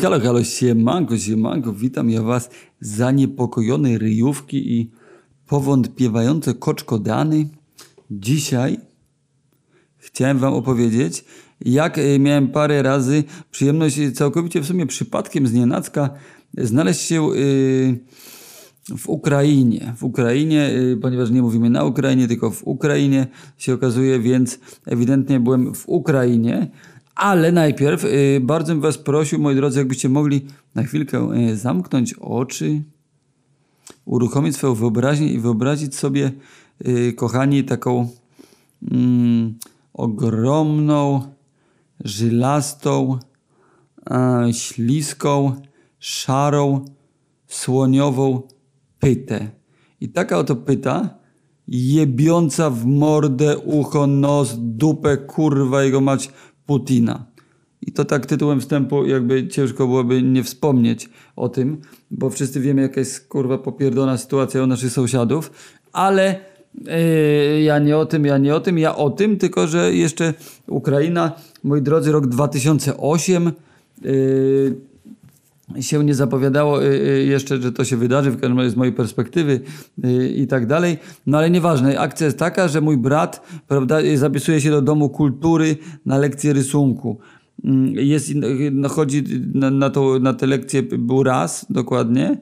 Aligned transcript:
halo, 0.00 0.20
halo, 0.20 0.44
siemanko, 0.44 1.18
siemanko, 1.18 1.72
witam 1.72 2.10
ja 2.10 2.22
was 2.22 2.50
zaniepokojone 2.80 3.98
ryjówki 3.98 4.72
i 4.72 4.90
powątpiewające 5.46 6.54
koczkodany. 6.54 7.48
Dzisiaj 8.10 8.78
chciałem 9.98 10.38
wam 10.38 10.54
opowiedzieć, 10.54 11.24
jak 11.64 11.98
e, 11.98 12.18
miałem 12.18 12.48
parę 12.48 12.82
razy 12.82 13.24
przyjemność, 13.50 13.98
e, 13.98 14.12
całkowicie 14.12 14.60
w 14.60 14.66
sumie 14.66 14.86
przypadkiem 14.86 15.46
z 15.46 15.52
nienacka, 15.52 16.10
znaleźć 16.58 17.00
się 17.00 17.22
e, 17.22 17.34
w 18.98 19.08
Ukrainie. 19.08 19.94
W 19.96 20.04
Ukrainie, 20.04 20.70
ponieważ 21.02 21.30
nie 21.30 21.42
mówimy 21.42 21.70
na 21.70 21.84
Ukrainie, 21.84 22.28
tylko 22.28 22.50
w 22.50 22.64
Ukrainie 22.64 23.26
się 23.58 23.74
okazuje, 23.74 24.18
więc 24.20 24.58
ewidentnie 24.86 25.40
byłem 25.40 25.74
w 25.74 25.88
Ukrainie. 25.88 26.68
Ale 27.18 27.52
najpierw 27.52 28.04
y, 28.04 28.40
bardzo 28.42 28.72
bym 28.72 28.80
Was 28.80 28.98
prosił, 28.98 29.38
moi 29.38 29.54
drodzy, 29.54 29.78
jakbyście 29.78 30.08
mogli 30.08 30.46
na 30.74 30.82
chwilkę 30.82 31.30
y, 31.50 31.56
zamknąć 31.56 32.14
oczy, 32.14 32.82
uruchomić 34.04 34.56
swoją 34.56 34.74
wyobraźnię 34.74 35.32
i 35.32 35.38
wyobrazić 35.38 35.96
sobie, 35.96 36.32
y, 36.86 37.12
kochani, 37.12 37.64
taką 37.64 38.08
mm, 38.92 39.58
ogromną, 39.92 41.22
żylastą, 42.04 43.18
śliską, 44.52 45.60
szarą, 45.98 46.84
słoniową 47.46 48.42
pytę. 48.98 49.50
I 50.00 50.08
taka 50.08 50.38
oto 50.38 50.56
pyta, 50.56 51.18
jebiąca 51.68 52.70
w 52.70 52.86
mordę, 52.86 53.58
ucho, 53.58 54.06
nos, 54.06 54.54
dupę, 54.58 55.16
kurwa 55.16 55.82
jego 55.82 56.00
mać, 56.00 56.30
Putina. 56.68 57.26
I 57.82 57.92
to 57.92 58.04
tak 58.04 58.26
tytułem 58.26 58.60
wstępu 58.60 59.06
jakby 59.06 59.48
ciężko 59.48 59.86
byłoby 59.86 60.22
nie 60.22 60.42
wspomnieć 60.42 61.10
o 61.36 61.48
tym, 61.48 61.80
bo 62.10 62.30
wszyscy 62.30 62.60
wiemy 62.60 62.82
jaka 62.82 63.00
jest 63.00 63.28
kurwa 63.28 63.58
popierdolona 63.58 64.18
sytuacja 64.18 64.62
u 64.62 64.66
naszych 64.66 64.92
sąsiadów, 64.92 65.50
ale 65.92 66.40
yy, 66.74 67.62
ja 67.62 67.78
nie 67.78 67.96
o 67.96 68.06
tym, 68.06 68.24
ja 68.24 68.38
nie 68.38 68.54
o 68.54 68.60
tym, 68.60 68.78
ja 68.78 68.96
o 68.96 69.10
tym, 69.10 69.36
tylko 69.36 69.66
że 69.66 69.94
jeszcze 69.94 70.34
Ukraina, 70.66 71.32
moi 71.64 71.82
drodzy, 71.82 72.12
rok 72.12 72.26
2008 72.26 73.52
yy, 74.02 74.76
się 75.80 76.04
nie 76.04 76.14
zapowiadało 76.14 76.84
y, 76.84 76.86
y, 76.86 77.24
jeszcze, 77.24 77.62
że 77.62 77.72
to 77.72 77.84
się 77.84 77.96
wydarzy, 77.96 78.30
w 78.30 78.40
każdym 78.40 78.58
razie 78.58 78.70
z 78.70 78.76
mojej 78.76 78.92
perspektywy 78.92 79.60
y, 80.04 80.28
i 80.28 80.46
tak 80.46 80.66
dalej. 80.66 80.98
No 81.26 81.38
ale 81.38 81.50
nieważne, 81.50 82.00
akcja 82.00 82.26
jest 82.26 82.38
taka, 82.38 82.68
że 82.68 82.80
mój 82.80 82.96
brat 82.96 83.48
prawda, 83.68 83.96
zapisuje 84.14 84.60
się 84.60 84.70
do 84.70 84.82
Domu 84.82 85.08
Kultury 85.08 85.76
na 86.06 86.18
lekcję 86.18 86.52
rysunku. 86.52 87.18
Mm, 87.64 87.94
jest, 87.94 88.30
no, 88.72 88.88
chodzi 88.88 89.24
na, 89.54 89.70
na, 89.70 89.90
to, 89.90 90.18
na 90.18 90.34
tę 90.34 90.46
lekcję 90.46 90.82
był 90.82 91.22
raz 91.22 91.66
dokładnie, 91.70 92.38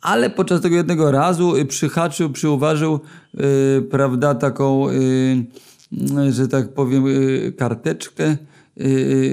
ale 0.00 0.30
podczas 0.30 0.60
tego 0.60 0.76
jednego 0.76 1.10
razu 1.10 1.54
przyhaczył, 1.68 2.30
przyuważył, 2.30 3.00
yy, 3.34 3.42
prawda, 3.90 4.34
taką, 4.34 4.90
yy, 4.90 6.32
że 6.32 6.48
tak 6.48 6.74
powiem, 6.74 7.06
yy, 7.06 7.52
karteczkę 7.52 8.36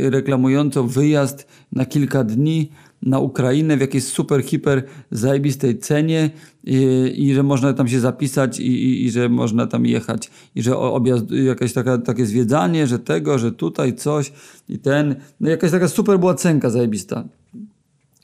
reklamującą 0.02 0.88
wyjazd 0.88 1.48
na 1.72 1.86
kilka 1.86 2.24
dni 2.24 2.70
na 3.02 3.20
Ukrainę 3.20 3.78
w 3.78 3.82
jakiejś 3.82 4.04
super, 4.04 4.44
hiper 4.44 4.84
zajebistej 5.12 5.80
cenie 5.80 6.30
i, 6.64 7.14
i 7.18 7.34
że 7.34 7.44
można 7.44 7.74
tam 7.74 7.88
się 7.88 8.00
zapisać 8.00 8.60
i, 8.60 8.68
i, 8.68 9.06
i, 9.06 9.12
że 9.12 9.30
można 9.30 9.68
tam 9.68 9.86
jechać 9.86 10.32
i 10.56 10.62
że 10.62 10.78
objazd, 10.78 11.32
jakaś 11.32 11.74
taka, 11.74 11.98
takie 11.98 12.26
zwiedzanie, 12.26 12.88
że 12.88 13.00
tego, 13.00 13.40
że 13.40 13.52
tutaj 13.52 13.96
coś 13.96 14.32
i 14.70 14.80
ten, 14.80 15.16
no 15.40 15.50
jakaś 15.50 15.72
taka 15.72 15.88
super 15.88 16.20
była 16.20 16.34
cenka 16.34 16.70
zajebista. 16.70 17.24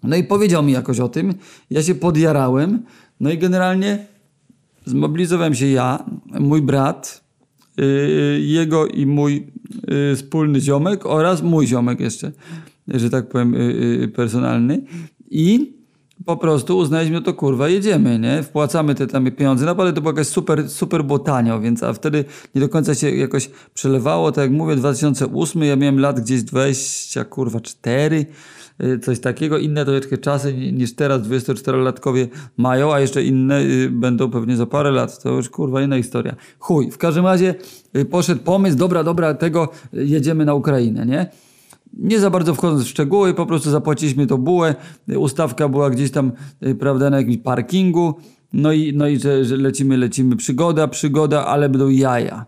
No 0.03 0.15
i 0.15 0.23
powiedział 0.23 0.63
mi 0.63 0.73
jakoś 0.73 0.99
o 0.99 1.09
tym, 1.09 1.33
ja 1.69 1.83
się 1.83 1.95
podjarałem, 1.95 2.83
no 3.19 3.31
i 3.31 3.37
generalnie 3.37 4.05
zmobilizowałem 4.85 5.55
się 5.55 5.67
ja, 5.67 6.05
mój 6.39 6.61
brat, 6.61 7.23
yy, 7.77 8.41
jego 8.41 8.87
i 8.87 9.05
mój 9.05 9.47
yy, 9.87 10.15
wspólny 10.15 10.61
ziomek 10.61 11.05
oraz 11.05 11.43
mój 11.43 11.67
ziomek 11.67 11.99
jeszcze 11.99 12.31
że 12.87 13.09
tak 13.09 13.29
powiem, 13.29 13.55
y, 13.55 14.01
y, 14.03 14.07
personalny 14.07 14.81
i 15.31 15.75
po 16.25 16.37
prostu 16.37 16.77
uznaliśmy, 16.77 17.15
no 17.15 17.21
to 17.21 17.33
kurwa, 17.33 17.69
jedziemy, 17.69 18.19
nie? 18.19 18.43
Wpłacamy 18.43 18.95
te 18.95 19.07
tam 19.07 19.31
pieniądze. 19.31 19.65
Naprawdę 19.65 19.93
to 19.93 20.01
było 20.01 20.13
jakaś 20.13 20.27
super, 20.27 20.69
super 20.69 21.03
było 21.03 21.19
tanio, 21.19 21.59
więc 21.59 21.83
a 21.83 21.93
wtedy 21.93 22.25
nie 22.55 22.61
do 22.61 22.69
końca 22.69 22.95
się 22.95 23.09
jakoś 23.09 23.49
przelewało. 23.73 24.31
Tak 24.31 24.41
jak 24.41 24.51
mówię, 24.51 24.75
2008, 24.75 25.63
ja 25.63 25.75
miałem 25.75 25.99
lat 25.99 26.19
gdzieś 26.19 26.43
20, 26.43 27.25
kurwa, 27.25 27.59
4, 27.59 28.25
y, 28.83 28.99
coś 28.99 29.19
takiego. 29.19 29.57
Inne 29.57 29.85
troszeczkę 29.85 30.17
czasy 30.17 30.53
niż 30.53 30.95
teraz 30.95 31.21
24-latkowie 31.21 32.27
mają, 32.57 32.93
a 32.93 32.99
jeszcze 32.99 33.23
inne 33.23 33.61
będą 33.89 34.31
pewnie 34.31 34.55
za 34.55 34.65
parę 34.65 34.91
lat. 34.91 35.23
To 35.23 35.29
już 35.29 35.49
kurwa 35.49 35.81
inna 35.81 35.97
historia. 35.97 36.35
Chuj, 36.59 36.91
w 36.91 36.97
każdym 36.97 37.25
razie 37.25 37.55
poszedł 38.09 38.41
pomysł, 38.41 38.77
dobra, 38.77 39.03
dobra, 39.03 39.33
tego 39.33 39.69
jedziemy 39.93 40.45
na 40.45 40.53
Ukrainę, 40.53 41.05
nie? 41.05 41.29
Nie 41.95 42.19
za 42.19 42.29
bardzo 42.29 42.55
wchodząc 42.55 42.83
w 42.83 42.87
szczegóły, 42.87 43.33
po 43.33 43.45
prostu 43.45 43.69
zapłaciliśmy 43.69 44.27
to 44.27 44.37
bułę. 44.37 44.75
Ustawka 45.17 45.69
była 45.69 45.89
gdzieś 45.89 46.11
tam, 46.11 46.31
y, 46.65 46.75
prawda, 46.75 47.09
na 47.09 47.17
jakimś 47.17 47.37
parkingu. 47.37 48.15
No 48.53 48.71
i, 48.71 48.93
no 48.93 49.07
i 49.07 49.19
że, 49.19 49.45
że 49.45 49.57
lecimy, 49.57 49.97
lecimy. 49.97 50.35
Przygoda, 50.35 50.87
przygoda, 50.87 51.45
ale 51.45 51.69
będą 51.69 51.89
jaja. 51.89 52.45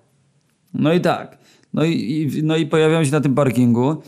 No 0.74 0.94
i 0.94 1.02
tak. 1.02 1.38
No 1.74 1.86
i, 1.86 2.32
no 2.44 2.58
i 2.58 2.66
pojawiam 2.66 3.06
się 3.06 3.12
na 3.12 3.22
tym 3.22 3.36
parkingu. 3.36 4.02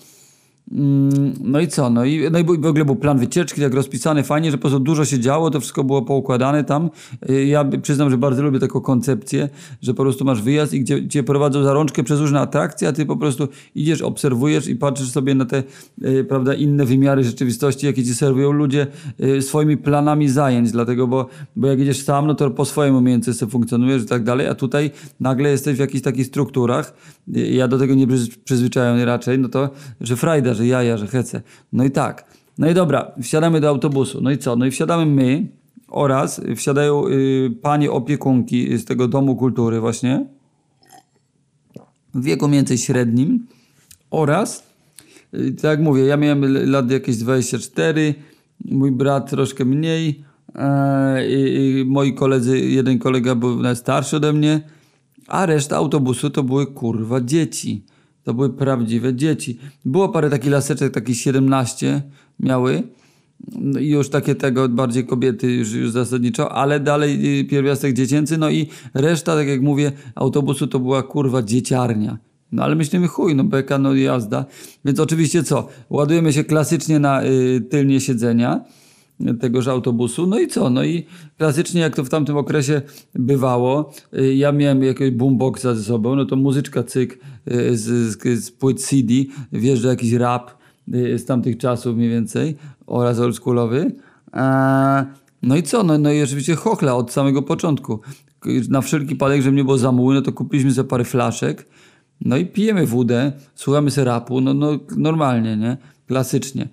Mm, 0.72 1.34
no 1.44 1.60
i 1.60 1.68
co? 1.68 1.90
No 1.90 2.06
i, 2.06 2.32
no 2.32 2.40
i 2.40 2.44
w 2.44 2.50
ogóle 2.50 2.86
był 2.86 2.96
plan 2.96 3.20
wycieczki, 3.20 3.62
tak 3.62 3.74
rozpisany 3.74 4.24
fajnie, 4.24 4.52
że 4.52 4.58
po 4.58 4.62
prostu 4.62 4.80
dużo 4.80 5.06
się 5.06 5.20
działo, 5.20 5.52
to 5.52 5.60
wszystko 5.60 5.84
było 5.84 6.02
poukładane 6.02 6.64
tam. 6.64 6.90
Y, 7.30 7.46
ja 7.46 7.66
przyznam, 7.82 8.10
że 8.10 8.18
bardzo 8.18 8.44
lubię 8.44 8.60
taką 8.60 8.82
koncepcję, 8.82 9.50
że 9.82 9.94
po 9.94 10.04
prostu 10.04 10.26
masz 10.26 10.42
wyjazd 10.42 10.74
i 10.74 10.80
gdzie 10.80 11.08
cię 11.08 11.24
prowadzą 11.24 11.64
za 11.64 11.74
rączkę 11.74 12.04
przez 12.04 12.20
różne 12.20 12.40
atrakcje, 12.40 12.88
a 12.88 12.92
ty 12.92 13.06
po 13.06 13.18
prostu 13.18 13.48
idziesz, 13.76 14.02
obserwujesz 14.02 14.68
i 14.68 14.76
patrzysz 14.76 15.10
sobie 15.10 15.36
na 15.36 15.46
te 15.46 15.64
y, 16.04 16.24
prawda, 16.24 16.54
inne 16.54 16.86
wymiary 16.86 17.24
rzeczywistości, 17.24 17.86
jakie 17.86 18.04
ci 18.04 18.16
serwują 18.16 18.52
ludzie 18.52 18.88
y, 19.24 19.42
swoimi 19.42 19.78
planami 19.78 20.30
zajęć, 20.30 20.72
dlatego, 20.72 21.08
bo, 21.08 21.28
bo 21.56 21.68
jak 21.68 21.80
idziesz 21.80 22.04
sam, 22.04 22.28
no 22.28 22.36
to 22.36 22.52
po 22.52 22.66
swojemu 22.66 22.98
umiejętności 22.98 23.48
funkcjonujesz 23.48 24.04
i 24.04 24.06
tak 24.06 24.24
dalej, 24.24 24.48
a 24.48 24.56
tutaj 24.56 24.92
nagle 25.20 25.50
jesteś 25.50 25.76
w 25.76 25.80
jakichś 25.80 26.04
takich 26.04 26.28
strukturach, 26.28 26.94
ja 27.28 27.68
do 27.68 27.78
tego 27.78 27.94
nie 27.96 28.08
przyzwyczajony 28.44 29.06
raczej, 29.06 29.40
no 29.40 29.50
to, 29.50 29.70
że 30.02 30.16
frajda, 30.16 30.54
że 30.60 30.68
jaja, 30.68 30.98
że 30.98 31.08
hece. 31.08 31.42
No 31.74 31.84
i 31.84 31.92
tak. 31.92 32.26
No 32.58 32.70
i 32.70 32.74
dobra, 32.74 33.12
wsiadamy 33.22 33.62
do 33.62 33.70
autobusu. 33.70 34.22
No 34.22 34.32
i 34.32 34.38
co? 34.38 34.56
No 34.56 34.66
i 34.66 34.72
wsiadamy 34.72 35.06
my 35.06 35.48
oraz 35.88 36.42
wsiadają 36.56 37.08
y, 37.08 37.52
panie 37.62 37.92
opiekunki 37.92 38.78
z 38.78 38.86
tego 38.86 39.08
domu 39.08 39.36
kultury 39.36 39.80
właśnie 39.80 40.26
w 42.14 42.24
wieku 42.24 42.50
więcej 42.50 42.78
średnim 42.78 43.48
oraz 44.12 44.64
y, 45.34 45.52
tak 45.52 45.64
jak 45.64 45.80
mówię, 45.80 46.04
ja 46.04 46.18
miałem 46.18 46.70
lat 46.72 46.92
jakieś 46.92 47.18
24, 47.18 48.16
mój 48.66 48.92
brat 48.92 49.30
troszkę 49.30 49.66
mniej, 49.66 50.24
e, 50.56 51.28
i, 51.28 51.86
moi 51.88 52.14
koledzy, 52.14 52.60
jeden 52.60 53.00
kolega 53.00 53.36
był 53.36 53.76
starszy 53.76 54.18
ode 54.18 54.34
mnie, 54.34 54.62
a 55.28 55.46
reszta 55.46 55.76
autobusu 55.78 56.30
to 56.30 56.44
były 56.44 56.68
kurwa 56.68 57.22
dzieci. 57.22 57.84
To 58.30 58.34
były 58.34 58.50
prawdziwe 58.50 59.16
dzieci. 59.16 59.60
Było 59.86 60.10
parę 60.10 60.30
takich 60.30 60.52
laseczek, 60.52 60.94
takich 60.94 61.18
17 61.18 62.02
miały. 62.40 62.84
No 63.56 63.80
i 63.80 63.90
już 63.90 64.10
takie 64.10 64.36
tego 64.36 64.70
bardziej 64.70 65.06
kobiety 65.06 65.52
już, 65.52 65.74
już 65.74 65.92
zasadniczo, 65.92 66.52
ale 66.52 66.80
dalej 66.80 67.40
y, 67.40 67.46
pierwiastek 67.46 67.94
dziecięcy, 67.94 68.38
no 68.38 68.50
i 68.50 68.68
reszta, 68.94 69.36
tak 69.36 69.48
jak 69.48 69.62
mówię, 69.62 69.92
autobusu 70.16 70.68
to 70.68 70.80
była 70.80 71.04
kurwa 71.04 71.44
dzieciarnia. 71.44 72.18
No 72.52 72.64
ale 72.64 72.76
myślimy 72.76 73.08
chuj, 73.08 73.36
no 73.36 73.44
beka, 73.44 73.78
no 73.78 73.96
jazda. 73.96 74.46
Więc 74.86 75.00
oczywiście 75.00 75.44
co? 75.44 75.68
Ładujemy 75.90 76.34
się 76.34 76.44
klasycznie 76.44 77.00
na 77.00 77.24
y, 77.24 77.62
tylnie 77.70 78.00
siedzenia 78.00 78.66
tegoż 79.40 79.68
autobusu. 79.68 80.28
No 80.28 80.40
i 80.40 80.48
co? 80.48 80.70
No 80.70 80.84
i 80.84 81.06
klasycznie 81.38 81.82
jak 81.82 81.96
to 81.96 82.04
w 82.04 82.10
tamtym 82.10 82.38
okresie 82.38 82.82
bywało, 83.16 83.94
y, 84.14 84.36
ja 84.36 84.52
miałem 84.52 84.84
jakiegoś 84.84 85.12
boomboxa 85.12 85.76
ze 85.76 85.84
sobą, 85.84 86.16
no 86.16 86.26
to 86.26 86.36
muzyczka 86.36 86.84
cyk 86.84 87.20
y, 87.52 87.78
z, 87.78 87.84
z, 87.84 88.44
z 88.44 88.52
płyt 88.52 88.82
CD, 88.82 89.14
wjeżdża 89.52 89.90
jakiś 89.90 90.14
rap 90.14 90.52
y, 90.94 91.20
z 91.20 91.26
tamtych 91.26 91.58
czasów 91.58 91.96
mniej 91.96 92.10
więcej 92.10 92.56
oraz 92.88 93.20
oldschoolowy. 93.20 93.92
No 95.42 95.56
i 95.56 95.64
co? 95.64 95.84
No, 95.84 95.98
no 95.98 96.12
i 96.12 96.24
oczywiście 96.24 96.56
chochla 96.56 96.96
od 96.96 97.12
samego 97.12 97.42
początku. 97.42 98.00
Na 98.70 98.82
wszelki 98.82 99.16
padek, 99.16 99.42
żeby 99.42 99.58
nie 99.58 99.64
było 99.64 99.78
za 99.78 99.92
no 99.92 100.22
to 100.22 100.32
kupiliśmy 100.32 100.72
sobie 100.74 100.90
parę 100.90 101.04
flaszek, 101.04 101.68
no 102.22 102.38
i 102.38 102.46
pijemy 102.46 102.86
wódę, 102.86 103.32
słuchamy 103.56 103.92
sobie 103.92 104.06
rapu, 104.06 104.42
no, 104.42 104.54
no 104.54 104.80
normalnie, 104.98 105.58
nie? 105.58 105.78
Klasycznie. 106.08 106.68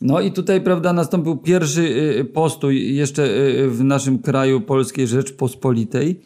No 0.00 0.20
i 0.20 0.32
tutaj, 0.32 0.60
prawda, 0.60 0.92
nastąpił 0.92 1.36
pierwszy 1.36 2.26
postój 2.32 2.94
jeszcze 2.94 3.28
w 3.68 3.84
naszym 3.84 4.18
kraju 4.18 4.60
Polskiej 4.60 5.06
Rzeczpospolitej. 5.06 6.20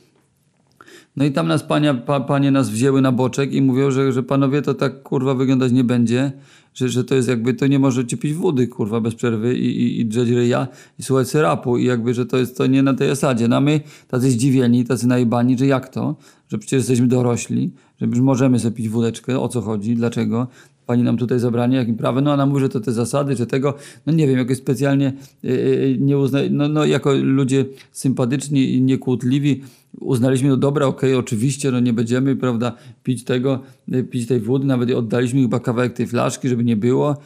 No 1.17 1.25
i 1.25 1.33
tam 1.33 1.49
nas 1.49 1.63
pania, 1.63 1.95
pa, 1.95 2.21
panie 2.21 2.51
nas 2.51 2.71
wzięły 2.71 3.01
na 3.01 3.13
boczek 3.13 3.53
i 3.53 3.63
mówią, 3.63 3.91
że, 3.91 4.13
że 4.13 4.23
panowie 4.23 4.63
to 4.63 4.75
tak 4.75 5.03
kurwa 5.03 5.35
wyglądać 5.35 5.73
nie 5.73 5.85
będzie, 5.85 6.33
że, 6.75 6.89
że 6.89 7.05
to 7.05 7.15
jest 7.15 7.29
jakby, 7.29 7.55
to 7.55 7.67
nie 7.67 7.79
możecie 7.79 8.17
pić 8.17 8.35
wody 8.35 8.69
kurwa 8.69 9.01
bez 9.01 9.15
przerwy 9.15 9.59
i, 9.59 9.83
i, 9.83 10.01
i 10.01 10.07
drzeć 10.07 10.29
ryja 10.29 10.69
i 10.99 11.03
słuchać 11.03 11.29
syrapu 11.29 11.79
i 11.79 11.85
jakby, 11.85 12.15
że 12.15 12.27
to 12.27 12.37
jest 12.37 12.57
to 12.57 12.67
nie 12.67 12.83
na 12.83 12.95
tej 12.95 13.09
zasadzie. 13.09 13.49
No 13.49 13.57
a 13.57 13.61
my 13.61 13.81
tacy 14.09 14.31
zdziwieni, 14.31 14.85
tacy 14.85 15.07
najbani, 15.07 15.59
że 15.59 15.67
jak 15.67 15.89
to? 15.89 16.17
Że 16.49 16.59
przecież 16.59 16.79
jesteśmy 16.79 17.07
dorośli, 17.07 17.73
że 18.01 18.07
już 18.07 18.21
możemy 18.21 18.59
sobie 18.59 18.77
pić 18.77 18.89
wódeczkę, 18.89 19.41
o 19.41 19.49
co 19.49 19.61
chodzi, 19.61 19.97
dlaczego? 19.97 20.49
Pani 20.91 21.03
nam 21.03 21.17
tutaj 21.17 21.39
zabranie, 21.39 21.77
jakim 21.77 21.97
prawem? 21.97 22.25
No 22.25 22.33
ona 22.33 22.47
mówi, 22.47 22.61
że 22.61 22.69
to 22.69 22.81
te 22.81 22.93
zasady, 22.93 23.37
że 23.37 23.47
tego, 23.47 23.75
no 24.07 24.13
nie 24.13 24.27
wiem, 24.27 24.39
jakoś 24.39 24.57
specjalnie 24.57 25.13
yy, 25.43 25.97
nie 26.01 26.19
uznaje, 26.19 26.51
no, 26.51 26.69
no 26.69 26.85
jako 26.85 27.13
ludzie 27.15 27.65
sympatyczni 27.93 28.73
i 28.73 28.83
niekłótliwi 28.83 29.63
uznaliśmy, 30.01 30.49
no 30.49 30.57
dobra, 30.57 30.87
okej, 30.87 31.11
okay, 31.11 31.19
oczywiście, 31.19 31.71
no 31.71 31.81
nie 31.81 31.93
będziemy, 31.93 32.37
prawda, 32.37 32.73
pić 33.05 33.25
tego, 33.25 33.61
yy, 33.89 34.05
pić 34.05 34.27
tej 34.27 34.41
wody, 34.41 34.67
nawet 34.67 34.91
oddaliśmy 34.91 35.43
chyba 35.43 35.61
kawałek 35.61 35.93
tej 35.93 36.07
flaszki, 36.07 36.49
żeby 36.49 36.65
nie 36.65 36.77
było. 36.77 37.17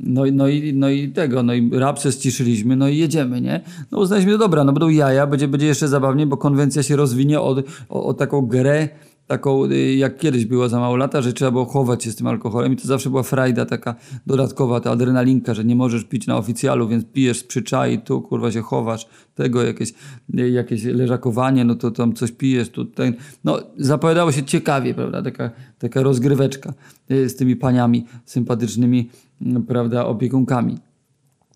No, 0.00 0.22
no, 0.32 0.48
i, 0.48 0.74
no 0.74 0.90
i 0.90 1.08
tego, 1.08 1.42
no 1.42 1.54
i 1.54 1.70
rapsę 1.72 2.12
ściszyliśmy, 2.12 2.76
no 2.76 2.88
i 2.88 2.96
jedziemy, 2.96 3.40
nie? 3.40 3.60
No 3.90 3.98
uznaliśmy, 3.98 4.32
no 4.32 4.38
dobra, 4.38 4.64
no 4.64 4.72
będą 4.72 4.88
jaja, 4.88 5.26
będzie, 5.26 5.48
będzie 5.48 5.66
jeszcze 5.66 5.88
zabawniej, 5.88 6.26
bo 6.26 6.36
konwencja 6.36 6.82
się 6.82 6.96
rozwinie 6.96 7.40
o, 7.40 7.56
o, 7.88 8.06
o 8.06 8.14
taką 8.14 8.46
grę, 8.46 8.88
taką 9.28 9.64
y, 9.64 9.94
jak 9.94 10.18
kiedyś 10.18 10.44
było 10.44 10.68
za 10.68 10.80
mało 10.80 10.96
lata, 10.96 11.22
że 11.22 11.32
trzeba 11.32 11.50
było 11.50 11.64
chować 11.64 12.04
się 12.04 12.10
z 12.10 12.16
tym 12.16 12.26
alkoholem 12.26 12.72
i 12.72 12.76
to 12.76 12.88
zawsze 12.88 13.10
była 13.10 13.22
frajda 13.22 13.66
taka 13.66 13.94
dodatkowa, 14.26 14.80
ta 14.80 14.90
adrenalinka, 14.90 15.54
że 15.54 15.64
nie 15.64 15.76
możesz 15.76 16.04
pić 16.04 16.26
na 16.26 16.36
oficjalu, 16.36 16.88
więc 16.88 17.04
pijesz 17.04 17.38
z 17.38 17.44
przyczai, 17.44 17.98
tu 17.98 18.22
kurwa 18.22 18.52
się 18.52 18.62
chowasz, 18.62 19.08
tego 19.34 19.62
jakieś, 19.62 19.92
y, 20.38 20.50
jakieś 20.50 20.84
leżakowanie, 20.84 21.64
no 21.64 21.74
to 21.74 21.90
tam 21.90 22.12
coś 22.12 22.32
pijesz, 22.32 22.68
tu 22.68 22.84
ten, 22.84 23.14
no 23.44 23.58
zapowiadało 23.76 24.32
się 24.32 24.42
ciekawie, 24.42 24.94
prawda, 24.94 25.22
taka, 25.22 25.50
taka 25.78 26.02
rozgryweczka 26.02 26.74
y, 27.10 27.28
z 27.28 27.36
tymi 27.36 27.56
paniami 27.56 28.06
sympatycznymi, 28.24 29.10
prawda, 29.66 30.06
opiekunkami. 30.06 30.87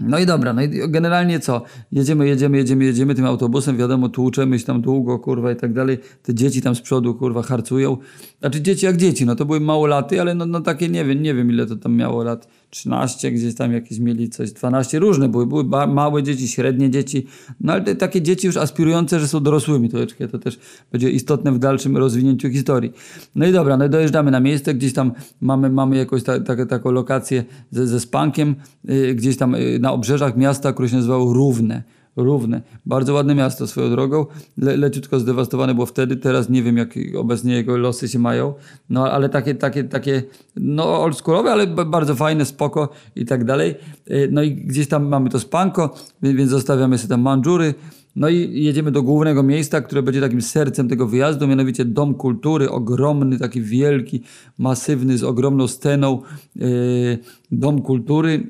No 0.06 0.18
i 0.18 0.26
dobra, 0.26 0.52
no 0.52 0.62
i 0.62 0.68
generalnie 0.88 1.40
co? 1.40 1.62
Jedziemy, 1.92 2.28
jedziemy, 2.28 2.56
jedziemy, 2.56 2.84
jedziemy 2.84 3.14
tym 3.14 3.24
autobusem, 3.24 3.76
wiadomo, 3.76 4.08
tłuczemy 4.08 4.58
się 4.58 4.64
tam 4.64 4.80
długo, 4.80 5.18
kurwa 5.18 5.52
i 5.52 5.56
tak 5.56 5.72
dalej. 5.72 5.98
Te 6.22 6.34
dzieci 6.34 6.62
tam 6.62 6.74
z 6.74 6.80
przodu, 6.80 7.14
kurwa, 7.14 7.42
harcują. 7.42 7.96
Znaczy 8.40 8.60
dzieci 8.60 8.86
jak 8.86 8.96
dzieci, 8.96 9.26
no 9.26 9.36
to 9.36 9.44
były 9.44 9.60
małolaty, 9.60 10.20
ale 10.20 10.34
no, 10.34 10.46
no 10.46 10.60
takie 10.60 10.88
nie 10.88 11.04
wiem, 11.04 11.22
nie 11.22 11.34
wiem 11.34 11.50
ile 11.50 11.66
to 11.66 11.76
tam 11.76 11.94
miało 11.94 12.22
lat. 12.22 12.48
13, 12.72 13.30
gdzieś 13.30 13.54
tam 13.54 13.72
jakieś 13.72 13.98
mieli 13.98 14.28
coś, 14.28 14.52
12, 14.52 14.98
różne 14.98 15.28
były. 15.28 15.46
Były 15.46 15.86
małe 15.86 16.22
dzieci, 16.22 16.48
średnie 16.48 16.90
dzieci, 16.90 17.26
no 17.60 17.72
ale 17.72 17.96
takie 17.96 18.22
dzieci 18.22 18.46
już 18.46 18.56
aspirujące, 18.56 19.20
że 19.20 19.28
są 19.28 19.42
dorosłymi 19.42 19.88
troszeczkę. 19.88 20.28
To 20.28 20.38
też 20.38 20.58
będzie 20.92 21.10
istotne 21.10 21.52
w 21.52 21.58
dalszym 21.58 21.96
rozwinięciu 21.96 22.50
historii. 22.50 22.92
No 23.34 23.46
i 23.46 23.52
dobra, 23.52 23.76
no 23.76 23.84
i 23.84 23.90
dojeżdżamy 23.90 24.30
na 24.30 24.40
miejsce, 24.40 24.74
gdzieś 24.74 24.92
tam 24.92 25.12
mamy, 25.40 25.70
mamy 25.70 25.96
jakąś 25.96 26.22
ta, 26.22 26.40
ta, 26.40 26.66
taką 26.66 26.90
lokację 26.90 27.44
ze, 27.70 27.86
ze 27.86 28.00
spankiem, 28.00 28.54
yy, 28.84 29.14
gdzieś 29.14 29.36
tam 29.36 29.52
yy, 29.52 29.78
na 29.78 29.92
obrzeżach 29.92 30.36
miasta, 30.36 30.72
które 30.72 30.88
się 30.88 30.96
nazywało 30.96 31.32
Równe. 31.32 31.82
Równe. 32.16 32.62
Bardzo 32.86 33.12
ładne 33.14 33.34
miasto 33.34 33.66
swoją 33.66 33.90
drogą. 33.90 34.26
Le, 34.58 34.76
leciutko 34.76 35.20
zdewastowane 35.20 35.74
było 35.74 35.86
wtedy, 35.86 36.16
teraz 36.16 36.50
nie 36.50 36.62
wiem 36.62 36.76
jak 36.76 36.94
obecnie 37.16 37.54
jego 37.54 37.76
losy 37.76 38.08
się 38.08 38.18
mają. 38.18 38.54
No 38.90 39.10
ale 39.10 39.28
takie, 39.28 39.54
takie, 39.54 39.84
takie 39.84 40.22
no 40.56 41.02
oldschoolowe, 41.02 41.52
ale 41.52 41.66
bardzo 41.66 42.14
fajne, 42.14 42.44
spoko 42.44 42.88
i 43.16 43.24
tak 43.24 43.44
dalej. 43.44 43.74
Y, 44.10 44.28
No 44.32 44.42
i 44.42 44.52
gdzieś 44.54 44.88
tam 44.88 45.08
mamy 45.08 45.30
to 45.30 45.40
spanko, 45.40 45.94
więc 46.22 46.50
zostawiamy 46.50 46.98
sobie 46.98 47.08
tam 47.08 47.20
mandżury. 47.20 47.74
No 48.16 48.28
i 48.28 48.64
jedziemy 48.64 48.90
do 48.90 49.02
głównego 49.02 49.42
miejsca, 49.42 49.80
które 49.80 50.02
będzie 50.02 50.20
takim 50.20 50.42
sercem 50.42 50.88
tego 50.88 51.06
wyjazdu, 51.06 51.46
mianowicie 51.46 51.84
Dom 51.84 52.14
Kultury, 52.14 52.70
ogromny, 52.70 53.38
taki 53.38 53.62
wielki, 53.62 54.20
masywny, 54.58 55.18
z 55.18 55.24
ogromną 55.24 55.68
sceną. 55.68 56.22
y, 56.56 57.18
Dom 57.52 57.82
Kultury. 57.82 58.46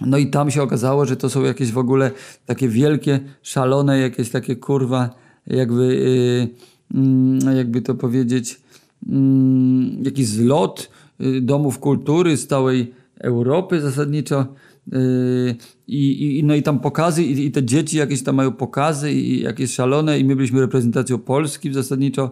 No 0.00 0.18
i 0.18 0.26
tam 0.26 0.50
się 0.50 0.62
okazało, 0.62 1.04
że 1.06 1.16
to 1.16 1.30
są 1.30 1.44
jakieś 1.44 1.72
w 1.72 1.78
ogóle 1.78 2.10
takie 2.46 2.68
wielkie, 2.68 3.20
szalone, 3.42 3.98
jakieś 3.98 4.30
takie 4.30 4.56
kurwa, 4.56 5.10
jakby, 5.46 5.96
yy, 6.94 7.54
jakby 7.56 7.82
to 7.82 7.94
powiedzieć, 7.94 8.60
mm, 9.08 10.04
jakiś 10.04 10.26
zlot 10.26 10.90
y, 11.20 11.40
domów 11.40 11.78
kultury 11.78 12.36
z 12.36 12.46
całej 12.46 12.94
Europy 13.18 13.80
zasadniczo. 13.80 14.46
Yy, 14.92 15.56
i, 15.88 16.38
i, 16.38 16.44
no 16.44 16.54
i 16.54 16.62
tam 16.62 16.80
pokazy 16.80 17.24
i, 17.24 17.46
i 17.46 17.50
te 17.50 17.64
dzieci 17.64 17.96
jakieś 17.96 18.22
tam 18.22 18.34
mają 18.34 18.52
pokazy 18.52 19.12
i 19.12 19.42
jakieś 19.42 19.74
szalone 19.74 20.18
i 20.18 20.24
my 20.24 20.36
byliśmy 20.36 20.60
reprezentacją 20.60 21.18
Polski 21.18 21.72
zasadniczo. 21.72 22.30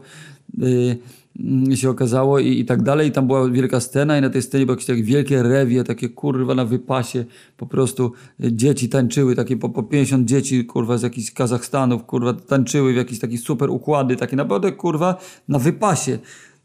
Mm, 1.40 1.76
się 1.76 1.90
okazało 1.90 2.38
i, 2.38 2.58
i 2.58 2.64
tak 2.64 2.82
dalej. 2.82 3.08
I 3.08 3.12
tam 3.12 3.26
była 3.26 3.48
wielka 3.48 3.80
scena 3.80 4.18
i 4.18 4.20
na 4.20 4.30
tej 4.30 4.42
scenie 4.42 4.66
było 4.66 4.74
jakieś 4.74 4.86
takie 4.86 5.02
wielkie 5.02 5.42
rewie, 5.42 5.84
takie 5.84 6.08
kurwa 6.08 6.54
na 6.54 6.64
wypasie, 6.64 7.24
po 7.56 7.66
prostu 7.66 8.12
dzieci 8.40 8.88
tańczyły, 8.88 9.36
takie 9.36 9.56
po, 9.56 9.68
po 9.68 9.82
50 9.82 10.28
dzieci 10.28 10.64
kurwa 10.64 10.98
z 10.98 11.02
jakichś 11.02 11.30
Kazachstanów, 11.30 12.04
kurwa 12.04 12.32
tańczyły 12.32 12.92
w 12.92 12.96
jakieś 12.96 13.18
takie 13.18 13.38
super 13.38 13.70
układy, 13.70 14.16
takie 14.16 14.36
naprawdę 14.36 14.72
kurwa 14.72 15.20
na 15.48 15.58
wypasie. 15.58 16.18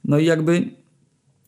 No 0.06 0.20
i 0.20 0.26
jakby 0.26 0.72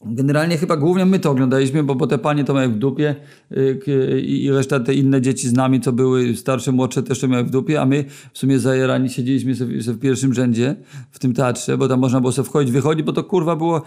Generalnie 0.05 0.57
chyba 0.57 0.77
głównie 0.77 1.05
my 1.05 1.19
to 1.19 1.31
oglądaliśmy, 1.31 1.83
bo, 1.83 1.95
bo 1.95 2.07
te 2.07 2.17
panie 2.17 2.43
to 2.43 2.53
miały 2.53 2.67
w 2.69 2.77
dupie 2.77 3.15
y, 3.51 4.21
i, 4.21 4.51
reszta 4.51 4.79
te 4.79 4.93
inne 4.93 5.21
dzieci 5.21 5.47
z 5.49 5.53
nami, 5.53 5.81
co 5.81 5.91
były 5.91 6.35
starsze, 6.35 6.71
młodsze, 6.71 7.03
też 7.03 7.19
to 7.19 7.27
miały 7.27 7.43
w 7.43 7.49
dupie, 7.49 7.81
a 7.81 7.85
my 7.85 8.05
w 8.33 8.37
sumie 8.37 8.59
zajerani 8.59 9.09
siedzieliśmy 9.09 9.55
sobie, 9.55 9.83
sobie 9.83 9.97
w 9.97 9.99
pierwszym 9.99 10.33
rzędzie 10.33 10.75
w 11.11 11.19
tym 11.19 11.33
teatrze, 11.33 11.77
bo 11.77 11.87
tam 11.87 11.99
można 11.99 12.21
było 12.21 12.31
sobie 12.31 12.49
wchodzić, 12.49 12.71
wychodzić, 12.71 13.05
bo 13.05 13.13
to 13.13 13.23
kurwa 13.23 13.55
było 13.55 13.81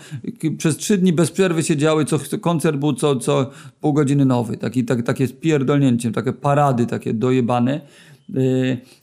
przez 0.58 0.76
trzy 0.76 0.98
dni 0.98 1.12
bez 1.12 1.30
przerwy 1.30 1.62
się 1.62 1.76
działy, 1.76 2.04
co 2.04 2.18
koncert 2.40 2.76
był 2.76 2.92
co, 2.92 3.16
co 3.16 3.50
pół 3.80 3.92
godziny 3.92 4.24
nowy, 4.24 4.56
taki, 4.56 4.84
tak, 4.84 5.02
takie 5.02 5.26
z 5.26 5.32
pierdolnięciem, 5.32 6.12
takie 6.12 6.32
parady 6.32 6.86
takie 6.86 7.14
dojebane. 7.14 7.80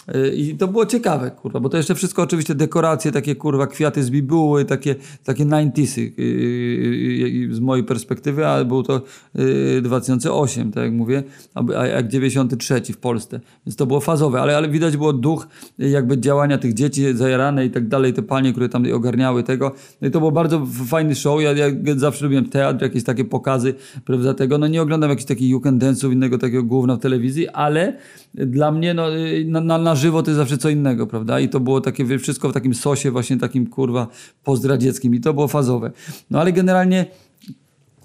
Yy, 0.07 0.36
I 0.36 0.56
to 0.56 0.68
było 0.68 0.86
ciekawe, 0.86 1.31
kurwa, 1.31 1.59
bo 1.59 1.69
to 1.69 1.77
jeszcze 1.77 1.95
wszystko 1.95 2.21
oczywiście 2.21 2.56
dekoracje, 2.56 3.12
takie 3.12 3.36
kurwa 3.36 3.68
kwiaty 3.68 4.03
z 4.03 4.09
bibuły, 4.09 4.65
takie, 4.65 4.95
takie 5.24 5.45
90sy 5.45 6.12
yy, 6.18 6.25
yy, 6.25 7.56
z 7.56 7.59
mojej 7.59 7.86
perspektywy, 7.86 8.48
ale 8.48 8.65
był 8.65 8.83
to 8.83 9.01
yy, 9.36 9.81
2008, 9.81 10.71
tak 10.71 10.83
jak 10.83 10.94
mówię, 10.94 11.24
a, 11.56 11.86
jak 11.86 12.07
93 12.07 12.81
w 12.94 12.98
Polsce. 12.98 13.39
Więc 13.65 13.75
to 13.75 13.86
było 13.86 14.00
fazowe, 14.00 14.42
ale, 14.42 14.57
ale 14.57 14.69
widać 14.69 14.98
było 14.98 15.13
duch 15.13 15.48
jakby 15.77 16.19
działania 16.19 16.57
tych 16.57 16.74
dzieci 16.74 17.13
zajarane 17.13 17.65
i 17.65 17.69
tak 17.69 17.88
dalej, 17.88 18.13
te 18.13 18.21
panie, 18.21 18.51
które 18.51 18.70
tam 18.70 18.93
ogarniały 18.93 19.43
tego. 19.43 19.72
No 20.01 20.08
i 20.08 20.12
to 20.12 20.20
był 20.20 20.31
bardzo 20.31 20.65
fajny 20.88 21.15
show. 21.15 21.41
Ja, 21.41 21.51
ja 21.51 21.67
zawsze 21.96 22.25
lubiłem 22.25 22.50
teatr, 22.50 22.84
jakieś 22.84 23.03
takie 23.03 23.25
pokazy, 23.25 23.74
prawda, 24.05 24.34
tego. 24.34 24.58
No 24.58 24.67
nie 24.67 24.81
oglądam 24.81 25.10
jakichś 25.10 25.27
takich 25.27 25.50
you 25.50 25.60
can 25.60 25.79
dance'ów, 25.79 26.12
innego 26.12 26.38
takiego 26.38 26.63
gówna 26.63 26.96
w 26.96 27.00
telewizji, 27.00 27.50
ale 27.50 27.98
dla 28.34 28.72
mnie 28.72 28.93
no, 28.93 29.17
y, 29.17 29.46
na, 29.48 29.62
na, 29.62 29.90
na 29.91 29.95
żywo 29.95 30.24
to 30.24 30.31
jest 30.31 30.38
zawsze 30.38 30.57
co 30.57 30.69
innego, 30.69 31.07
prawda? 31.07 31.39
I 31.39 31.50
to 31.50 31.60
było 31.60 31.81
takie 31.81 32.19
wszystko 32.19 32.50
w 32.50 32.53
takim 32.53 32.74
sosie 32.74 33.12
właśnie 33.12 33.38
takim 33.38 33.67
kurwa 33.67 34.07
pozdradzieckim 34.43 35.15
i 35.15 35.19
to 35.19 35.33
było 35.33 35.48
fazowe. 35.48 35.91
No 36.29 36.39
ale 36.39 36.51
generalnie 36.51 37.05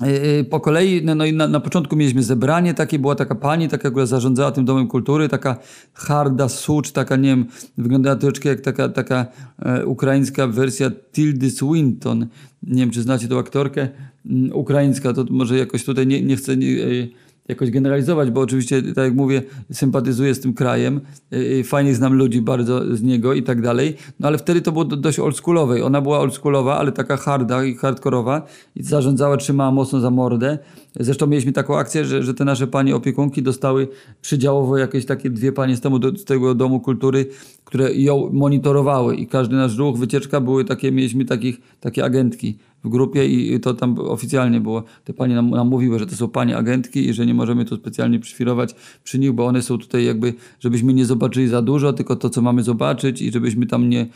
y, 0.02 0.06
y, 0.40 0.44
po 0.44 0.60
kolei, 0.60 1.04
no, 1.04 1.14
no 1.14 1.24
i 1.26 1.32
na, 1.32 1.48
na 1.48 1.60
początku 1.60 1.96
mieliśmy 1.96 2.22
zebranie 2.22 2.74
takie, 2.74 2.98
była 2.98 3.14
taka 3.14 3.34
pani, 3.34 3.68
taka, 3.68 3.90
która 3.90 4.06
zarządzała 4.06 4.52
tym 4.52 4.64
Domem 4.64 4.88
Kultury, 4.88 5.28
taka 5.28 5.56
harda 5.94 6.48
sucz, 6.48 6.92
taka, 6.92 7.16
nie 7.16 7.28
wiem, 7.28 7.46
wyglądała 7.78 8.16
troszeczkę 8.16 8.48
jak 8.48 8.60
taka, 8.60 8.88
taka 8.88 9.26
e, 9.58 9.86
ukraińska 9.86 10.46
wersja 10.46 10.90
Tildy 11.12 11.50
Swinton. 11.50 12.26
Nie 12.62 12.80
wiem, 12.80 12.90
czy 12.90 13.02
znacie 13.02 13.28
tą 13.28 13.38
aktorkę 13.38 13.88
mm, 14.26 14.52
ukraińska, 14.52 15.12
to 15.12 15.24
może 15.30 15.58
jakoś 15.58 15.84
tutaj 15.84 16.06
nie, 16.06 16.22
nie 16.22 16.36
chcę... 16.36 16.56
Nie, 16.56 16.66
y, 16.66 17.25
jakoś 17.48 17.70
generalizować, 17.70 18.30
bo 18.30 18.40
oczywiście, 18.40 18.82
tak 18.82 19.04
jak 19.04 19.14
mówię, 19.14 19.42
sympatyzuję 19.72 20.34
z 20.34 20.40
tym 20.40 20.54
krajem, 20.54 21.00
yy, 21.30 21.64
fajnych 21.64 21.96
znam 21.96 22.14
ludzi 22.14 22.40
bardzo 22.40 22.96
z 22.96 23.02
niego 23.02 23.34
i 23.34 23.42
tak 23.42 23.60
dalej, 23.62 23.96
no 24.20 24.28
ale 24.28 24.38
wtedy 24.38 24.60
to 24.60 24.72
było 24.72 24.84
do, 24.84 24.96
dość 24.96 25.18
oldschoolowe. 25.18 25.84
Ona 25.84 26.00
była 26.00 26.18
oldschoolowa, 26.18 26.78
ale 26.78 26.92
taka 26.92 27.16
harda 27.16 27.64
i 27.64 27.74
hardkorowa 27.74 28.46
i 28.76 28.82
zarządzała, 28.82 29.36
trzymała 29.36 29.70
mocno 29.70 30.00
za 30.00 30.10
mordę. 30.10 30.58
Zresztą 31.00 31.26
mieliśmy 31.26 31.52
taką 31.52 31.78
akcję, 31.78 32.04
że, 32.04 32.22
że 32.22 32.34
te 32.34 32.44
nasze 32.44 32.66
panie 32.66 32.96
opiekunki 32.96 33.42
dostały 33.42 33.88
przydziałowo 34.20 34.78
jakieś 34.78 35.06
takie 35.06 35.30
dwie 35.30 35.52
panie 35.52 35.76
z, 35.76 35.82
z 36.16 36.24
tego 36.24 36.54
Domu 36.54 36.80
Kultury, 36.80 37.26
które 37.64 37.94
ją 37.94 38.30
monitorowały 38.32 39.16
i 39.16 39.26
każdy 39.26 39.56
nasz 39.56 39.76
ruch, 39.76 39.98
wycieczka 39.98 40.40
były 40.40 40.64
takie, 40.64 40.92
mieliśmy 40.92 41.24
takich, 41.24 41.60
takie 41.80 42.04
agentki, 42.04 42.58
w 42.86 42.88
grupie 42.88 43.26
i 43.26 43.60
to 43.60 43.74
tam 43.74 43.98
oficjalnie 43.98 44.60
było. 44.60 44.82
Te 45.04 45.12
panie 45.12 45.34
nam, 45.34 45.50
nam 45.50 45.68
mówiły, 45.68 45.98
że 45.98 46.06
to 46.06 46.16
są 46.16 46.28
panie 46.28 46.56
agentki 46.56 47.08
i 47.08 47.12
że 47.12 47.26
nie 47.26 47.34
możemy 47.34 47.64
tu 47.64 47.76
specjalnie 47.76 48.18
przyświrować 48.18 48.74
przy 49.04 49.18
nich, 49.18 49.32
bo 49.32 49.46
one 49.46 49.62
są 49.62 49.78
tutaj 49.78 50.04
jakby, 50.04 50.34
żebyśmy 50.60 50.94
nie 50.94 51.06
zobaczyli 51.06 51.48
za 51.48 51.62
dużo, 51.62 51.92
tylko 51.92 52.16
to, 52.16 52.30
co 52.30 52.42
mamy 52.42 52.62
zobaczyć 52.62 53.22
i 53.22 53.32
żebyśmy 53.32 53.66
tam 53.66 53.88
nie, 53.88 54.06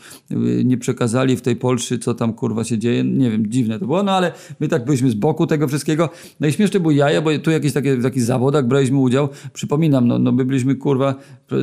nie 0.63 0.77
przekazali 0.77 1.35
w 1.35 1.41
tej 1.41 1.55
Polsce, 1.55 1.97
co 1.97 2.13
tam 2.13 2.33
kurwa 2.33 2.63
się 2.63 2.77
dzieje. 2.77 3.03
Nie 3.03 3.31
wiem, 3.31 3.51
dziwne 3.51 3.79
to 3.79 3.85
było, 3.85 4.03
no 4.03 4.11
ale 4.11 4.31
my 4.59 4.67
tak 4.67 4.85
byliśmy 4.85 5.09
z 5.09 5.15
boku 5.15 5.47
tego 5.47 5.67
wszystkiego. 5.67 6.09
No 6.39 6.47
i 6.47 6.51
był 6.79 6.91
jaja, 6.91 7.21
bo 7.21 7.29
tu 7.43 7.51
jakieś 7.51 7.73
takie, 7.73 7.97
w 7.97 8.03
takich 8.03 8.23
zawodach 8.23 8.67
braliśmy 8.67 8.97
udział. 8.97 9.29
Przypominam, 9.53 10.07
no, 10.07 10.19
no 10.19 10.31
my 10.31 10.45
byliśmy 10.45 10.75
kurwa 10.75 11.15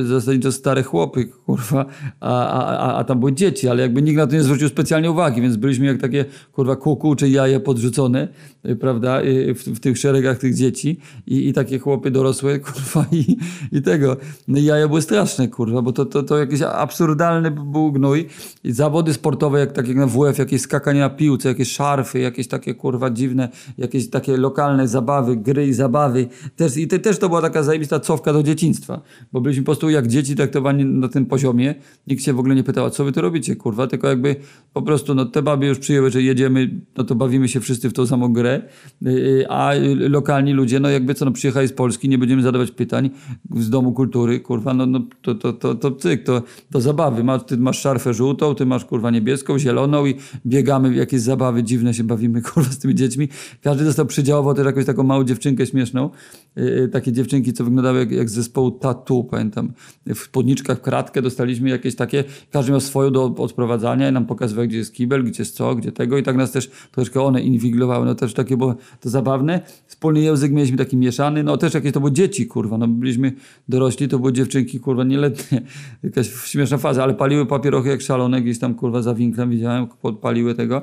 zasadniczo 0.05 0.51
stare 0.51 0.83
chłopy, 0.83 1.25
kurwa, 1.25 1.85
a, 2.19 2.47
a, 2.47 2.97
a 2.97 3.03
tam 3.03 3.19
były 3.19 3.33
dzieci, 3.33 3.69
ale 3.69 3.81
jakby 3.81 4.01
nikt 4.01 4.17
na 4.17 4.27
to 4.27 4.33
nie 4.33 4.43
zwrócił 4.43 4.69
specjalnie 4.69 5.11
uwagi, 5.11 5.41
więc 5.41 5.55
byliśmy 5.55 5.85
jak 5.85 6.01
takie 6.01 6.25
kurwa 6.51 6.75
kuku 6.75 7.15
czy 7.15 7.29
jaje 7.29 7.59
podrzucone, 7.59 8.27
y, 8.65 8.75
prawda, 8.75 9.21
y, 9.21 9.53
w, 9.53 9.63
w 9.63 9.79
tych 9.79 9.97
szeregach 9.97 10.37
tych 10.37 10.55
dzieci 10.55 10.99
i, 11.27 11.47
i 11.47 11.53
takie 11.53 11.79
chłopy 11.79 12.11
dorosłe, 12.11 12.59
kurwa, 12.65 13.05
i, 13.11 13.37
i 13.71 13.81
tego. 13.81 14.17
No 14.47 14.59
i 14.59 14.63
jaja 14.63 14.87
były 14.87 15.01
straszne, 15.01 15.47
kurwa, 15.47 15.81
bo 15.81 15.91
to, 15.91 16.05
to, 16.05 16.23
to 16.23 16.37
jakiś 16.37 16.61
absurdalny 16.61 17.51
był 17.51 17.91
gnój. 17.91 18.27
I 18.63 18.71
zawody 18.71 19.13
sportowe, 19.13 19.59
jak 19.59 19.71
tak 19.71 19.87
jak 19.87 19.97
na 19.97 20.07
WF, 20.07 20.37
jakieś 20.37 20.61
skakanie 20.61 20.99
na 20.99 21.09
piłce, 21.09 21.49
jakieś 21.49 21.71
szarfy, 21.71 22.19
jakieś 22.19 22.47
takie 22.47 22.73
kurwa 22.73 23.09
dziwne, 23.09 23.49
jakieś 23.77 24.09
takie 24.09 24.37
lokalne 24.37 24.87
zabawy, 24.99 25.37
gry 25.37 25.67
i 25.67 25.73
zabawy. 25.73 26.27
Też, 26.55 26.77
I 26.77 26.87
te, 26.87 26.99
też 26.99 27.19
to 27.19 27.29
była 27.29 27.41
taka 27.41 27.63
zajebista 27.63 27.99
cofka 27.99 28.33
do 28.33 28.43
dzieciństwa, 28.43 29.01
bo 29.31 29.41
byliśmy 29.41 29.63
po 29.63 29.65
prostu 29.65 29.89
jak 29.89 30.07
dzieci 30.07 30.35
traktowani 30.35 30.85
na 30.85 31.07
tym 31.07 31.25
poziomie. 31.25 31.75
Nikt 32.07 32.23
się 32.23 32.33
w 32.33 32.39
ogóle 32.39 32.55
nie 32.55 32.63
pytał, 32.63 32.89
co 32.89 33.05
wy 33.05 33.11
tu 33.11 33.21
robicie, 33.21 33.55
kurwa, 33.55 33.87
tylko 33.87 34.07
jakby 34.07 34.35
po 34.73 34.81
prostu, 34.81 35.15
no 35.15 35.25
te 35.25 35.41
babie 35.41 35.67
już 35.67 35.79
przyjęły, 35.79 36.11
że 36.11 36.21
jedziemy, 36.21 36.81
no 36.97 37.03
to 37.03 37.15
bawimy 37.15 37.47
się 37.47 37.59
wszyscy 37.59 37.89
w 37.89 37.93
tą 37.93 38.07
samą 38.07 38.33
grę, 38.33 38.61
y, 39.05 39.09
y, 39.09 39.49
a 39.49 39.71
lokalni 40.09 40.53
ludzie, 40.53 40.79
no 40.79 40.89
jakby 40.89 41.13
co, 41.13 41.25
no 41.25 41.31
przyjechali 41.31 41.67
z 41.67 41.73
Polski, 41.73 42.09
nie 42.09 42.17
będziemy 42.17 42.41
zadawać 42.41 42.71
pytań 42.71 43.09
z 43.55 43.69
Domu 43.69 43.91
Kultury, 43.91 44.39
kurwa, 44.39 44.73
no, 44.73 44.85
no 44.85 45.01
to, 45.21 45.35
to, 45.35 45.53
to, 45.53 45.75
to 45.75 45.91
cyk, 45.91 46.23
to, 46.23 46.41
to 46.71 46.81
zabawy. 46.81 47.23
Masz, 47.23 47.43
ty 47.43 47.57
masz 47.57 47.79
szarfę 47.79 48.13
żółtą, 48.13 48.55
ty 48.55 48.65
masz 48.65 48.85
kurwa 48.85 49.11
niebieską, 49.11 49.59
zieloną 49.59 50.05
i 50.05 50.15
biegamy 50.45 50.89
w 50.89 50.95
jakieś 50.95 51.21
zabawy 51.21 51.63
dziwne 51.63 51.93
się 51.93 52.03
bawimy 52.03 52.41
kurwa 52.53 52.71
z 52.71 52.79
tymi 52.79 52.95
dziećmi. 52.95 53.27
Każdy 53.61 53.85
dostał 53.85 54.05
przydziałowo 54.05 54.53
też 54.53 54.65
jakąś 54.65 54.78
taką 54.85 55.03
małą 55.03 55.23
dziewczynkę 55.23 55.65
śmieszną. 55.65 56.09
Yy, 56.55 56.89
takie 56.91 57.11
dziewczynki, 57.11 57.53
co 57.53 57.63
wyglądały 57.63 57.99
jak, 57.99 58.11
jak 58.11 58.29
z 58.29 58.33
zespołu 58.33 58.71
Tatu, 58.71 59.23
pamiętam. 59.23 59.73
W 60.05 60.17
spódniczkach 60.17 60.81
kratkę 60.81 61.21
dostaliśmy 61.21 61.69
jakieś 61.69 61.95
takie, 61.95 62.23
każdy 62.51 62.71
miał 62.71 62.79
swoją 62.79 63.11
do 63.11 63.25
odprowadzania 63.25 64.09
i 64.09 64.11
nam 64.11 64.25
pokazywał, 64.25 64.65
gdzie 64.65 64.77
jest 64.77 64.93
kibel, 64.93 65.23
gdzie 65.23 65.41
jest 65.41 65.55
co, 65.55 65.75
gdzie 65.75 65.91
tego 65.91 66.17
i 66.17 66.23
tak 66.23 66.35
nas 66.35 66.51
też 66.51 66.71
troszkę 66.91 67.21
one 67.21 67.41
inwigilowały. 67.41 68.05
No 68.05 68.15
też 68.15 68.33
takie 68.33 68.57
było 68.57 68.75
to 68.99 69.09
zabawne. 69.09 69.61
Wspólny 69.87 70.21
język 70.21 70.51
mieliśmy 70.51 70.77
taki 70.77 70.97
mieszany, 70.97 71.43
no 71.43 71.57
też 71.57 71.73
jakieś 71.73 71.91
to 71.91 71.99
były 71.99 72.11
dzieci, 72.11 72.47
kurwa. 72.47 72.77
No 72.77 72.87
byliśmy 72.87 73.33
dorośli, 73.69 74.07
to 74.07 74.19
były 74.19 74.33
dziewczynki, 74.33 74.79
kurwa, 74.79 75.03
nieletnie. 75.03 75.61
Jakaś 76.03 76.29
śmieszna 76.29 76.77
faza, 76.77 77.03
ale 77.03 77.13
paliły 77.13 77.45
papierochy 77.45 77.89
jak 77.89 78.01
szalone, 78.01 78.41
gdzieś 78.41 78.59
tam, 78.59 78.75
kurwa, 78.75 79.01
za 79.01 79.13
winklem 79.13 79.49
widziałem, 79.49 79.87
podpaliły 79.87 80.55
tego. 80.55 80.81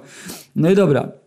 No 0.56 0.70
i 0.70 0.74
dobra. 0.74 1.25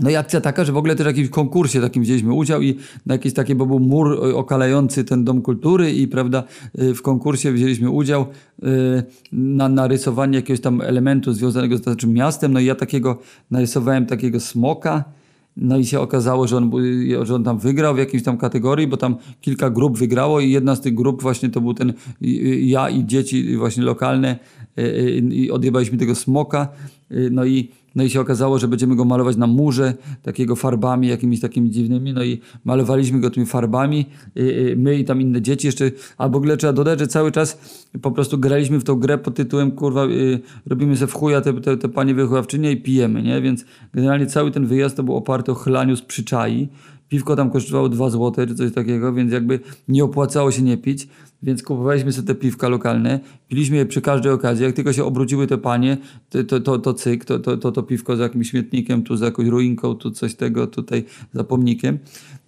No 0.00 0.10
i 0.10 0.16
akcja 0.16 0.40
taka, 0.40 0.64
że 0.64 0.72
w 0.72 0.76
ogóle 0.76 0.96
też 0.96 1.04
w 1.04 1.06
jakimś 1.06 1.28
konkursie 1.28 1.80
takim 1.80 2.02
wzięliśmy 2.02 2.32
udział 2.32 2.62
i 2.62 2.76
na 3.06 3.14
jakieś 3.14 3.32
takie, 3.32 3.54
bo 3.54 3.66
był 3.66 3.80
mur 3.80 4.18
okalający 4.34 5.04
ten 5.04 5.24
Dom 5.24 5.42
Kultury 5.42 5.92
i 5.92 6.08
prawda, 6.08 6.44
w 6.74 7.02
konkursie 7.02 7.52
wzięliśmy 7.52 7.90
udział 7.90 8.26
na 9.32 9.68
narysowanie 9.68 10.36
jakiegoś 10.36 10.60
tam 10.60 10.80
elementu 10.80 11.32
związanego 11.32 11.78
z 11.78 11.86
naszym 11.86 12.12
miastem. 12.12 12.52
No 12.52 12.60
i 12.60 12.64
ja 12.64 12.74
takiego 12.74 13.18
narysowałem 13.50 14.06
takiego 14.06 14.40
smoka. 14.40 15.04
No 15.56 15.78
i 15.78 15.84
się 15.84 16.00
okazało, 16.00 16.46
że 16.46 16.56
on, 16.56 16.70
że 17.22 17.34
on 17.34 17.44
tam 17.44 17.58
wygrał 17.58 17.94
w 17.94 17.98
jakiejś 17.98 18.22
tam 18.22 18.38
kategorii, 18.38 18.86
bo 18.86 18.96
tam 18.96 19.16
kilka 19.40 19.70
grup 19.70 19.98
wygrało 19.98 20.40
i 20.40 20.50
jedna 20.50 20.76
z 20.76 20.80
tych 20.80 20.94
grup 20.94 21.22
właśnie 21.22 21.48
to 21.48 21.60
był 21.60 21.74
ten 21.74 21.92
ja 22.60 22.90
i 22.90 23.06
dzieci 23.06 23.56
właśnie 23.56 23.82
lokalne 23.82 24.38
i 25.30 25.50
odjebaliśmy 25.50 25.98
tego 25.98 26.14
smoka. 26.14 26.68
No 27.30 27.44
i 27.44 27.70
no 27.94 28.04
i 28.04 28.10
się 28.10 28.20
okazało, 28.20 28.58
że 28.58 28.68
będziemy 28.68 28.96
go 28.96 29.04
malować 29.04 29.36
na 29.36 29.46
murze, 29.46 29.94
takiego 30.22 30.56
farbami 30.56 31.08
jakimiś 31.08 31.40
takimi 31.40 31.70
dziwnymi. 31.70 32.12
No 32.12 32.24
i 32.24 32.40
malowaliśmy 32.64 33.20
go 33.20 33.30
tymi 33.30 33.46
farbami, 33.46 34.06
my 34.76 34.98
i 34.98 35.04
tam 35.04 35.20
inne 35.20 35.42
dzieci 35.42 35.66
jeszcze. 35.66 35.90
A 36.18 36.28
w 36.28 36.36
ogóle 36.36 36.56
trzeba 36.56 36.72
dodać, 36.72 36.98
że 36.98 37.06
cały 37.06 37.32
czas 37.32 37.58
po 38.02 38.10
prostu 38.10 38.38
graliśmy 38.38 38.80
w 38.80 38.84
tą 38.84 38.94
grę 38.94 39.18
pod 39.18 39.34
tytułem, 39.34 39.70
kurwa, 39.70 40.06
robimy 40.66 40.96
sobie 40.96 41.06
w 41.06 41.14
chuja 41.14 41.40
te, 41.40 41.52
te, 41.52 41.76
te 41.76 41.88
panie 41.88 42.14
wychowawczynie 42.14 42.72
i 42.72 42.76
pijemy, 42.76 43.22
nie? 43.22 43.40
Więc 43.40 43.64
generalnie 43.94 44.26
cały 44.26 44.50
ten 44.50 44.66
wyjazd 44.66 44.96
to 44.96 45.02
był 45.02 45.16
oparty 45.16 45.52
o 45.52 45.54
chlaniu 45.54 45.96
z 45.96 46.02
przyczai. 46.02 46.68
Piwko 47.12 47.36
tam 47.36 47.50
kosztowało 47.50 47.88
2 47.88 48.10
zł 48.10 48.46
czy 48.46 48.54
coś 48.54 48.72
takiego, 48.72 49.12
więc 49.12 49.32
jakby 49.32 49.60
nie 49.88 50.04
opłacało 50.04 50.50
się 50.50 50.62
nie 50.62 50.76
pić. 50.76 51.08
Więc 51.42 51.62
kupowaliśmy 51.62 52.12
sobie 52.12 52.26
te 52.26 52.34
piwka 52.34 52.68
lokalne, 52.68 53.20
piliśmy 53.48 53.76
je 53.76 53.86
przy 53.86 54.00
każdej 54.00 54.32
okazji. 54.32 54.64
Jak 54.64 54.74
tylko 54.74 54.92
się 54.92 55.04
obróciły 55.04 55.46
te 55.46 55.58
panie, 55.58 55.96
to, 56.30 56.44
to, 56.44 56.60
to, 56.60 56.78
to 56.78 56.94
cyk, 56.94 57.24
to, 57.24 57.38
to, 57.38 57.56
to, 57.56 57.72
to 57.72 57.82
piwko 57.82 58.16
za 58.16 58.22
jakimś 58.22 58.50
śmietnikiem, 58.50 59.02
tu 59.02 59.16
za 59.16 59.24
jakąś 59.24 59.46
ruinką, 59.46 59.94
tu 59.94 60.10
coś 60.10 60.34
tego, 60.34 60.66
tutaj 60.66 61.04
za 61.34 61.44
pomnikiem. 61.44 61.98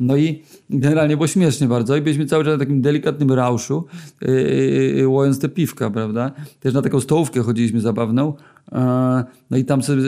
No 0.00 0.16
i 0.16 0.42
generalnie 0.70 1.16
było 1.16 1.26
śmiesznie 1.26 1.68
bardzo 1.68 1.96
i 1.96 2.00
byliśmy 2.00 2.26
cały 2.26 2.44
czas 2.44 2.52
na 2.52 2.58
takim 2.58 2.82
delikatnym 2.82 3.32
rauszu, 3.32 3.84
yy, 4.20 4.32
yy, 4.96 5.08
łojąc 5.08 5.38
te 5.38 5.48
piwka, 5.48 5.90
prawda? 5.90 6.32
Też 6.60 6.74
na 6.74 6.82
taką 6.82 7.00
stołówkę 7.00 7.42
chodziliśmy 7.42 7.80
zabawną. 7.80 8.34
No 9.50 9.56
i 9.56 9.64
tam 9.64 9.82
sobie 9.82 10.02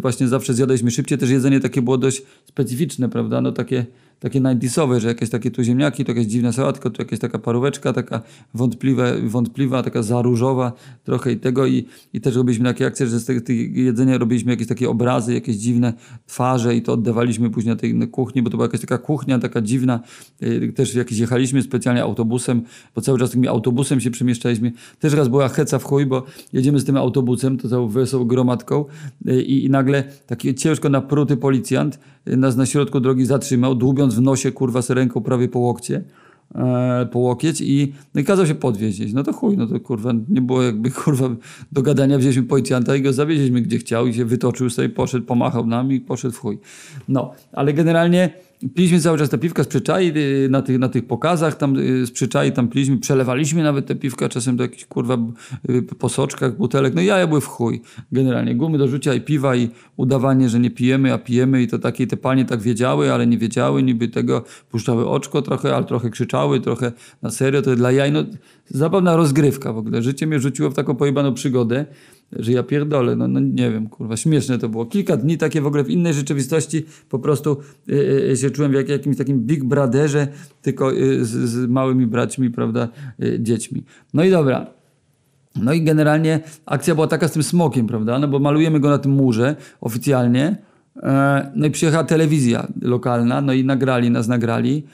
właśnie 0.00 0.28
zawsze 0.28 0.54
zjadaliśmy 0.54 0.90
szybciej. 0.90 1.18
Też 1.18 1.30
jedzenie 1.30 1.60
takie 1.60 1.82
było 1.82 1.98
dość 1.98 2.22
specyficzne, 2.44 3.08
prawda? 3.08 3.40
No 3.40 3.52
takie 3.52 3.86
takie 4.20 4.40
90 4.40 4.92
że 4.98 5.08
jakieś 5.08 5.30
takie 5.30 5.50
tu 5.50 5.62
ziemniaki, 5.62 6.04
to 6.04 6.10
jakaś 6.12 6.26
dziwna 6.26 6.52
sałatka, 6.52 6.90
tu 6.90 7.02
jakaś 7.02 7.18
taka 7.18 7.38
paróweczka, 7.38 7.92
taka 7.92 8.22
wątpliwa, 8.54 9.04
wątpliwa 9.22 9.82
taka 9.82 10.02
zaróżowa 10.02 10.72
trochę 11.04 11.32
i 11.32 11.36
tego 11.36 11.66
i, 11.66 11.86
i 12.12 12.20
też 12.20 12.36
robiliśmy 12.36 12.64
takie 12.64 12.86
akcje, 12.86 13.06
że 13.06 13.20
z 13.20 13.24
tego 13.24 13.40
jedzenia 13.72 14.18
robiliśmy 14.18 14.52
jakieś 14.52 14.66
takie 14.66 14.90
obrazy, 14.90 15.34
jakieś 15.34 15.56
dziwne 15.56 15.92
twarze 16.26 16.76
i 16.76 16.82
to 16.82 16.92
oddawaliśmy 16.92 17.50
później 17.50 17.74
na 17.74 17.80
tej 17.80 18.08
kuchni, 18.08 18.42
bo 18.42 18.50
to 18.50 18.56
była 18.56 18.64
jakaś 18.64 18.80
taka 18.80 18.98
kuchnia, 18.98 19.38
taka 19.38 19.60
dziwna, 19.60 20.00
yy, 20.40 20.72
też 20.72 20.94
jakiś 20.94 21.18
jechaliśmy 21.18 21.62
specjalnie 21.62 22.02
autobusem, 22.02 22.62
bo 22.94 23.00
cały 23.00 23.18
czas 23.18 23.30
takim 23.30 23.48
autobusem 23.48 24.00
się 24.00 24.10
przemieszczaliśmy. 24.10 24.72
Też 24.98 25.12
raz 25.12 25.28
była 25.28 25.48
heca 25.48 25.78
w 25.78 25.84
chuj, 25.84 26.06
bo 26.06 26.26
jedziemy 26.52 26.80
z 26.80 26.84
tym 26.84 26.96
autobusem, 26.96 27.58
to 27.58 27.68
całą 27.68 27.88
wesołą 27.88 28.24
gromadką 28.24 28.84
yy, 29.24 29.42
i 29.42 29.70
nagle 29.70 30.04
taki 30.26 30.54
ciężko 30.54 30.88
napruty 30.88 31.36
policjant 31.36 31.98
nas 32.26 32.56
na 32.56 32.66
środku 32.66 33.00
drogi 33.00 33.26
zatrzymał, 33.26 33.74
dłubiąc 33.74 34.14
w 34.14 34.20
nosie, 34.20 34.52
kurwa, 34.52 34.82
z 34.82 34.90
ręką 34.90 35.20
prawie 35.20 35.48
po 35.48 35.58
łokcie, 35.58 36.04
e, 36.54 37.08
po 37.12 37.18
łokieć 37.18 37.60
i, 37.60 37.92
no 38.14 38.20
i 38.20 38.24
kazał 38.24 38.46
się 38.46 38.54
podwieźć. 38.54 39.12
No 39.12 39.22
to 39.22 39.32
chuj, 39.32 39.56
no 39.56 39.66
to 39.66 39.80
kurwa, 39.80 40.12
nie 40.28 40.40
było 40.40 40.62
jakby 40.62 40.90
kurwa 41.04 41.30
do 41.72 41.82
gadania, 41.82 42.18
wzięliśmy 42.18 42.42
policjanta 42.42 42.96
i 42.96 43.02
go 43.02 43.12
zawieźliśmy 43.12 43.60
gdzie 43.60 43.78
chciał 43.78 44.06
i 44.06 44.14
się 44.14 44.24
wytoczył 44.24 44.70
sobie, 44.70 44.88
poszedł, 44.88 45.26
pomachał 45.26 45.66
nam 45.66 45.92
i 45.92 46.00
poszedł 46.00 46.34
w 46.34 46.38
chuj. 46.38 46.58
No, 47.08 47.32
ale 47.52 47.72
generalnie 47.72 48.30
Piliśmy 48.74 49.00
cały 49.00 49.18
czas 49.18 49.28
te 49.28 49.38
piwka 49.38 49.64
z 49.64 49.66
przyczai 49.66 50.12
y, 50.16 50.48
na 50.50 50.62
tych, 50.62 50.78
na 50.78 50.88
tych 50.88 51.06
pokazach, 51.06 51.56
tam 51.56 51.76
y, 51.76 52.06
z 52.06 52.10
przyczai 52.10 52.52
tam 52.52 52.68
piliśmy, 52.68 52.98
przelewaliśmy 52.98 53.62
nawet 53.62 53.86
te 53.86 53.94
piwka 53.94 54.28
czasem 54.28 54.56
do 54.56 54.64
jakichś 54.64 54.84
kurwa 54.84 55.18
y, 55.70 55.82
posoczkach, 55.82 56.56
butelek. 56.56 56.94
No 56.94 57.02
jaja 57.02 57.26
były 57.26 57.40
w 57.40 57.46
chuj 57.46 57.82
generalnie. 58.12 58.54
Gumy 58.54 58.78
do 58.78 58.88
rzucia 58.88 59.14
i 59.14 59.20
piwa 59.20 59.56
i 59.56 59.68
udawanie, 59.96 60.48
że 60.48 60.60
nie 60.60 60.70
pijemy, 60.70 61.12
a 61.12 61.18
pijemy 61.18 61.62
i 61.62 61.68
to 61.68 61.78
takie 61.78 62.06
te 62.06 62.16
panie 62.16 62.44
tak 62.44 62.62
wiedziały, 62.62 63.12
ale 63.12 63.26
nie 63.26 63.38
wiedziały, 63.38 63.82
niby 63.82 64.08
tego 64.08 64.44
puszczały 64.70 65.08
oczko 65.08 65.42
trochę, 65.42 65.76
ale 65.76 65.84
trochę 65.84 66.10
krzyczały, 66.10 66.60
trochę 66.60 66.92
na 67.22 67.30
serio. 67.30 67.62
To 67.62 67.76
dla 67.76 67.92
jaj, 67.92 68.12
no 68.12 68.24
zabawna 68.68 69.16
rozgrywka 69.16 69.72
w 69.72 69.78
ogóle. 69.78 70.02
Życie 70.02 70.26
mnie 70.26 70.40
rzuciło 70.40 70.70
w 70.70 70.74
taką 70.74 70.96
pojebaną 70.96 71.34
przygodę 71.34 71.86
że 72.32 72.52
ja 72.52 72.62
pierdolę, 72.62 73.16
no, 73.16 73.28
no 73.28 73.40
nie 73.40 73.70
wiem, 73.70 73.88
kurwa, 73.88 74.16
śmieszne 74.16 74.58
to 74.58 74.68
było. 74.68 74.86
Kilka 74.86 75.16
dni 75.16 75.38
takie 75.38 75.60
w 75.60 75.66
ogóle 75.66 75.84
w 75.84 75.90
innej 75.90 76.14
rzeczywistości 76.14 76.84
po 77.08 77.18
prostu 77.18 77.56
y, 77.88 77.94
y, 78.32 78.36
się 78.36 78.50
czułem 78.50 78.74
jak 78.74 78.88
jakimś 78.88 79.16
takim 79.16 79.40
big 79.40 79.64
brotherze, 79.64 80.28
tylko 80.62 80.92
y, 80.92 81.24
z, 81.24 81.30
z, 81.30 81.70
małymi 81.70 82.06
braćmi, 82.06 82.50
prawda, 82.50 82.88
y, 83.22 83.38
dziećmi. 83.40 83.84
No 84.14 84.24
i 84.24 84.30
dobra. 84.30 84.66
No 85.56 85.72
i 85.72 85.82
generalnie 85.82 86.40
akcja 86.66 86.94
była 86.94 87.06
taka 87.06 87.28
z 87.28 87.32
tym 87.32 87.42
smokiem, 87.42 87.86
prawda, 87.86 88.18
no 88.18 88.28
bo 88.28 88.38
malujemy 88.38 88.80
go 88.80 88.90
na 88.90 88.98
tym 88.98 89.12
murze 89.12 89.56
oficjalnie, 89.80 90.56
e, 91.02 91.52
no 91.54 91.66
i 91.66 91.70
przyjechała 91.70 92.04
telewizja 92.04 92.66
lokalna, 92.82 93.40
no 93.40 93.52
i 93.52 93.64
nagrali 93.64 94.10
nas, 94.10 94.28
nagrali 94.28 94.84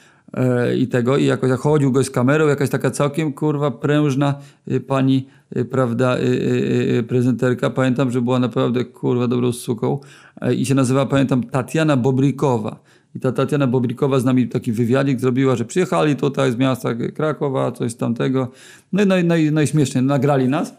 i 0.78 0.88
tego, 0.88 1.16
i 1.16 1.24
jakoś 1.24 1.50
jak 1.50 1.60
chodził 1.60 1.92
goś 1.92 2.06
z 2.06 2.10
kamerą, 2.10 2.46
jakaś 2.46 2.70
taka 2.70 2.90
całkiem, 2.90 3.32
kurwa, 3.32 3.70
prężna 3.70 4.34
y, 4.70 4.80
pani 4.80 5.26
Y, 5.56 5.64
prawda, 5.64 6.18
y, 6.18 7.04
prezenterka. 7.08 7.70
Pamiętam, 7.70 8.10
że 8.10 8.22
była 8.22 8.38
naprawdę 8.38 8.84
kurwa 8.84 9.28
dobrą 9.28 9.52
suką 9.52 10.00
e, 10.40 10.54
i 10.54 10.66
się 10.66 10.74
nazywa, 10.74 11.06
pamiętam, 11.06 11.42
Tatiana 11.42 11.96
Bobrikowa. 11.96 12.80
I 13.14 13.20
ta 13.20 13.32
Tatiana 13.32 13.66
Bobrikowa 13.66 14.20
z 14.20 14.24
nami 14.24 14.48
taki 14.48 14.72
wywiadik 14.72 15.20
zrobiła, 15.20 15.56
że 15.56 15.64
przyjechali 15.64 16.16
tutaj 16.16 16.52
z 16.52 16.56
miasta 16.56 16.94
Krakowa, 16.94 17.72
coś 17.72 17.94
tamtego. 17.94 18.48
No 18.92 19.02
i, 19.02 19.06
no, 19.06 19.14
no, 19.24 19.34
no 19.52 19.60
i 19.60 19.66
śmiesznie, 19.66 20.02
nagrali 20.02 20.48
nas. 20.48 20.74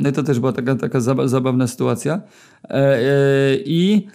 No 0.00 0.08
i 0.08 0.12
to 0.12 0.22
też 0.22 0.40
była 0.40 0.52
taka, 0.52 0.74
taka 0.74 1.00
zabawna 1.24 1.66
sytuacja. 1.66 2.20
E, 2.64 2.74
e, 2.74 3.56
I 3.64 4.06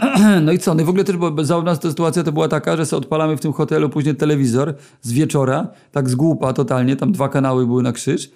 No 0.44 0.52
i 0.52 0.58
co? 0.58 0.74
No 0.74 0.82
i 0.82 0.84
w 0.84 0.88
ogóle 0.88 1.04
też 1.04 1.16
bo 1.16 1.44
za 1.44 1.62
nas 1.62 1.80
ta 1.80 1.88
sytuacja 1.88 2.22
to 2.22 2.32
była 2.32 2.48
taka, 2.48 2.76
że 2.76 2.86
sobie 2.86 2.98
odpalamy 2.98 3.36
w 3.36 3.40
tym 3.40 3.52
hotelu 3.52 3.88
później 3.88 4.16
telewizor 4.16 4.74
z 5.02 5.12
wieczora, 5.12 5.68
tak 5.92 6.08
z 6.08 6.14
głupa 6.14 6.52
totalnie, 6.52 6.96
tam 6.96 7.12
dwa 7.12 7.28
kanały 7.28 7.66
były 7.66 7.82
na 7.82 7.92
krzyż 7.92 8.30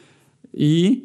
i 0.55 1.03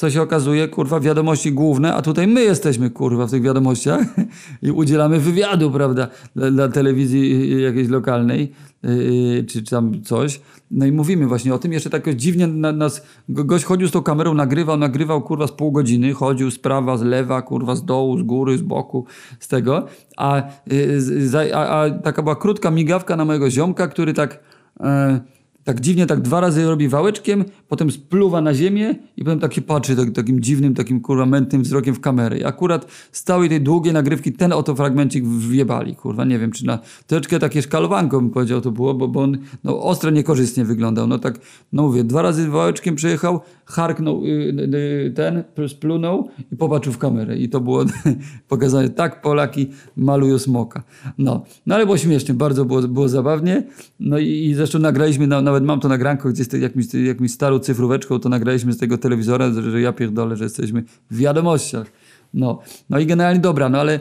co 0.00 0.10
się 0.10 0.22
okazuje, 0.22 0.68
kurwa, 0.68 1.00
wiadomości 1.00 1.52
główne, 1.52 1.94
a 1.94 2.02
tutaj 2.02 2.26
my 2.26 2.42
jesteśmy, 2.42 2.90
kurwa, 2.90 3.26
w 3.26 3.30
tych 3.30 3.42
wiadomościach 3.42 4.06
i 4.62 4.70
udzielamy 4.70 5.20
wywiadu, 5.20 5.70
prawda, 5.70 6.08
dla, 6.36 6.50
dla 6.50 6.68
telewizji 6.68 7.62
jakiejś 7.62 7.88
lokalnej, 7.88 8.52
yy, 8.82 9.44
czy, 9.44 9.62
czy 9.62 9.70
tam 9.70 10.02
coś. 10.02 10.40
No 10.70 10.86
i 10.86 10.92
mówimy 10.92 11.26
właśnie 11.26 11.54
o 11.54 11.58
tym. 11.58 11.72
Jeszcze 11.72 11.90
tak 11.90 12.14
dziwnie 12.14 12.46
na, 12.46 12.72
nas, 12.72 13.06
gość 13.28 13.64
chodził 13.64 13.88
z 13.88 13.90
tą 13.90 14.02
kamerą, 14.02 14.34
nagrywał, 14.34 14.76
nagrywał, 14.76 15.22
kurwa, 15.22 15.46
z 15.46 15.52
pół 15.52 15.72
godziny, 15.72 16.12
chodził 16.12 16.50
z 16.50 16.58
prawa, 16.58 16.96
z 16.96 17.02
lewa, 17.02 17.42
kurwa, 17.42 17.76
z 17.76 17.84
dołu, 17.84 18.18
z 18.18 18.22
góry, 18.22 18.58
z 18.58 18.62
boku, 18.62 19.04
z 19.40 19.48
tego, 19.48 19.86
a, 20.16 20.42
yy, 20.66 21.54
a, 21.54 21.66
a 21.66 21.90
taka 21.90 22.22
była 22.22 22.36
krótka 22.36 22.70
migawka 22.70 23.16
na 23.16 23.24
mojego 23.24 23.50
ziomka, 23.50 23.88
który 23.88 24.14
tak... 24.14 24.40
Yy, 24.80 25.39
tak 25.64 25.80
dziwnie, 25.80 26.06
tak 26.06 26.20
dwa 26.20 26.40
razy 26.40 26.66
robi 26.66 26.88
wałeczkiem, 26.88 27.44
potem 27.68 27.90
spluwa 27.90 28.40
na 28.40 28.54
ziemię 28.54 28.94
i 29.16 29.24
potem 29.24 29.40
tak 29.40 29.54
się 29.54 29.62
patrzy 29.62 29.96
tak, 29.96 30.10
takim 30.10 30.40
dziwnym, 30.40 30.74
takim 30.74 31.00
kurwa 31.00 31.26
mętnym 31.26 31.62
wzrokiem 31.62 31.94
w 31.94 32.00
kamerę. 32.00 32.38
I 32.38 32.44
akurat 32.44 32.86
z 33.12 33.22
całej 33.22 33.48
tej 33.48 33.60
długiej 33.60 33.92
nagrywki 33.92 34.32
ten 34.32 34.52
oto 34.52 34.74
fragmencik 34.74 35.26
wjebali, 35.26 35.96
kurwa, 35.96 36.24
nie 36.24 36.38
wiem, 36.38 36.52
czy 36.52 36.66
na 36.66 36.78
troszeczkę 37.06 37.38
takie 37.38 37.62
szkalowanko 37.62 38.20
bym 38.20 38.30
powiedział 38.30 38.60
to 38.60 38.70
było, 38.70 38.94
bo, 38.94 39.08
bo 39.08 39.22
on 39.22 39.38
no, 39.64 39.82
ostro 39.82 40.10
niekorzystnie 40.10 40.64
wyglądał. 40.64 41.06
No 41.06 41.18
tak, 41.18 41.38
no 41.72 41.82
mówię, 41.82 42.04
dwa 42.04 42.22
razy 42.22 42.48
wałeczkiem 42.48 42.96
przejechał, 42.96 43.40
harknął 43.64 44.24
yy, 44.24 44.68
yy, 44.72 45.12
ten, 45.16 45.44
splunął 45.68 46.28
i 46.52 46.56
popatrzył 46.56 46.92
w 46.92 46.98
kamerę. 46.98 47.36
I 47.36 47.48
to 47.48 47.60
było 47.60 47.84
pokazane, 48.48 48.88
tak 48.88 49.22
Polaki 49.22 49.70
malują 49.96 50.38
smoka. 50.38 50.82
No, 51.18 51.44
no 51.66 51.74
ale 51.74 51.84
było 51.84 51.98
śmiesznie, 51.98 52.34
bardzo 52.34 52.64
było, 52.64 52.82
było 52.82 53.08
zabawnie. 53.08 53.62
No 54.00 54.18
i, 54.18 54.28
i 54.28 54.54
zresztą 54.54 54.78
nagraliśmy 54.78 55.26
na, 55.26 55.49
nawet 55.50 55.64
mam 55.64 55.80
to 55.80 55.88
nagranko 55.88 56.28
gdzieś 56.28 56.46
jakimś, 56.52 56.94
jakimś 56.94 57.30
starą 57.30 57.58
cyfróweczką, 57.58 58.18
to 58.18 58.28
nagraliśmy 58.28 58.72
z 58.72 58.78
tego 58.78 58.98
telewizora, 58.98 59.52
że 59.52 59.80
ja 59.80 59.92
pierdolę, 59.92 60.36
że 60.36 60.44
jesteśmy 60.44 60.84
w 61.10 61.16
wiadomościach. 61.16 61.86
No, 62.34 62.60
no 62.90 62.98
i 62.98 63.06
generalnie 63.06 63.40
dobra, 63.40 63.68
no 63.68 63.80
ale 63.80 64.00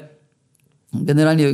generalnie, 0.93 1.53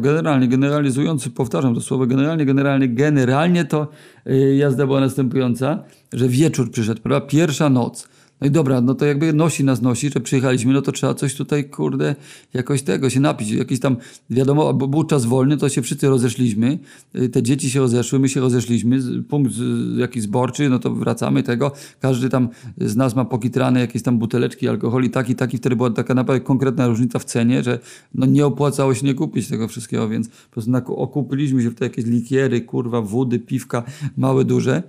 generalnie, 0.00 0.48
generalizując, 0.48 1.28
powtarzam 1.28 1.74
to 1.74 1.80
słowo, 1.80 2.06
generalnie, 2.06 2.46
generalnie, 2.46 2.88
generalnie 2.88 3.64
to 3.64 3.88
yy, 4.26 4.56
jazda 4.56 4.86
była 4.86 5.00
następująca, 5.00 5.84
że 6.12 6.28
wieczór 6.28 6.70
przyszedł, 6.70 7.02
prawda? 7.02 7.26
Pierwsza 7.26 7.68
noc. 7.68 8.08
No 8.40 8.46
i 8.46 8.50
dobra, 8.50 8.80
no 8.80 8.94
to 8.94 9.06
jakby 9.06 9.32
nosi 9.32 9.64
nas 9.64 9.82
nosi, 9.82 10.10
że 10.10 10.20
przyjechaliśmy, 10.20 10.72
no 10.72 10.82
to 10.82 10.92
trzeba 10.92 11.14
coś 11.14 11.34
tutaj, 11.34 11.70
kurde, 11.70 12.14
jakoś 12.54 12.82
tego 12.82 13.10
się 13.10 13.20
napić. 13.20 13.50
Jakiś 13.50 13.80
tam, 13.80 13.96
wiadomo, 14.30 14.74
bo 14.74 14.88
był 14.88 15.04
czas 15.04 15.24
wolny, 15.24 15.56
to 15.56 15.68
się 15.68 15.82
wszyscy 15.82 16.08
rozeszliśmy. 16.08 16.78
Y, 17.16 17.28
te 17.28 17.42
dzieci 17.42 17.70
się 17.70 17.80
rozeszły, 17.80 18.18
my 18.18 18.28
się 18.28 18.40
rozeszliśmy. 18.40 19.00
Punkt 19.28 19.52
jakiś 19.96 20.22
zborczy, 20.22 20.68
no 20.68 20.78
to 20.78 20.94
wracamy 20.94 21.42
tego. 21.42 21.72
Każdy 22.00 22.28
tam 22.28 22.48
z 22.78 22.96
nas 22.96 23.16
ma 23.16 23.24
pokitrane 23.24 23.80
jakieś 23.80 24.02
tam 24.02 24.18
buteleczki 24.18 24.68
alkoholi, 24.68 25.10
taki, 25.10 25.34
taki. 25.34 25.58
Wtedy 25.58 25.76
była 25.76 25.90
taka 25.90 26.14
naprawdę 26.14 26.44
konkretna 26.44 26.86
różnica 26.86 27.18
w 27.18 27.24
cenie, 27.24 27.62
że 27.62 27.78
no 28.14 28.26
nie 28.26 28.46
opłacało 28.46 28.94
się 28.94 29.06
nie 29.06 29.14
kupić 29.14 29.48
tego 29.48 29.68
wszystkiego, 29.68 30.08
więc 30.08 30.28
po 30.28 30.60
prostu 30.60 30.96
okupiliśmy 30.96 31.62
się 31.62 31.70
w 31.70 31.74
te 31.74 31.84
jakieś 31.84 32.04
likiery, 32.04 32.60
kurwa, 32.60 33.02
wody, 33.02 33.38
piwka, 33.38 33.82
małe, 34.16 34.44
duże. 34.44 34.82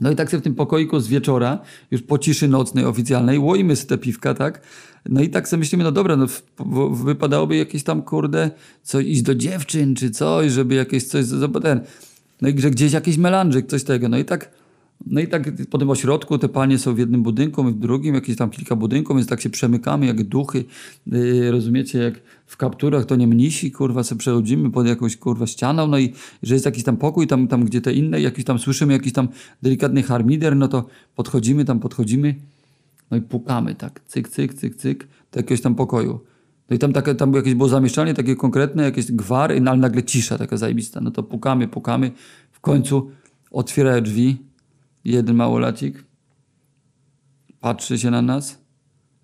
No 0.00 0.10
i 0.10 0.16
tak 0.16 0.30
sobie 0.30 0.40
w 0.40 0.44
tym 0.44 0.54
pokoiku 0.54 1.00
z 1.00 1.08
wieczora, 1.08 1.58
już 1.90 2.02
po 2.02 2.18
ciszy 2.18 2.48
nocnej 2.48 2.84
oficjalnej, 2.84 3.38
łoimy 3.38 3.76
sobie 3.76 3.88
te 3.88 3.98
piwka, 3.98 4.34
tak? 4.34 4.60
No 5.08 5.20
i 5.20 5.28
tak 5.28 5.48
sobie 5.48 5.58
myślimy, 5.58 5.84
no 5.84 5.92
dobra, 5.92 6.16
no 6.16 6.26
wypadałoby 6.90 7.56
jakieś 7.56 7.82
tam, 7.82 8.02
kurde, 8.02 8.50
coś 8.82 9.06
iść 9.06 9.22
do 9.22 9.34
dziewczyn 9.34 9.94
czy 9.94 10.10
coś, 10.10 10.52
żeby 10.52 10.74
jakieś 10.74 11.04
coś, 11.04 11.26
ten, 11.62 11.80
no 12.40 12.48
i 12.48 12.60
że 12.60 12.70
gdzieś 12.70 12.92
jakiś 12.92 13.16
melanżyk, 13.16 13.66
coś 13.66 13.84
tego. 13.84 14.08
No 14.08 14.18
i 14.18 14.24
tak 14.24 14.50
no 15.06 15.20
i 15.20 15.28
tak 15.28 15.66
po 15.70 15.78
tym 15.78 15.90
ośrodku 15.90 16.38
te 16.38 16.48
panie 16.48 16.78
są 16.78 16.94
w 16.94 16.98
jednym 16.98 17.22
budynku, 17.22 17.64
w 17.64 17.78
drugim, 17.78 18.14
jakieś 18.14 18.36
tam 18.36 18.50
kilka 18.50 18.76
budynków, 18.76 19.16
więc 19.16 19.28
tak 19.28 19.40
się 19.40 19.50
przemykamy 19.50 20.06
jak 20.06 20.22
duchy, 20.22 20.64
yy, 21.06 21.50
rozumiecie, 21.50 21.98
jak 21.98 22.14
w 22.46 22.56
kapturach 22.56 23.04
to 23.04 23.16
nie 23.16 23.26
mnisi, 23.26 23.70
kurwa, 23.70 24.02
sobie 24.02 24.18
przechodzimy 24.18 24.70
pod 24.70 24.86
jakąś, 24.86 25.16
kurwa, 25.16 25.46
ścianą, 25.46 25.86
no 25.86 25.98
i 25.98 26.12
że 26.42 26.54
jest 26.54 26.66
jakiś 26.66 26.84
tam 26.84 26.96
pokój, 26.96 27.26
tam, 27.26 27.48
tam 27.48 27.64
gdzie 27.64 27.80
te 27.80 27.92
inne, 27.92 28.20
jakiś 28.20 28.44
tam 28.44 28.58
słyszymy 28.58 28.92
jakiś 28.92 29.12
tam 29.12 29.28
delikatny 29.62 30.02
harmider, 30.02 30.56
no 30.56 30.68
to 30.68 30.86
podchodzimy, 31.14 31.64
tam 31.64 31.80
podchodzimy, 31.80 32.34
no 33.10 33.16
i 33.16 33.20
pukamy 33.20 33.74
tak, 33.74 34.00
cyk, 34.06 34.28
cyk, 34.28 34.54
cyk, 34.54 34.76
cyk, 34.76 35.08
do 35.32 35.40
jakiegoś 35.40 35.60
tam 35.60 35.74
pokoju. 35.74 36.20
No 36.70 36.76
i 36.76 36.78
tam, 36.78 36.92
takie, 36.92 37.14
tam 37.14 37.34
jakieś 37.34 37.54
było 37.54 37.68
zamieszczanie 37.68 38.14
takie 38.14 38.36
konkretne, 38.36 38.82
jakieś 38.82 39.12
gwary, 39.12 39.60
no 39.60 39.70
ale 39.70 39.80
nagle 39.80 40.02
cisza 40.02 40.38
taka 40.38 40.56
zajebista. 40.56 41.00
No 41.00 41.10
to 41.10 41.22
pukamy, 41.22 41.68
pukamy, 41.68 42.10
w 42.52 42.60
końcu 42.60 43.10
otwierają 43.50 44.00
drzwi, 44.02 44.51
jeden 45.04 45.36
małolacik 45.36 46.04
patrzy 47.60 47.98
się 47.98 48.10
na 48.10 48.22
nas 48.22 48.58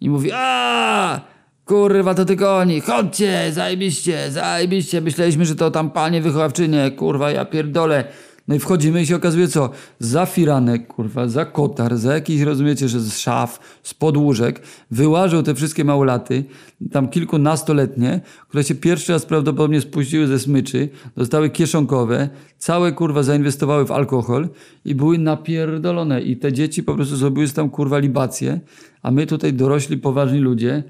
i 0.00 0.10
mówi 0.10 0.30
a 0.34 1.20
kurwa 1.64 2.14
to 2.14 2.24
tylko 2.24 2.56
oni, 2.56 2.80
chodźcie, 2.80 3.52
zajebiście, 3.52 4.30
zajebiście, 4.30 5.00
myśleliśmy, 5.00 5.44
że 5.46 5.54
to 5.54 5.70
tam 5.70 5.90
panie 5.90 6.22
wychowawczynie, 6.22 6.90
kurwa 6.90 7.30
ja 7.30 7.44
pierdolę, 7.44 8.04
no 8.48 8.54
i 8.54 8.58
wchodzimy 8.58 9.02
i 9.02 9.06
się 9.06 9.16
okazuje 9.16 9.48
co? 9.48 9.70
Za 9.98 10.26
firanek, 10.26 10.86
kurwa, 10.86 11.28
za 11.28 11.44
kotar, 11.44 11.96
za 11.96 12.14
jakiś, 12.14 12.40
rozumiecie, 12.40 12.88
że 12.88 13.00
z 13.00 13.18
szaf, 13.18 13.60
z 13.82 13.94
podłóżek, 13.94 14.62
wyłażą 14.90 15.42
te 15.42 15.54
wszystkie 15.54 15.84
małolaty, 15.84 16.44
tam 16.92 17.08
kilkunastoletnie, 17.08 18.20
które 18.48 18.64
się 18.64 18.74
pierwszy 18.74 19.12
raz 19.12 19.26
prawdopodobnie 19.26 19.80
spuściły 19.80 20.26
ze 20.26 20.38
smyczy, 20.38 20.88
dostały 21.16 21.50
kieszonkowe, 21.50 22.28
całe, 22.58 22.92
kurwa, 22.92 23.22
zainwestowały 23.22 23.86
w 23.86 23.92
alkohol 23.92 24.48
i 24.84 24.94
były 24.94 25.18
napierdolone. 25.18 26.22
I 26.22 26.36
te 26.36 26.52
dzieci 26.52 26.82
po 26.82 26.94
prostu 26.94 27.16
zrobiły 27.16 27.48
tam, 27.48 27.70
kurwa, 27.70 27.98
libację, 27.98 28.60
a 29.02 29.10
my 29.10 29.26
tutaj 29.26 29.52
dorośli, 29.52 29.98
poważni 29.98 30.38
ludzie, 30.38 30.82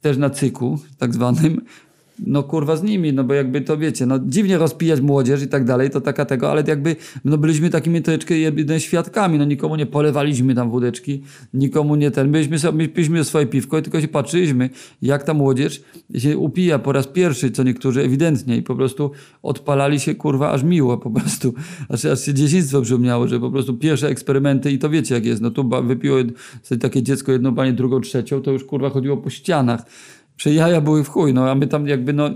też 0.00 0.16
na 0.16 0.30
cyku, 0.30 0.78
tak 0.98 1.14
zwanym, 1.14 1.60
no 2.26 2.42
kurwa 2.42 2.76
z 2.76 2.82
nimi, 2.82 3.12
no 3.12 3.24
bo 3.24 3.34
jakby 3.34 3.60
to 3.60 3.78
wiecie, 3.78 4.06
no 4.06 4.18
dziwnie 4.26 4.58
rozpijać 4.58 5.00
młodzież 5.00 5.42
i 5.42 5.48
tak 5.48 5.64
dalej, 5.64 5.90
to 5.90 6.00
taka 6.00 6.24
tego, 6.24 6.50
ale 6.50 6.64
jakby 6.66 6.96
no 7.24 7.38
byliśmy 7.38 7.70
takimi 7.70 8.02
troszeczkę 8.02 8.34
świadkami, 8.78 9.38
no 9.38 9.44
nikomu 9.44 9.76
nie 9.76 9.86
polewaliśmy 9.86 10.54
tam 10.54 10.70
wódeczki, 10.70 11.22
nikomu 11.54 11.96
nie 11.96 12.10
ten, 12.10 12.32
byliśmy, 12.32 12.58
sobie, 12.58 12.88
piliśmy 12.88 13.24
swoje 13.24 13.46
piwko 13.46 13.78
i 13.78 13.82
tylko 13.82 14.00
się 14.00 14.08
patrzyliśmy, 14.08 14.70
jak 15.02 15.22
ta 15.22 15.34
młodzież 15.34 15.82
się 16.18 16.38
upija 16.38 16.78
po 16.78 16.92
raz 16.92 17.06
pierwszy, 17.06 17.50
co 17.50 17.62
niektórzy 17.62 18.02
ewidentnie 18.02 18.56
i 18.56 18.62
po 18.62 18.74
prostu 18.74 19.10
odpalali 19.42 20.00
się 20.00 20.14
kurwa 20.14 20.50
aż 20.50 20.62
miło 20.62 20.98
po 20.98 21.10
prostu, 21.10 21.54
aż, 21.88 22.04
aż 22.04 22.20
się 22.20 22.34
dzieciństwo 22.34 22.82
przypomniało, 22.82 23.28
że 23.28 23.40
po 23.40 23.50
prostu 23.50 23.74
pierwsze 23.74 24.08
eksperymenty 24.08 24.72
i 24.72 24.78
to 24.78 24.90
wiecie 24.90 25.14
jak 25.14 25.24
jest, 25.24 25.42
no 25.42 25.50
tu 25.50 25.70
wypiło 25.82 26.18
sobie 26.62 26.78
takie 26.78 27.02
dziecko 27.02 27.32
jedną 27.32 27.54
panie, 27.54 27.72
drugą, 27.72 28.00
trzecią, 28.00 28.42
to 28.42 28.50
już 28.50 28.64
kurwa 28.64 28.90
chodziło 28.90 29.16
po 29.16 29.30
ścianach, 29.30 29.82
że 30.38 30.52
jaja 30.52 30.80
były 30.80 31.04
w 31.04 31.08
chuj, 31.08 31.34
no 31.34 31.50
a 31.50 31.54
my 31.54 31.66
tam 31.66 31.86
jakby 31.86 32.12
no 32.12 32.30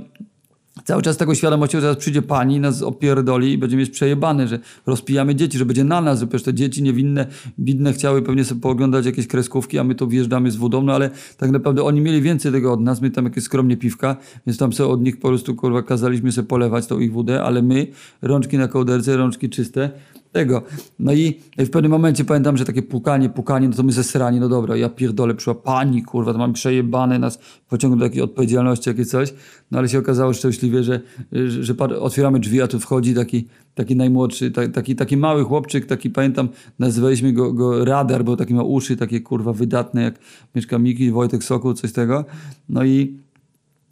cały 0.85 1.03
czas 1.03 1.17
tego 1.17 1.35
świadomością, 1.35 1.79
że 1.79 1.83
teraz 1.83 1.97
przyjdzie 1.97 2.23
pani, 2.23 2.61
nas 2.61 2.83
opierdoli 2.83 3.53
i 3.53 3.59
będziemy 3.59 3.81
mieć 3.81 3.91
przejebane, 3.91 4.49
że 4.49 4.59
rozpijamy 4.87 5.35
dzieci, 5.35 5.59
że 5.59 5.67
będzie 5.67 5.85
na 5.85 6.01
nas, 6.01 6.21
że 6.21 6.27
przecież 6.27 6.43
te 6.43 6.55
dzieci 6.55 6.83
niewinne, 6.83 7.27
bidne 7.59 7.93
chciały 7.93 8.23
pewnie 8.23 8.45
sobie 8.45 8.61
pooglądać 8.61 9.07
jakieś 9.07 9.27
kreskówki, 9.27 9.79
a 9.79 9.85
my 9.85 9.95
to 9.95 10.07
wjeżdżamy 10.07 10.51
z 10.51 10.57
wodą, 10.57 10.83
no 10.83 10.95
ale 10.95 11.11
tak 11.37 11.51
naprawdę 11.51 11.83
oni 11.83 12.01
mieli 12.01 12.23
więcej 12.23 12.53
tego 12.53 12.73
od 12.73 12.81
nas, 12.81 13.01
my 13.01 13.11
tam 13.11 13.25
jakieś 13.25 13.45
skromnie 13.45 13.77
piwka, 13.77 14.17
więc 14.47 14.59
tam 14.59 14.73
sobie 14.73 14.91
od 14.91 15.03
nich 15.03 15.21
po 15.21 15.29
prostu 15.29 15.55
kurwa 15.55 15.83
kazaliśmy 15.83 16.33
sobie 16.33 16.49
polewać 16.49 16.87
tą 16.87 16.99
ich 16.99 17.13
wódę, 17.13 17.43
ale 17.43 17.63
my, 17.63 17.87
rączki 18.23 18.59
na 18.59 18.69
kołderce, 18.69 19.17
rączki 19.17 19.49
czyste, 19.49 19.91
tego. 20.33 20.63
No 20.99 21.13
i 21.13 21.41
w 21.59 21.71
pewnym 21.71 21.93
momencie 21.93 22.25
pamiętam, 22.25 22.57
że 22.57 22.65
takie 22.65 22.83
pukanie, 22.83 23.29
pukanie, 23.29 23.69
no 23.69 23.77
to 23.77 23.83
my 23.83 23.93
zesrani, 23.93 24.41
no 24.41 24.49
dobra, 24.49 24.77
ja 24.77 24.89
pierdolę, 24.89 25.35
przyszła 25.35 25.55
pani, 25.55 26.03
kurwa, 26.03 26.33
to 26.33 26.39
mam 26.39 26.53
przejebane, 26.53 27.19
nas 27.19 27.39
pociągnął 27.69 27.99
do 27.99 28.05
jakiejś 28.05 28.23
odpowiedzialności, 28.23 28.91
jakieś 28.91 29.09
coś, 29.09 29.35
no 29.71 29.79
ale 29.79 29.89
się 29.89 29.99
okazało 29.99 30.33
szczęśliwie, 30.33 30.83
że, 30.83 31.01
że, 31.33 31.65
że 31.65 31.77
otwieramy 32.01 32.41
drzwi, 32.41 32.63
a 32.63 32.69
tu 32.69 32.81
wchodzi 32.81 33.15
taki, 33.15 33.49
taki 33.75 33.97
najmłodszy, 33.97 34.51
taki, 34.51 34.97
taki 34.97 35.17
mały 35.17 35.45
chłopczyk, 35.45 35.87
taki 35.87 36.11
pamiętam, 36.11 36.49
nazywaliśmy 36.79 37.33
go, 37.33 37.53
go 37.53 37.85
Radar, 37.85 38.25
bo 38.25 38.37
taki 38.37 38.55
ma 38.55 38.63
uszy 38.63 38.97
takie, 38.97 39.21
kurwa, 39.21 39.53
wydatne, 39.53 40.03
jak 40.03 40.19
Mieszka 40.55 40.79
Miki, 40.79 41.11
Wojtek 41.11 41.45
Sokół, 41.45 41.75
coś 41.75 41.93
tego, 41.93 42.25
no 42.69 42.85
i 42.85 43.17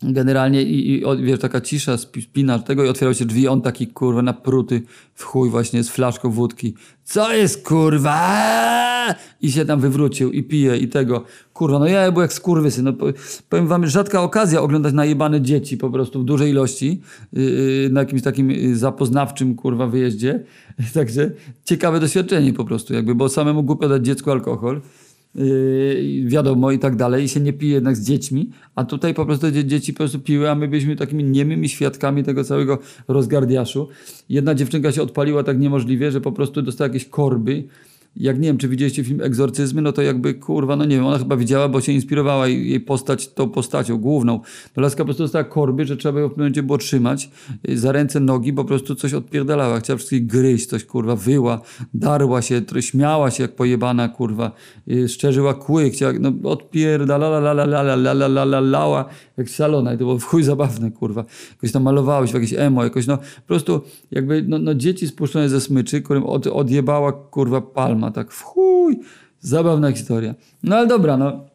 generalnie 0.02 0.62
i, 0.62 1.02
i 1.02 1.02
wiesz, 1.22 1.38
taka 1.38 1.60
cisza, 1.60 1.96
spina 1.98 2.58
tego 2.58 2.84
i 2.84 2.88
otwierał 2.88 3.14
się 3.14 3.24
drzwi, 3.24 3.48
on 3.48 3.62
taki 3.62 3.86
kurwa 3.86 4.22
napruty 4.22 4.82
w 5.14 5.24
chuj 5.24 5.50
właśnie 5.50 5.84
z 5.84 5.90
flaszką 5.90 6.30
wódki. 6.30 6.74
Co 7.04 7.32
jest 7.32 7.68
kurwa? 7.68 9.14
I 9.40 9.52
się 9.52 9.64
tam 9.64 9.80
wywrócił 9.80 10.32
i 10.32 10.42
pije 10.42 10.76
i 10.76 10.88
tego. 10.88 11.24
Kurwa, 11.52 11.78
no 11.78 11.86
ja 11.86 12.12
byłem 12.12 12.24
jak 12.24 12.32
skurwysy. 12.32 12.82
No, 12.82 12.92
powiem 13.48 13.66
wam, 13.66 13.86
rzadka 13.86 14.22
okazja 14.22 14.60
oglądać 14.60 14.94
najebane 14.94 15.40
dzieci 15.40 15.76
po 15.76 15.90
prostu 15.90 16.20
w 16.20 16.24
dużej 16.24 16.50
ilości 16.50 17.00
yy, 17.32 17.88
na 17.92 18.00
jakimś 18.00 18.22
takim 18.22 18.50
y, 18.50 18.76
zapoznawczym 18.76 19.54
kurwa 19.54 19.86
wyjeździe. 19.86 20.44
Także 20.94 21.30
ciekawe 21.64 22.00
doświadczenie 22.00 22.52
po 22.52 22.64
prostu 22.64 22.94
jakby, 22.94 23.14
bo 23.14 23.28
samemu 23.28 23.62
głupio 23.62 23.88
dać 23.88 24.04
dziecku 24.04 24.30
alkohol. 24.30 24.80
Yy, 25.34 26.24
wiadomo 26.26 26.70
i 26.72 26.78
tak 26.78 26.96
dalej, 26.96 27.24
i 27.24 27.28
się 27.28 27.40
nie 27.40 27.52
pije 27.52 27.74
jednak 27.74 27.96
z 27.96 28.06
dziećmi, 28.06 28.50
a 28.74 28.84
tutaj 28.84 29.14
po 29.14 29.26
prostu 29.26 29.50
dzie- 29.50 29.64
dzieci 29.64 29.92
po 29.92 29.96
prostu 29.96 30.18
piły, 30.20 30.50
a 30.50 30.54
my 30.54 30.68
byliśmy 30.68 30.96
takimi 30.96 31.24
niemymi 31.24 31.68
świadkami 31.68 32.24
tego 32.24 32.44
całego 32.44 32.78
rozgardiaszu. 33.08 33.88
Jedna 34.28 34.54
dziewczynka 34.54 34.92
się 34.92 35.02
odpaliła 35.02 35.42
tak 35.42 35.58
niemożliwie, 35.58 36.10
że 36.10 36.20
po 36.20 36.32
prostu 36.32 36.62
dostała 36.62 36.88
jakieś 36.88 37.04
korby 37.04 37.64
jak 38.16 38.38
nie 38.38 38.48
wiem, 38.48 38.58
czy 38.58 38.68
widzieliście 38.68 39.04
film 39.04 39.20
Egzorcyzmy, 39.20 39.82
no 39.82 39.92
to 39.92 40.02
jakby 40.02 40.34
kurwa, 40.34 40.76
no 40.76 40.84
nie 40.84 40.96
wiem, 40.96 41.06
ona 41.06 41.18
chyba 41.18 41.36
widziała, 41.36 41.68
bo 41.68 41.80
się 41.80 41.92
inspirowała 41.92 42.48
jej 42.48 42.80
postać 42.80 43.28
tą 43.28 43.48
postacią 43.48 43.98
główną. 43.98 44.40
No 44.76 44.82
laska 44.82 44.98
po 44.98 45.04
prostu 45.04 45.22
dostała 45.22 45.44
korby, 45.44 45.84
że 45.84 45.96
trzeba 45.96 46.12
było 46.12 46.28
w 46.28 46.30
pewnym 46.30 46.44
momencie 46.44 46.62
było 46.62 46.78
trzymać 46.78 47.30
y, 47.68 47.78
za 47.78 47.92
ręce, 47.92 48.20
nogi, 48.20 48.52
bo 48.52 48.64
po 48.64 48.68
prostu 48.68 48.94
coś 48.94 49.14
odpierdalała. 49.14 49.80
Chciała 49.80 49.96
wszystkich 49.96 50.26
gryźć, 50.26 50.66
coś 50.66 50.84
kurwa, 50.84 51.16
wyła, 51.16 51.60
darła 51.94 52.42
się, 52.42 52.62
śmiała 52.80 53.30
się 53.30 53.42
jak 53.42 53.56
pojebana 53.56 54.08
kurwa, 54.08 54.52
y, 54.90 55.08
szczerzyła 55.08 55.54
kły, 55.54 55.90
chciała, 55.90 56.12
no 56.20 56.50
odpierdalała, 56.50 59.04
jak 59.36 59.50
salona 59.50 59.94
i 59.94 59.98
to 59.98 60.04
było 60.04 60.18
w 60.18 60.24
chuj 60.24 60.42
zabawne 60.42 60.90
kurwa. 60.90 61.24
Jakoś 61.50 61.72
tam 61.72 61.82
malowałeś 61.82 62.30
w 62.30 62.34
jakieś 62.34 62.52
emo, 62.52 62.84
jakoś 62.84 63.06
no 63.06 63.16
po 63.16 63.46
prostu 63.46 63.80
jakby 64.10 64.44
no, 64.48 64.58
no 64.58 64.74
dzieci 64.74 65.08
spuszczone 65.08 65.48
ze 65.48 65.60
smyczy, 65.60 66.02
którym 66.02 66.24
od, 66.24 66.46
odjebała 66.46 67.12
kurwa 67.12 67.60
palma 67.60 67.99
tak 68.10 68.32
w 68.32 68.42
chuj. 68.42 69.00
Zabawna 69.40 69.92
historia. 69.92 70.34
No 70.62 70.76
ale 70.76 70.86
dobra, 70.86 71.16
no 71.16 71.50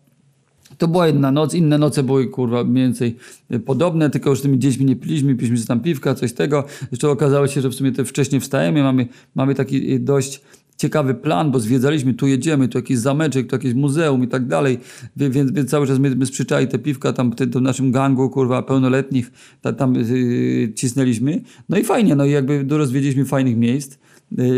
to 0.78 0.88
była 0.88 1.08
jedna 1.08 1.32
noc, 1.32 1.54
inne 1.54 1.78
noce 1.78 2.04
były 2.04 2.28
kurwa 2.28 2.64
mniej 2.64 2.84
więcej 2.86 3.16
y, 3.52 3.60
podobne, 3.60 4.10
tylko 4.10 4.30
już 4.30 4.42
tymi 4.42 4.60
dziećmi 4.60 4.86
nie 4.86 4.96
piliśmy, 4.96 5.36
piliśmy 5.36 5.68
tam 5.68 5.80
piwka, 5.80 6.16
coś 6.16 6.34
tego. 6.34 6.64
Jeszcze 6.92 7.10
okazało 7.10 7.48
się, 7.48 7.62
że 7.62 7.70
w 7.70 7.76
sumie 7.76 7.92
te 7.92 8.06
wcześniej 8.06 8.42
wstajemy, 8.42 8.84
mamy, 8.84 9.08
mamy 9.36 9.56
taki 9.56 9.94
y, 9.94 10.00
dość 10.00 10.42
ciekawy 10.78 11.14
plan, 11.14 11.52
bo 11.52 11.60
zwiedzaliśmy, 11.60 12.14
tu 12.14 12.28
jedziemy, 12.28 12.68
tu 12.68 12.78
jakiś 12.78 12.98
zameczek, 12.98 13.48
tu 13.48 13.56
jakieś 13.56 13.74
muzeum 13.74 14.24
i 14.24 14.28
tak 14.28 14.48
dalej, 14.48 14.80
więc, 15.18 15.52
więc 15.52 15.70
cały 15.70 15.88
czas 15.88 16.00
my, 16.00 16.16
my 16.16 16.26
sprzyczali 16.26 16.68
te 16.68 16.80
piwka 16.80 17.14
tam 17.14 17.32
w 17.52 17.62
naszym 17.62 17.92
gangu, 17.92 18.30
kurwa, 18.30 18.64
pełnoletnich, 18.64 19.32
ta, 19.62 19.74
tam 19.74 19.96
yy, 19.96 20.74
cisnęliśmy. 20.76 21.42
No 21.70 21.78
i 21.78 21.84
fajnie, 21.84 22.16
no 22.16 22.26
i 22.26 22.32
jakby 22.32 22.64
dużo 22.64 22.86
zwiedziliśmy 22.86 23.26
fajnych 23.26 23.58
miejsc 23.58 23.98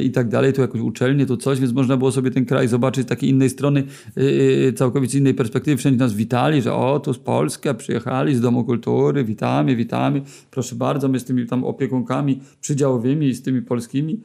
i 0.03 0.12
tak 0.12 0.30
dalej, 0.30 0.53
tu 0.53 0.62
jakąś 0.62 0.82
uczelnię, 0.82 1.25
tu 1.25 1.38
coś, 1.38 1.60
więc 1.60 1.73
można 1.73 1.97
było 1.97 2.12
sobie 2.12 2.32
ten 2.32 2.45
kraj 2.45 2.67
zobaczyć 2.67 3.06
z 3.06 3.10
takiej 3.10 3.30
innej 3.30 3.49
strony, 3.49 3.84
yy, 4.15 4.73
całkowicie 4.73 5.17
innej 5.17 5.34
perspektywy. 5.34 5.77
Wszędzie 5.77 5.99
nas 5.99 6.13
witali, 6.13 6.62
że 6.62 6.73
o, 6.73 6.99
tu 6.99 7.13
z 7.13 7.19
Polski, 7.19 7.69
przyjechali 7.77 8.36
z 8.36 8.41
Domu 8.41 8.63
Kultury, 8.63 9.23
witamy, 9.23 9.75
witamy, 9.75 10.21
proszę 10.51 10.75
bardzo, 10.75 11.08
my 11.08 11.19
z 11.19 11.25
tymi 11.25 11.47
tam 11.47 11.63
opiekunkami 11.63 12.39
przydziałowymi 12.62 13.27
i 13.27 13.34
z 13.34 13.41
tymi 13.41 13.62
polskimi. 13.62 14.19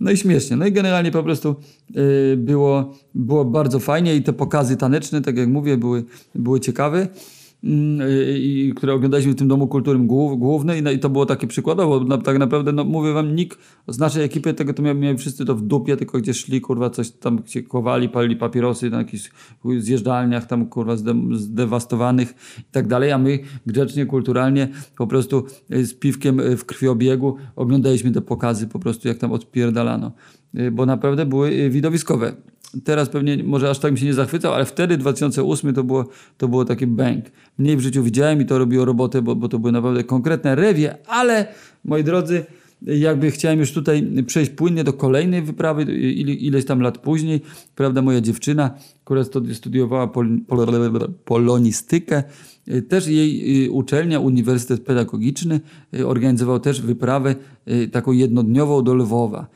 No 0.00 0.10
i 0.10 0.16
śmiesznie. 0.16 0.56
No 0.56 0.66
i 0.66 0.72
generalnie 0.72 1.10
po 1.10 1.22
prostu 1.22 1.56
y, 1.96 2.36
było, 2.36 2.94
było 3.14 3.44
bardzo 3.44 3.78
fajnie 3.80 4.16
i 4.16 4.22
te 4.22 4.32
pokazy 4.32 4.76
taneczne, 4.76 5.22
tak 5.22 5.36
jak 5.36 5.48
mówię, 5.48 5.76
były, 5.76 6.04
były 6.34 6.60
ciekawe. 6.60 7.08
Mm, 7.64 8.00
y, 8.00 8.38
i 8.38 8.72
które 8.76 8.94
oglądaliśmy 8.94 9.32
w 9.32 9.36
tym 9.36 9.48
Domu 9.48 9.68
Kultury 9.68 9.98
głów- 9.98 10.38
Głównej 10.38 10.82
no 10.82 10.90
i 10.90 10.98
to 10.98 11.08
było 11.10 11.26
takie 11.26 11.46
przykładowo, 11.46 12.18
tak 12.18 12.38
naprawdę, 12.38 12.72
no 12.72 12.84
mówię 12.84 13.12
wam, 13.12 13.36
nikt 13.36 13.58
z 13.88 13.98
naszej 13.98 14.24
ekipy 14.24 14.54
tego 14.54 14.74
to 14.74 14.82
miał, 14.82 14.94
mieli 14.94 15.18
wszyscy 15.18 15.44
to 15.44 15.54
w 15.54 15.62
dupie, 15.62 15.96
tylko 15.96 16.18
gdzie 16.18 16.34
szli, 16.34 16.60
kurwa, 16.60 16.90
coś 16.90 17.10
tam 17.10 17.42
się 17.46 17.62
chowali, 17.62 18.08
palili 18.08 18.36
papierosy 18.36 18.90
na 18.90 18.98
jakichś 18.98 19.30
zjeżdżalniach 19.78 20.46
tam, 20.46 20.66
kurwa, 20.66 20.96
zdewastowanych 21.32 22.34
i 22.58 22.72
tak 22.72 22.86
dalej, 22.86 23.12
a 23.12 23.18
my 23.18 23.38
grzecznie, 23.66 24.06
kulturalnie 24.06 24.68
po 24.96 25.06
prostu 25.06 25.44
y, 25.72 25.86
z 25.86 25.94
piwkiem 25.94 26.40
y, 26.40 26.56
w 26.56 26.64
krwiobiegu 26.64 27.36
oglądaliśmy 27.56 28.10
te 28.10 28.20
pokazy 28.20 28.66
po 28.66 28.78
prostu, 28.78 29.08
jak 29.08 29.18
tam 29.18 29.32
odpierdalano, 29.32 30.12
bo 30.72 30.86
naprawdę 30.86 31.26
były 31.26 31.70
widowiskowe. 31.70 32.32
Teraz 32.84 33.08
pewnie 33.08 33.44
może 33.44 33.70
aż 33.70 33.78
tak 33.78 33.92
mi 33.92 33.98
się 33.98 34.06
nie 34.06 34.14
zachwycał, 34.14 34.54
ale 34.54 34.64
wtedy 34.64 34.96
2008 34.96 35.74
to 35.74 35.84
było, 35.84 36.08
to 36.38 36.48
było 36.48 36.64
taki 36.64 36.86
bang. 36.86 37.24
Mniej 37.58 37.76
w 37.76 37.80
życiu 37.80 38.02
widziałem 38.02 38.40
i 38.40 38.46
to 38.46 38.58
robiło 38.58 38.84
robotę, 38.84 39.22
bo, 39.22 39.36
bo 39.36 39.48
to 39.48 39.58
były 39.58 39.72
naprawdę 39.72 40.04
konkretne 40.04 40.54
rewie, 40.54 40.96
ale 41.06 41.46
moi 41.84 42.04
drodzy, 42.04 42.44
jakby 42.82 43.30
chciałem 43.30 43.58
już 43.58 43.72
tutaj 43.72 44.08
przejść 44.26 44.50
płynnie 44.50 44.84
do 44.84 44.92
kolejnej 44.92 45.42
wyprawy, 45.42 45.82
ile, 45.92 46.32
ileś 46.32 46.64
tam 46.64 46.80
lat 46.80 46.98
później, 46.98 47.40
prawda, 47.74 48.02
moja 48.02 48.20
dziewczyna, 48.20 48.70
która 49.04 49.22
studi- 49.22 49.54
studiowała 49.54 50.06
pol, 50.06 50.40
pol, 50.46 50.66
polonistykę, 51.24 52.22
też 52.88 53.06
jej 53.06 53.64
y, 53.66 53.70
uczelnia, 53.70 54.20
Uniwersytet 54.20 54.84
Pedagogiczny 54.84 55.60
y, 55.94 56.06
organizował 56.06 56.60
też 56.60 56.80
wyprawę 56.80 57.34
y, 57.68 57.88
taką 57.88 58.12
jednodniową 58.12 58.82
do 58.82 58.94
Lwowa. 58.94 59.46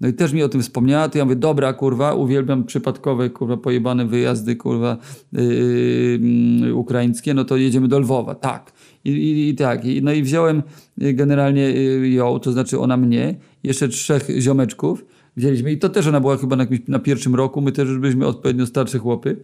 No 0.00 0.08
i 0.08 0.12
też 0.12 0.32
mi 0.32 0.42
o 0.42 0.48
tym 0.48 0.62
wspomniała, 0.62 1.08
to 1.08 1.18
ja 1.18 1.24
mówię, 1.24 1.36
dobra 1.36 1.72
kurwa, 1.72 2.14
uwielbiam 2.14 2.64
przypadkowe 2.64 3.30
kurwa 3.30 3.56
pojebane 3.56 4.06
wyjazdy 4.06 4.56
kurwa 4.56 4.96
yy, 5.32 6.74
ukraińskie, 6.74 7.34
no 7.34 7.44
to 7.44 7.56
jedziemy 7.56 7.88
do 7.88 7.98
Lwowa, 7.98 8.34
tak. 8.34 8.72
I, 9.04 9.10
i, 9.10 9.48
i 9.48 9.54
tak, 9.54 9.84
I, 9.84 10.02
no 10.02 10.12
i 10.12 10.22
wziąłem 10.22 10.62
y, 11.02 11.12
generalnie 11.12 11.72
ją, 12.10 12.38
to 12.38 12.52
znaczy 12.52 12.80
ona 12.80 12.96
mnie, 12.96 13.34
jeszcze 13.62 13.88
trzech 13.88 14.28
ziomeczków 14.38 15.04
wzięliśmy 15.36 15.72
i 15.72 15.78
to 15.78 15.88
też 15.88 16.06
ona 16.06 16.20
była 16.20 16.36
chyba 16.36 16.56
na, 16.56 16.62
jakimś, 16.62 16.80
na 16.88 16.98
pierwszym 16.98 17.34
roku, 17.34 17.60
my 17.60 17.72
też 17.72 17.88
już 17.88 17.98
byliśmy 17.98 18.26
odpowiednio 18.26 18.66
starsze 18.66 18.98
chłopy 18.98 19.36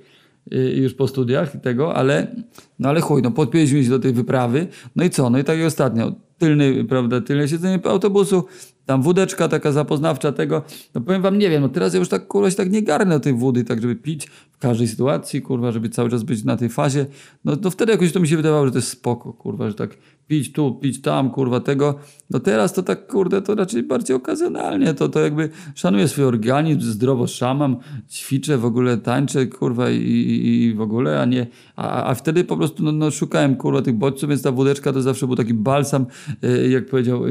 już 0.75 0.95
po 0.95 1.09
studiach 1.09 1.55
i 1.55 1.59
tego, 1.59 1.95
ale 1.95 2.37
no 2.79 2.89
ale 2.89 3.01
chuj, 3.01 3.23
no 3.23 3.31
podpięliśmy 3.31 3.85
się 3.85 3.91
do 3.91 3.99
tej 3.99 4.13
wyprawy, 4.13 4.67
no 4.97 5.05
i 5.05 5.11
co, 5.11 5.31
no 5.31 5.39
i 5.39 5.45
tak 5.45 5.59
jak 5.59 5.67
ostatnio, 5.67 6.13
tylny, 6.39 6.85
prawda, 6.85 7.21
tylne 7.21 7.49
siedzenie 7.49 7.81
autobusu, 7.85 8.45
tam 8.91 9.03
wódeczka 9.03 9.49
taka 9.49 9.73
zapoznawcza 9.73 10.33
tego, 10.33 10.63
no 10.95 11.01
powiem 11.01 11.23
wam, 11.23 11.39
nie 11.39 11.51
wiem, 11.51 11.63
no 11.63 11.69
teraz 11.69 11.95
ja 11.95 11.99
już 11.99 12.09
tak 12.09 12.27
kurwa 12.27 12.51
tak 12.51 12.71
nie 12.71 12.83
garnę 12.83 13.21
tej 13.21 13.35
wody, 13.35 13.65
tak 13.65 13.83
żeby 13.83 13.97
pić 13.97 14.27
w 14.27 14.59
każdej 14.59 14.89
sytuacji, 14.89 15.43
kurwa, 15.43 15.73
żeby 15.73 15.89
cały 15.89 16.11
czas 16.11 16.23
być 16.23 16.45
na 16.45 16.57
tej 16.57 16.69
fazie, 16.69 17.07
no, 17.45 17.57
no 17.63 17.71
wtedy 17.71 17.93
jakoś 17.93 18.13
to 18.13 18.21
mi 18.21 18.29
się 18.29 18.37
wydawało, 18.37 18.67
że 18.67 18.73
to 18.73 18.79
jest 18.79 18.89
spoko, 18.89 19.33
kurwa, 19.33 19.69
że 19.69 19.75
tak 19.75 19.91
pić 20.31 20.53
tu, 20.53 20.75
pić 20.75 21.03
tam, 21.03 21.31
kurwa, 21.31 21.61
tego, 21.61 21.95
no 22.31 22.41
teraz 22.41 22.73
to 22.73 22.83
tak, 22.83 23.07
kurde, 23.07 23.43
to 23.43 23.55
raczej 23.55 23.83
bardziej 23.83 24.17
okazjonalnie, 24.17 24.95
to, 24.95 25.09
to 25.09 25.21
jakby 25.21 25.49
szanuję 25.75 26.09
swój 26.09 26.25
organizm, 26.25 26.81
zdrowo 26.81 27.27
szamam, 27.27 27.77
ćwiczę, 28.11 28.59
w 28.59 28.65
ogóle 28.65 28.97
tańczę, 28.97 29.47
kurwa, 29.47 29.91
i, 29.91 29.97
i, 29.97 30.75
w 30.75 30.81
ogóle, 30.81 31.21
a 31.21 31.25
nie, 31.25 31.47
a, 31.77 32.05
a 32.05 32.15
wtedy 32.15 32.45
po 32.45 32.57
prostu, 32.57 32.83
no, 32.83 32.93
no 32.93 33.11
szukałem, 33.11 33.57
kurwa, 33.57 33.83
tych 33.83 33.95
bodźców, 33.95 34.29
więc 34.29 34.43
ta 34.43 34.53
wódeczka 34.53 34.93
to 34.93 35.03
zawsze 35.03 35.27
był 35.27 35.37
taki 35.37 35.55
balsam, 35.55 36.07
y, 36.45 36.69
jak 36.69 36.87
powiedział 36.87 37.23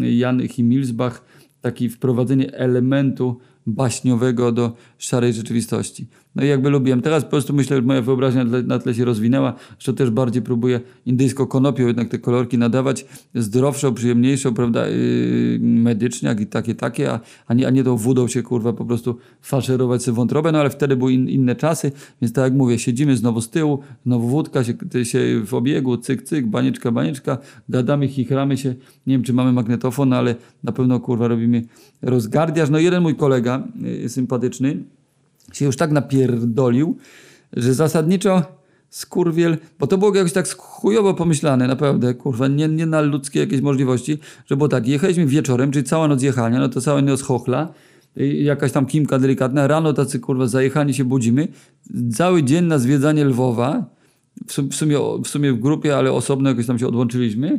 Jan 0.00 0.48
Himilsbach, 0.48 1.24
taki 1.60 1.88
wprowadzenie 1.88 2.52
elementu 2.52 3.38
baśniowego 3.66 4.52
do 4.52 4.72
szarej 4.98 5.32
rzeczywistości. 5.32 6.06
No 6.36 6.44
i 6.44 6.48
jakby 6.48 6.70
lubiłem. 6.70 7.02
Teraz 7.02 7.24
po 7.24 7.30
prostu 7.30 7.54
myślę, 7.54 7.76
że 7.76 7.82
moja 7.82 8.02
wyobraźnia 8.02 8.44
na 8.44 8.78
tle, 8.78 8.94
się 8.94 9.04
rozwinęła, 9.04 9.54
że 9.78 9.94
też 9.94 10.10
bardziej 10.10 10.42
próbuję 10.42 10.80
indyjską 11.06 11.46
konopią 11.46 11.86
jednak 11.86 12.08
te 12.08 12.18
kolorki 12.18 12.58
nadawać, 12.58 13.06
zdrowszą, 13.34 13.94
przyjemniejszą, 13.94 14.54
prawda, 14.54 14.88
yy, 14.88 15.58
medycznie, 15.60 16.28
jak 16.28 16.40
i 16.40 16.46
takie, 16.46 16.74
takie, 16.74 17.12
a, 17.12 17.20
a, 17.46 17.54
nie, 17.54 17.66
a 17.66 17.70
nie 17.70 17.84
tą 17.84 17.96
wódą 17.96 18.28
się, 18.28 18.42
kurwa, 18.42 18.72
po 18.72 18.84
prostu 18.84 19.16
faszerować 19.42 20.02
sobie 20.02 20.16
wątrobę, 20.16 20.52
no 20.52 20.60
ale 20.60 20.70
wtedy 20.70 20.96
były 20.96 21.12
in, 21.12 21.28
inne 21.28 21.56
czasy, 21.56 21.92
więc 22.22 22.32
tak 22.32 22.44
jak 22.44 22.52
mówię, 22.52 22.78
siedzimy 22.78 23.16
znowu 23.16 23.40
z 23.40 23.50
tyłu, 23.50 23.78
znowu 24.06 24.28
wódka 24.28 24.64
się, 24.64 24.74
się 25.02 25.42
w 25.46 25.54
obiegu, 25.54 25.96
cyk, 25.96 26.22
cyk, 26.22 26.46
banieczka, 26.46 26.92
banieczka, 26.92 27.38
gadamy, 27.68 28.08
chichramy 28.08 28.56
się, 28.56 28.74
nie 29.06 29.14
wiem, 29.14 29.22
czy 29.22 29.32
mamy 29.32 29.52
magnetofon, 29.52 30.12
ale 30.12 30.34
na 30.64 30.72
pewno, 30.72 31.00
kurwa, 31.00 31.28
robimy 31.28 31.62
rozgardiaż. 32.02 32.70
No 32.70 32.78
jeden 32.78 33.02
mój 33.02 33.14
kolega, 33.14 33.68
yy, 33.80 34.08
sympatyczny, 34.08 34.84
się 35.52 35.64
już 35.64 35.76
tak 35.76 35.90
napierdolił, 35.90 36.96
że 37.52 37.74
zasadniczo 37.74 38.42
skurwiel, 38.90 39.56
bo 39.78 39.86
to 39.86 39.98
było 39.98 40.14
jakoś 40.14 40.32
tak 40.32 40.48
chujowo 40.56 41.14
pomyślane, 41.14 41.66
naprawdę, 41.66 42.14
kurwa, 42.14 42.48
nie, 42.48 42.68
nie 42.68 42.86
na 42.86 43.00
ludzkie 43.00 43.40
jakieś 43.40 43.60
możliwości, 43.60 44.18
że 44.46 44.56
było 44.56 44.68
tak, 44.68 44.88
jechaliśmy 44.88 45.26
wieczorem, 45.26 45.70
czyli 45.70 45.84
cała 45.84 46.08
noc 46.08 46.22
jechania, 46.22 46.58
no 46.58 46.68
to 46.68 46.80
cała 46.80 47.02
noc 47.02 47.22
chochla, 47.22 47.72
jakaś 48.16 48.72
tam 48.72 48.86
kimka 48.86 49.18
delikatna, 49.18 49.66
rano 49.66 49.92
tacy, 49.92 50.20
kurwa, 50.20 50.46
zajechani 50.46 50.94
się 50.94 51.04
budzimy, 51.04 51.48
cały 52.12 52.42
dzień 52.42 52.64
na 52.64 52.78
zwiedzanie 52.78 53.24
Lwowa, 53.24 53.84
w 54.46 54.74
sumie, 54.74 54.98
w 55.24 55.28
sumie 55.28 55.52
w 55.52 55.60
grupie, 55.60 55.96
ale 55.96 56.12
osobno 56.12 56.48
jakoś 56.48 56.66
tam 56.66 56.78
się 56.78 56.86
odłączyliśmy, 56.86 57.58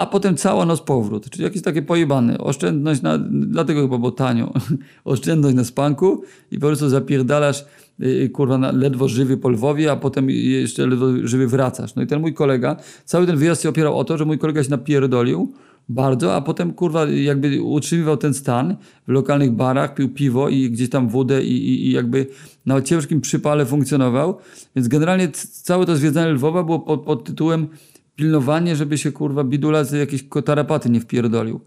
a 0.00 0.06
potem 0.06 0.36
cała 0.36 0.66
noc 0.66 0.80
powrót, 0.80 1.30
czyli 1.30 1.44
jakieś 1.44 1.62
takie 1.62 1.82
pojebane. 1.82 2.38
Oszczędność 2.38 3.02
na, 3.02 3.18
dlatego 3.30 3.82
chyba 3.82 3.98
było 3.98 4.10
tanio. 4.10 4.52
Oszczędność 5.04 5.56
na 5.56 5.64
spanku 5.64 6.22
i 6.50 6.58
po 6.58 6.66
prostu 6.66 6.88
zapierdalasz 6.88 7.64
yy, 7.98 8.28
kurwa 8.28 8.58
na, 8.58 8.72
ledwo 8.72 9.08
żywy 9.08 9.36
po 9.36 9.48
Lwowie, 9.48 9.92
a 9.92 9.96
potem 9.96 10.30
jeszcze 10.30 10.86
ledwo 10.86 11.06
żywy 11.22 11.46
wracasz. 11.46 11.94
No 11.94 12.02
i 12.02 12.06
ten 12.06 12.20
mój 12.20 12.34
kolega, 12.34 12.76
cały 13.04 13.26
ten 13.26 13.36
wyjazd 13.36 13.62
się 13.62 13.68
opierał 13.68 13.98
o 13.98 14.04
to, 14.04 14.18
że 14.18 14.24
mój 14.24 14.38
kolega 14.38 14.64
się 14.64 14.70
napierdolił 14.70 15.52
bardzo, 15.88 16.34
a 16.34 16.40
potem 16.40 16.72
kurwa 16.72 17.06
jakby 17.06 17.62
utrzymywał 17.62 18.16
ten 18.16 18.34
stan 18.34 18.76
w 19.08 19.10
lokalnych 19.10 19.52
barach, 19.52 19.94
pił 19.94 20.08
piwo 20.08 20.48
i 20.48 20.70
gdzieś 20.70 20.90
tam 20.90 21.08
wodę 21.08 21.44
i, 21.44 21.68
i, 21.68 21.86
i 21.86 21.92
jakby 21.92 22.26
na 22.66 22.82
ciężkim 22.82 23.20
przypale 23.20 23.66
funkcjonował. 23.66 24.38
Więc 24.76 24.88
generalnie 24.88 25.28
całe 25.62 25.86
to 25.86 25.96
zwiedzanie 25.96 26.32
Lwowa 26.32 26.62
było 26.62 26.78
pod, 26.78 27.00
pod 27.00 27.24
tytułem 27.24 27.68
pilnowanie, 28.20 28.76
żeby 28.76 28.98
się 28.98 29.12
kurwa 29.12 29.44
bidula 29.44 29.84
z 29.84 29.92
jakiejś 29.92 30.24
tarapaty 30.44 30.90
nie 30.90 31.00
wpierdolił. 31.00 31.60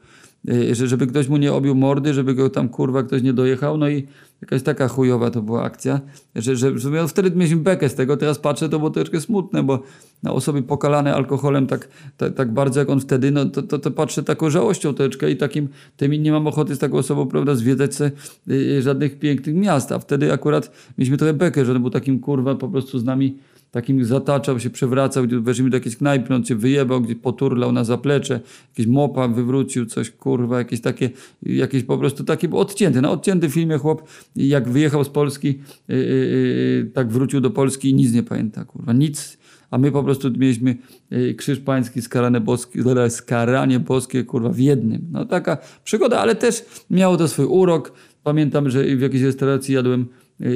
y, 0.50 0.76
że, 0.76 0.88
żeby 0.88 1.08
ktoś 1.08 1.28
mu 1.28 1.38
nie 1.38 1.54
obił 1.54 1.76
mordy, 1.76 2.14
żeby 2.14 2.36
go 2.36 2.50
tam 2.50 2.70
kurwa 2.70 3.04
ktoś 3.04 3.22
nie 3.22 3.34
dojechał, 3.34 3.78
no 3.78 3.90
i 3.90 4.08
jakaś 4.42 4.64
taka 4.64 4.88
chujowa 4.88 5.32
to 5.32 5.42
była 5.42 5.64
akcja, 5.64 6.02
że, 6.36 6.56
że, 6.56 6.80
że 6.80 7.08
wtedy 7.08 7.32
mieliśmy 7.32 7.58
bekę 7.58 7.90
z 7.90 7.96
tego, 7.96 8.18
teraz 8.18 8.40
patrzę, 8.40 8.70
to 8.70 8.80
było 8.80 8.92
troszkę 8.92 9.22
smutne, 9.22 9.64
bo 9.64 9.84
na 10.24 10.32
osoby 10.32 10.62
pokalane 10.64 11.16
alkoholem 11.16 11.68
tak, 11.68 11.88
tak, 12.18 12.34
tak 12.34 12.54
bardzo 12.54 12.80
jak 12.80 12.90
on 12.90 13.00
wtedy, 13.00 13.32
no 13.32 13.46
to, 13.46 13.62
to, 13.62 13.80
to 13.80 13.92
patrzę 13.92 14.24
taką 14.24 14.50
żałością 14.50 14.94
troszeczkę 14.94 15.32
i 15.32 15.38
takim, 15.38 15.68
tym 15.98 16.12
nie 16.12 16.32
mam 16.32 16.48
ochoty 16.48 16.76
z 16.76 16.80
taką 16.80 16.98
osobą, 16.98 17.26
prawda, 17.26 17.56
zwiedzać 17.56 17.96
se, 17.96 18.12
y, 18.50 18.82
żadnych 18.82 19.20
pięknych 19.20 19.56
miast, 19.56 19.92
a 19.92 20.00
wtedy 20.00 20.34
akurat 20.34 20.72
mieliśmy 20.98 21.18
trochę 21.18 21.34
bekę, 21.34 21.66
że 21.66 21.72
on 21.72 21.82
był 21.82 21.90
takim 21.90 22.20
kurwa 22.20 22.56
po 22.56 22.70
prostu 22.70 23.00
z 23.00 23.04
nami 23.04 23.38
takim 23.74 24.06
zataczał 24.06 24.60
się, 24.60 24.70
przewracał, 24.70 25.24
weszliśmy 25.42 25.70
do 25.70 25.78
jakiejś 25.78 25.96
knajpy, 25.96 26.36
on 26.36 26.46
się 26.46 26.56
wyjebał, 26.56 27.02
gdzie 27.02 27.16
poturlał 27.16 27.72
na 27.72 27.84
zaplecze, 27.84 28.40
jakieś 28.70 28.88
mopa 28.88 29.28
wywrócił, 29.28 29.86
coś 29.86 30.12
kurwa, 30.12 30.58
jakieś 30.58 30.82
takie, 30.82 31.10
jakieś 31.44 31.84
po 31.84 31.98
prostu 31.98 32.24
takie, 32.24 32.48
był 32.48 32.60
odcięty, 32.60 33.02
na 33.02 33.12
odcięty 33.12 33.50
filmie 33.50 33.78
chłop, 33.78 34.04
jak 34.36 34.70
wyjechał 34.70 35.04
z 35.04 35.10
Polski, 35.10 35.48
yy, 35.88 35.96
yy, 35.98 36.92
tak 36.94 37.12
wrócił 37.12 37.42
do 37.42 37.50
Polski 37.50 37.90
i 37.90 37.94
nic 37.94 38.14
nie 38.14 38.24
pamięta, 38.24 38.66
kurwa, 38.66 38.94
nic, 38.94 39.38
a 39.72 39.78
my 39.78 39.92
po 39.92 40.04
prostu 40.04 40.32
mieliśmy 40.32 40.78
yy, 41.10 41.34
krzyż 41.34 41.60
pański, 41.60 42.02
skarane 42.02 42.42
boskie, 42.42 42.84
skaranie 43.10 43.80
boskie, 43.80 44.24
kurwa, 44.24 44.50
w 44.50 44.60
jednym. 44.60 45.08
No 45.12 45.26
taka 45.26 45.58
przygoda, 45.84 46.20
ale 46.20 46.36
też 46.36 46.66
miało 46.90 47.18
to 47.18 47.28
swój 47.28 47.46
urok. 47.46 47.94
Pamiętam, 48.24 48.70
że 48.70 48.84
w 48.84 49.02
jakiejś 49.02 49.24
restauracji 49.24 49.76
jadłem 49.76 50.08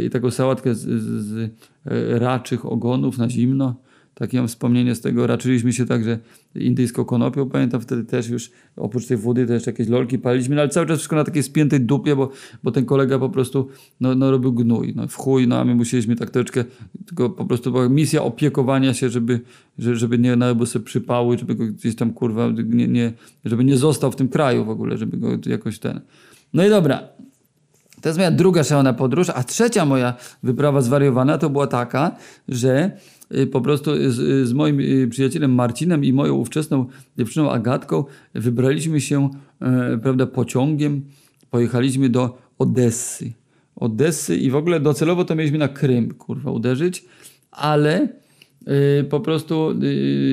i 0.06 0.10
taką 0.10 0.32
sałatkę 0.32 0.76
z, 0.76 0.80
z, 0.80 1.26
z 1.26 1.52
raczych 2.22 2.66
ogonów 2.66 3.18
na 3.18 3.30
zimno. 3.30 3.76
Takie 4.20 4.38
mam 4.38 4.48
wspomnienie 4.48 4.96
z 4.96 5.02
tego. 5.02 5.28
Raczyliśmy 5.28 5.74
się 5.74 5.86
także 5.86 6.20
indyjską 6.56 7.06
konopią. 7.06 7.50
Pamiętam 7.50 7.82
wtedy 7.82 8.04
też 8.04 8.30
już 8.30 8.52
oprócz 8.76 9.06
tej 9.06 9.18
wody 9.18 9.46
też 9.46 9.68
jakieś 9.68 9.88
lolki 9.88 10.20
paliliśmy, 10.20 10.56
no 10.56 10.62
ale 10.62 10.70
cały 10.70 10.88
czas 10.88 10.98
wszystko 10.98 11.16
na 11.16 11.24
takiej 11.24 11.44
spiętej 11.44 11.82
dupie, 11.82 12.16
bo, 12.16 12.32
bo 12.63 12.72
ten 12.72 12.86
kolega 12.86 13.20
po 13.20 13.30
prostu 13.30 13.68
no, 14.00 14.16
no 14.16 14.32
robił 14.32 14.54
gnój. 14.54 14.94
No, 14.96 15.08
w 15.08 15.16
chuj, 15.16 15.48
no 15.48 15.60
a 15.60 15.66
my 15.66 15.76
musieliśmy 15.76 16.16
tak 16.16 16.30
troszeczkę, 16.30 16.63
tylko 17.06 17.30
po 17.30 17.46
prostu 17.46 17.72
była 17.72 17.90
misja 17.90 18.24
opiekowania 18.24 18.94
się, 18.94 19.10
żeby, 19.10 19.40
żeby 19.78 20.20
nie 20.20 20.36
narobił 20.36 20.66
sobie 20.66 20.86
przypały, 20.86 21.38
żeby 21.38 21.56
go 21.56 21.68
gdzieś 21.68 21.96
tam 21.96 22.13
kurwa, 22.13 22.50
nie, 22.66 22.88
nie, 22.88 23.13
żeby 23.46 23.63
nie 23.63 23.78
został 23.78 24.12
w 24.12 24.16
tym 24.16 24.28
kraju 24.28 24.66
w 24.66 24.70
ogóle, 24.70 24.98
żeby 24.98 25.18
go 25.18 25.30
jakoś 25.46 25.80
ten... 25.80 26.02
No 26.54 26.66
i 26.66 26.70
dobra, 26.70 27.04
to 28.02 28.10
jest 28.10 28.18
moja 28.18 28.32
druga 28.32 28.64
szalona 28.64 28.94
podróż, 28.94 29.30
a 29.30 29.44
trzecia 29.44 29.86
moja 29.86 30.14
wyprawa 30.44 30.82
zwariowana 30.82 31.38
to 31.38 31.50
była 31.50 31.68
taka, 31.68 32.16
że 32.48 32.92
y, 33.36 33.48
po 33.48 33.62
prostu 33.62 34.12
z, 34.12 34.48
z, 34.48 34.54
moim 34.54 34.80
y, 34.80 35.08
przyjacielem 35.08 35.56
Marcinem 35.56 36.06
i 36.06 36.14
moją 36.14 36.34
ówczesną 36.36 36.86
dziewczyną 37.18 37.52
Agatką 37.52 38.04
wybraliśmy 38.36 39.02
się 39.02 39.30
e, 39.62 39.98
prawda, 40.04 40.26
pociągiem, 40.26 41.02
pojechaliśmy 41.52 42.10
do 42.10 42.38
Odessy. 42.60 43.32
Odessy 43.76 44.38
i 44.38 44.50
w 44.52 44.56
ogóle 44.56 44.80
docelowo 44.80 45.26
to 45.26 45.36
mieliśmy 45.36 45.58
na 45.58 45.68
Krym, 45.68 46.14
kurwa, 46.14 46.52
uderzyć, 46.52 47.06
ale 47.52 48.08
y, 49.02 49.04
po 49.04 49.20
prostu 49.20 49.74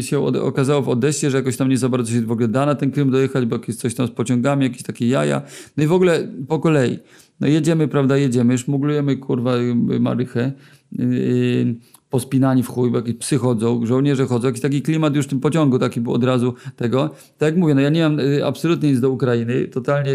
się 0.00 0.20
okazało 0.42 0.82
w 0.82 0.88
Odessie, 0.88 1.30
że 1.30 1.36
jakoś 1.36 1.56
tam 1.56 1.68
nie 1.68 1.78
za 1.78 1.88
bardzo 1.88 2.12
się 2.12 2.20
w 2.20 2.32
ogóle 2.32 2.48
da 2.48 2.66
na 2.66 2.74
ten 2.74 2.90
Krym 2.90 3.10
dojechać, 3.10 3.46
bo 3.46 3.56
jakieś 3.56 3.76
coś 3.76 3.94
tam 3.94 4.06
z 4.06 4.10
pociągami, 4.10 4.64
jakieś 4.64 4.82
takie 4.82 5.08
jaja. 5.08 5.42
No 5.76 5.84
i 5.84 5.86
w 5.86 5.92
ogóle 5.92 6.28
po 6.48 6.58
kolei. 6.58 6.98
No 7.40 7.46
jedziemy, 7.46 7.88
prawda, 7.88 8.16
jedziemy, 8.16 8.58
szmuglujemy, 8.58 9.16
kurwa, 9.16 9.56
y, 9.56 10.00
marychę, 10.00 10.52
yy, 10.92 11.74
pospinani 12.14 12.62
w 12.62 12.68
chuj, 12.68 12.90
bo 12.90 12.96
jakieś 12.96 13.14
psy 13.14 13.38
chodzą, 13.38 13.86
żołnierze 13.86 14.26
chodzą, 14.26 14.46
jakiś 14.46 14.62
taki 14.62 14.82
klimat 14.82 15.16
już 15.16 15.26
w 15.26 15.28
tym 15.28 15.40
pociągu 15.40 15.78
taki 15.78 16.00
był 16.00 16.12
od 16.12 16.24
razu 16.24 16.54
tego. 16.76 17.10
Tak 17.38 17.46
jak 17.46 17.56
mówię, 17.56 17.74
no 17.74 17.80
ja 17.80 17.90
nie 17.90 18.02
mam 18.02 18.20
y, 18.20 18.46
absolutnie 18.46 18.90
nic 18.90 19.00
do 19.00 19.10
Ukrainy, 19.10 19.68
totalnie 19.68 20.12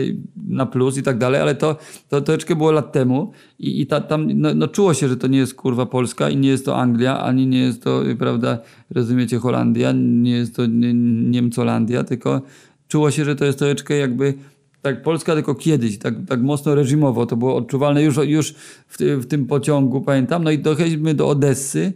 na 0.47 0.65
plus 0.65 0.97
i 0.97 1.03
tak 1.03 1.17
dalej, 1.17 1.41
ale 1.41 1.55
to, 1.55 1.77
to 2.09 2.21
troszeczkę 2.21 2.55
było 2.55 2.71
lat 2.71 2.91
temu 2.91 3.31
i, 3.59 3.81
i 3.81 3.87
ta, 3.87 4.01
tam 4.01 4.27
no, 4.35 4.53
no, 4.53 4.67
czuło 4.67 4.93
się, 4.93 5.07
że 5.07 5.17
to 5.17 5.27
nie 5.27 5.37
jest 5.37 5.53
kurwa 5.53 5.85
Polska 5.85 6.29
i 6.29 6.37
nie 6.37 6.49
jest 6.49 6.65
to 6.65 6.77
Anglia, 6.77 7.19
ani 7.19 7.47
nie 7.47 7.59
jest 7.59 7.83
to, 7.83 8.09
y, 8.09 8.15
prawda, 8.15 8.57
rozumiecie, 8.89 9.37
Holandia, 9.37 9.91
nie 9.95 10.31
jest 10.31 10.55
to 10.55 10.65
Niemcolandia, 10.65 12.03
tylko 12.03 12.41
czuło 12.87 13.11
się, 13.11 13.25
że 13.25 13.35
to 13.35 13.45
jest 13.45 13.59
troszeczkę 13.59 13.97
jakby 13.97 14.33
tak 14.81 15.01
Polska 15.01 15.33
tylko 15.33 15.55
kiedyś, 15.55 15.97
tak, 15.97 16.13
tak 16.27 16.41
mocno 16.41 16.75
reżimowo, 16.75 17.25
to 17.25 17.35
było 17.35 17.55
odczuwalne 17.55 18.03
już, 18.03 18.17
już 18.17 18.53
w, 18.87 18.97
w 18.99 19.25
tym 19.25 19.45
pociągu, 19.45 20.01
pamiętam. 20.01 20.43
No 20.43 20.51
i 20.51 20.59
dojechaliśmy 20.59 21.13
do 21.13 21.27
Odessy. 21.27 21.93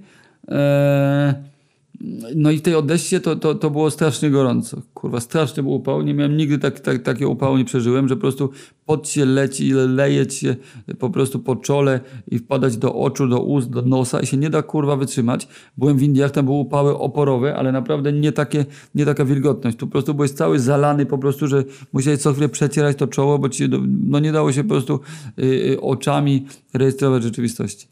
Eee, 0.47 1.33
no 2.35 2.51
i 2.51 2.57
w 2.57 2.61
tej 2.61 2.75
Odessie 2.75 3.19
to, 3.19 3.35
to, 3.35 3.55
to 3.55 3.69
było 3.69 3.91
strasznie 3.91 4.29
gorąco. 4.31 4.81
Kurwa, 4.93 5.19
straszny 5.19 5.63
był 5.63 5.71
upał. 5.73 6.01
Nie 6.01 6.13
miałem 6.13 6.37
nigdy 6.37 6.59
tak, 6.59 6.79
tak, 6.79 7.03
takiego 7.03 7.29
upału, 7.29 7.57
nie 7.57 7.65
przeżyłem, 7.65 8.07
że 8.07 8.15
po 8.15 8.21
prostu 8.21 8.49
pot 8.85 9.09
się 9.09 9.25
leci, 9.25 9.71
leje 9.73 10.29
się 10.29 10.55
po 10.99 11.09
prostu 11.09 11.39
po 11.39 11.55
czole 11.55 11.99
i 12.31 12.39
wpadać 12.39 12.77
do 12.77 12.95
oczu, 12.95 13.27
do 13.27 13.39
ust, 13.39 13.69
do 13.69 13.81
nosa 13.81 14.19
i 14.19 14.25
się 14.25 14.37
nie 14.37 14.49
da 14.49 14.61
kurwa 14.61 14.95
wytrzymać. 14.95 15.47
Byłem 15.77 15.97
w 15.97 16.03
Indiach, 16.03 16.31
tam 16.31 16.45
były 16.45 16.57
upały 16.57 16.97
oporowe, 16.97 17.55
ale 17.55 17.71
naprawdę 17.71 18.13
nie, 18.13 18.31
takie, 18.31 18.65
nie 18.95 19.05
taka 19.05 19.25
wilgotność. 19.25 19.77
Tu 19.77 19.87
po 19.87 19.91
prostu 19.91 20.13
byłeś 20.13 20.31
cały 20.31 20.59
zalany 20.59 21.05
po 21.05 21.17
prostu, 21.17 21.47
że 21.47 21.63
musiałeś 21.93 22.19
co 22.19 22.31
chwilę 22.31 22.49
przecierać 22.49 22.97
to 22.97 23.07
czoło, 23.07 23.39
bo 23.39 23.49
ci 23.49 23.69
no 24.07 24.19
nie 24.19 24.31
dało 24.31 24.51
się 24.51 24.63
po 24.63 24.69
prostu 24.69 24.99
y, 25.39 25.77
oczami 25.81 26.45
rejestrować 26.73 27.23
rzeczywistości. 27.23 27.87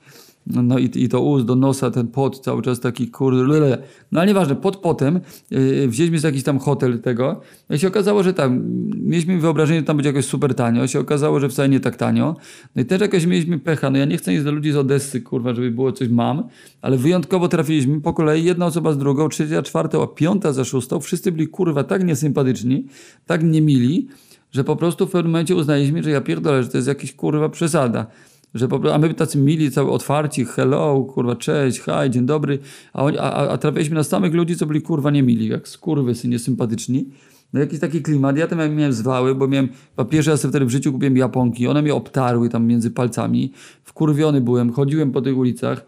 No, 0.48 0.62
no 0.62 0.80
i, 0.80 0.90
i 0.96 1.10
to 1.10 1.22
ust 1.22 1.46
do 1.46 1.56
nosa, 1.56 1.92
ten 1.92 2.08
pot 2.08 2.40
cały 2.40 2.62
czas 2.62 2.80
taki 2.80 3.08
kurde. 3.08 3.78
No 4.12 4.20
ale 4.20 4.28
nieważne, 4.28 4.56
pod 4.56 4.78
potem 4.78 5.20
yy, 5.52 5.88
wzięliśmy 5.88 6.20
z 6.20 6.24
jakiś 6.24 6.44
tam 6.44 6.60
hotel 6.60 7.00
tego. 7.00 7.42
I 7.70 7.80
się 7.80 7.88
okazało, 7.88 8.24
że 8.24 8.34
tam 8.34 8.64
mieliśmy 8.96 9.40
wyobrażenie, 9.40 9.80
że 9.80 9.86
tam 9.86 9.98
będzie 9.98 10.10
jakoś 10.10 10.26
super 10.26 10.56
tanio. 10.56 10.88
Się 10.88 11.00
okazało, 11.00 11.40
że 11.40 11.50
wcale 11.50 11.70
nie 11.70 11.80
tak 11.80 11.96
tanio. 11.96 12.36
No 12.76 12.82
i 12.82 12.86
też 12.86 13.02
jakoś 13.02 13.26
mieliśmy 13.26 13.60
pecha. 13.60 13.90
No 13.90 13.98
ja 13.98 14.06
nie 14.06 14.18
chcę 14.18 14.34
nic 14.34 14.44
do 14.44 14.52
ludzi 14.52 14.72
z 14.72 14.76
Odessy, 14.76 15.22
kurwa, 15.22 15.54
żeby 15.54 15.72
było 15.72 15.92
coś 15.92 16.10
mam, 16.10 16.44
ale 16.82 16.98
wyjątkowo 16.98 17.48
trafiliśmy 17.48 18.02
po 18.02 18.14
kolei, 18.14 18.44
jedna 18.44 18.66
osoba 18.66 18.94
z 18.94 18.98
drugą, 18.98 19.30
trzecia, 19.30 19.62
czwarta, 19.62 20.02
a 20.04 20.08
piąta 20.08 20.54
za 20.54 20.66
szóstą. 20.66 21.00
Wszyscy 21.00 21.32
byli 21.32 21.48
kurwa 21.48 21.84
tak 21.84 22.04
niesympatyczni, 22.04 22.86
tak 23.26 23.44
niemili, 23.44 24.08
że 24.52 24.64
po 24.64 24.76
prostu 24.76 25.08
w 25.08 25.12
pewnym 25.12 25.32
momencie 25.32 25.56
uznaliśmy, 25.56 26.04
że 26.04 26.10
ja 26.10 26.22
pierdolę, 26.22 26.64
że 26.64 26.70
to 26.70 26.78
jest 26.78 26.88
jakiś 26.88 27.14
kurwa 27.14 27.50
przesada 27.50 28.08
że 28.54 28.68
po 28.68 28.94
a 28.94 28.98
my 28.98 29.14
tacy 29.14 29.38
mili, 29.38 29.72
cały 29.72 29.92
otwarci, 29.92 30.46
hello, 30.46 31.04
kurwa, 31.04 31.36
cześć, 31.36 31.80
hi, 31.80 32.10
dzień 32.10 32.26
dobry, 32.26 32.60
a, 32.94 33.04
oni, 33.04 33.18
a, 33.18 33.32
a 33.32 33.58
trafiliśmy 33.58 33.96
na 33.96 34.04
samych 34.04 34.34
ludzi, 34.34 34.56
co 34.56 34.66
byli 34.66 34.82
kurwa 34.82 35.12
niemili, 35.12 35.48
jak 35.48 35.68
skurwysy, 35.68 36.28
niesympatyczni. 36.28 37.06
No 37.54 37.60
jakiś 37.60 37.80
taki 37.80 38.02
klimat. 38.02 38.38
Ja 38.38 38.48
tam 38.48 38.76
miałem 38.76 38.94
zwały, 38.94 39.36
bo 39.36 39.48
miałem, 39.48 39.70
po 39.96 40.06
pierwszy 40.06 40.32
raz 40.32 40.46
wtedy 40.46 40.66
w 40.66 40.70
życiu 40.70 40.92
kupiłem 40.92 41.18
japonki, 41.18 41.68
one 41.68 41.82
mnie 41.82 41.94
obtarły 41.94 42.50
tam 42.50 42.68
między 42.68 42.92
palcami. 42.92 43.52
Wkurwiony 43.84 44.42
byłem, 44.42 44.72
chodziłem 44.72 45.12
po 45.12 45.22
tych 45.22 45.38
ulicach 45.38 45.86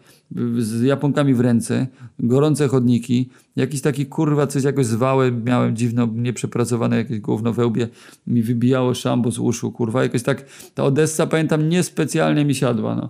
z 0.58 0.82
japonkami 0.82 1.34
w 1.34 1.40
ręce, 1.40 1.86
gorące 2.18 2.68
chodniki, 2.68 3.30
jakiś 3.56 3.80
taki 3.80 4.06
kurwa 4.06 4.46
coś 4.46 4.64
jakoś 4.64 4.86
zwały, 4.86 5.32
miałem 5.32 5.76
dziwno, 5.76 6.08
nieprzepracowane 6.14 6.96
jakieś 6.96 7.20
gówno 7.20 7.52
we 7.52 7.66
łbie, 7.66 7.88
mi 8.26 8.42
wybijało 8.42 8.94
szambo 8.94 9.30
z 9.30 9.38
uszu, 9.38 9.72
kurwa, 9.72 10.02
jakoś 10.02 10.22
tak, 10.22 10.44
ta 10.74 10.84
Odessa, 10.84 11.26
pamiętam, 11.26 11.68
niespecjalnie 11.68 12.44
mi 12.44 12.54
siadła, 12.54 12.94
no 12.94 13.08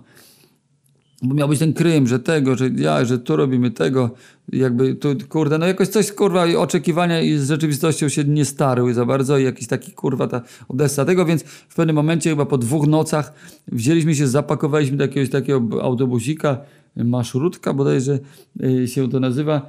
bo 1.25 1.35
miał 1.35 1.47
być 1.47 1.59
ten 1.59 1.73
Krym, 1.73 2.07
że 2.07 2.19
tego, 2.19 2.55
że 2.55 2.69
ja, 2.75 3.05
że 3.05 3.19
tu 3.19 3.35
robimy 3.35 3.71
tego, 3.71 4.11
jakby 4.53 4.95
tu, 4.95 5.15
kurde, 5.29 5.57
no 5.57 5.67
jakoś 5.67 5.87
coś, 5.87 6.11
kurwa, 6.11 6.45
oczekiwania 6.57 7.21
i 7.21 7.37
z 7.37 7.47
rzeczywistością 7.47 8.09
się 8.09 8.23
nie 8.23 8.45
starły 8.45 8.93
za 8.93 9.05
bardzo 9.05 9.37
i 9.37 9.43
jakiś 9.43 9.67
taki, 9.67 9.91
kurwa, 9.91 10.27
ta 10.27 10.41
Odessa. 10.67 11.05
Tego, 11.05 11.25
więc 11.25 11.43
w 11.43 11.75
pewnym 11.75 11.95
momencie 11.95 12.29
chyba 12.29 12.45
po 12.45 12.57
dwóch 12.57 12.87
nocach 12.87 13.33
wzięliśmy 13.67 14.15
się, 14.15 14.27
zapakowaliśmy 14.27 14.97
do 14.97 15.03
jakiegoś 15.03 15.29
takiego 15.29 15.83
autobusika, 15.83 16.57
maszrutka 16.95 17.73
bodajże 17.73 18.19
y, 18.63 18.87
się 18.87 19.09
to 19.09 19.19
nazywa, 19.19 19.61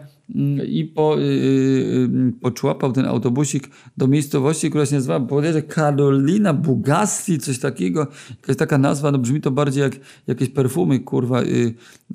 i 0.66 0.84
po, 0.84 1.16
yy, 1.18 2.32
poczłapał 2.40 2.92
ten 2.92 3.04
autobusik 3.04 3.70
do 3.96 4.08
miejscowości, 4.08 4.70
która 4.70 4.86
się 4.86 4.94
nazywa, 4.94 5.20
bodajże 5.20 5.62
Karolina 5.62 6.54
Bugasti, 6.54 7.38
coś 7.38 7.58
takiego, 7.58 8.06
jakaś 8.30 8.56
taka 8.56 8.78
nazwa, 8.78 9.12
no 9.12 9.18
brzmi 9.18 9.40
to 9.40 9.50
bardziej 9.50 9.82
jak 9.82 9.92
jakieś 10.26 10.48
perfumy, 10.48 11.00
kurwa, 11.00 11.42
yy, 11.42 11.74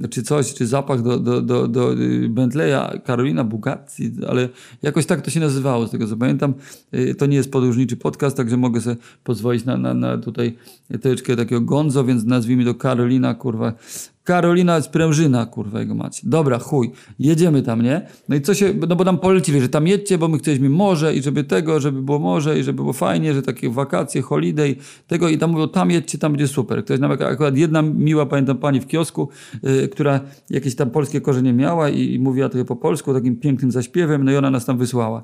czy 0.10 0.24
coś, 0.24 0.54
czy 0.54 0.68
zapach 0.68 1.02
do, 1.02 1.20
do, 1.20 1.42
do, 1.42 1.68
do 1.68 1.94
y, 1.94 2.30
Bentleya, 2.30 3.02
Karolina 3.06 3.44
Bugatti, 3.44 4.12
ale 4.28 4.50
jakoś 4.82 5.06
tak 5.06 5.22
to 5.22 5.32
się 5.32 5.40
nazywało, 5.40 5.88
z 5.88 5.92
tego 5.92 6.08
co 6.08 6.18
pamiętam. 6.18 6.54
Yy, 6.92 7.16
to 7.16 7.26
nie 7.26 7.38
jest 7.38 7.52
podróżniczy 7.52 7.98
podcast, 7.98 8.38
także 8.38 8.58
mogę 8.58 8.82
sobie 8.82 8.96
pozwolić 9.24 9.66
na, 9.66 9.78
na, 9.78 9.94
na 9.94 10.18
tutaj 10.18 10.58
troszeczkę 11.02 11.36
takiego 11.36 11.62
gonzo, 11.62 12.04
więc 12.04 12.24
nazwijmy 12.24 12.66
to 12.66 12.76
Karolina, 12.76 13.34
kurwa, 13.34 13.74
Karolina 14.24 14.82
Sprężyna, 14.82 15.46
kurwa 15.46 15.80
jego 15.80 15.96
macie. 15.96 16.22
Dobra, 16.24 16.60
chuj, 16.60 16.92
jedziemy 17.20 17.62
tam, 17.62 17.82
nie? 17.82 18.08
No 18.30 18.36
i 18.36 18.42
co 18.42 18.54
się, 18.54 18.74
no 18.88 18.96
bo 18.96 19.04
nam 19.04 19.18
polecili, 19.18 19.62
że 19.62 19.70
tam 19.70 19.88
jedźcie, 19.88 20.18
bo 20.18 20.28
my 20.28 20.38
chcieliśmy 20.38 20.70
morze 20.70 21.16
i 21.16 21.22
żeby 21.22 21.44
tego, 21.44 21.80
żeby 21.80 22.02
było 22.02 22.20
morze 22.20 22.60
i 22.60 22.64
żeby 22.64 22.76
było 22.76 22.94
fajnie, 22.94 23.34
że 23.34 23.42
takie 23.42 23.70
wakacje, 23.70 24.22
holiday, 24.22 24.76
tego 25.08 25.30
i 25.30 25.38
tam 25.38 25.52
mówią, 25.52 25.68
tam 25.68 25.92
jedźcie, 25.92 26.18
tam 26.18 26.32
będzie 26.32 26.48
super. 26.48 26.86
Ktoś 26.86 27.00
nam 27.00 27.12
akurat 27.12 27.58
jedna 27.58 27.82
miła, 27.82 28.26
pamiętam 28.26 28.58
pani 28.58 28.80
w 28.80 28.88
kiosku, 28.88 29.30
yy, 29.64 29.88
która 29.88 30.20
jakieś 30.50 30.76
tam 30.76 30.90
polskie 30.90 31.22
korzenie 31.22 31.54
miała 31.54 31.90
i, 31.90 32.14
i 32.14 32.20
mówiła 32.20 32.50
trochę 32.50 32.66
po 32.66 32.76
polsku, 32.76 33.14
takim 33.14 33.36
pięknym 33.36 33.72
zaśpiewem, 33.72 34.24
no 34.24 34.32
i 34.32 34.36
ona 34.36 34.50
nas 34.50 34.66
tam 34.66 34.78
wysłała. 34.78 35.24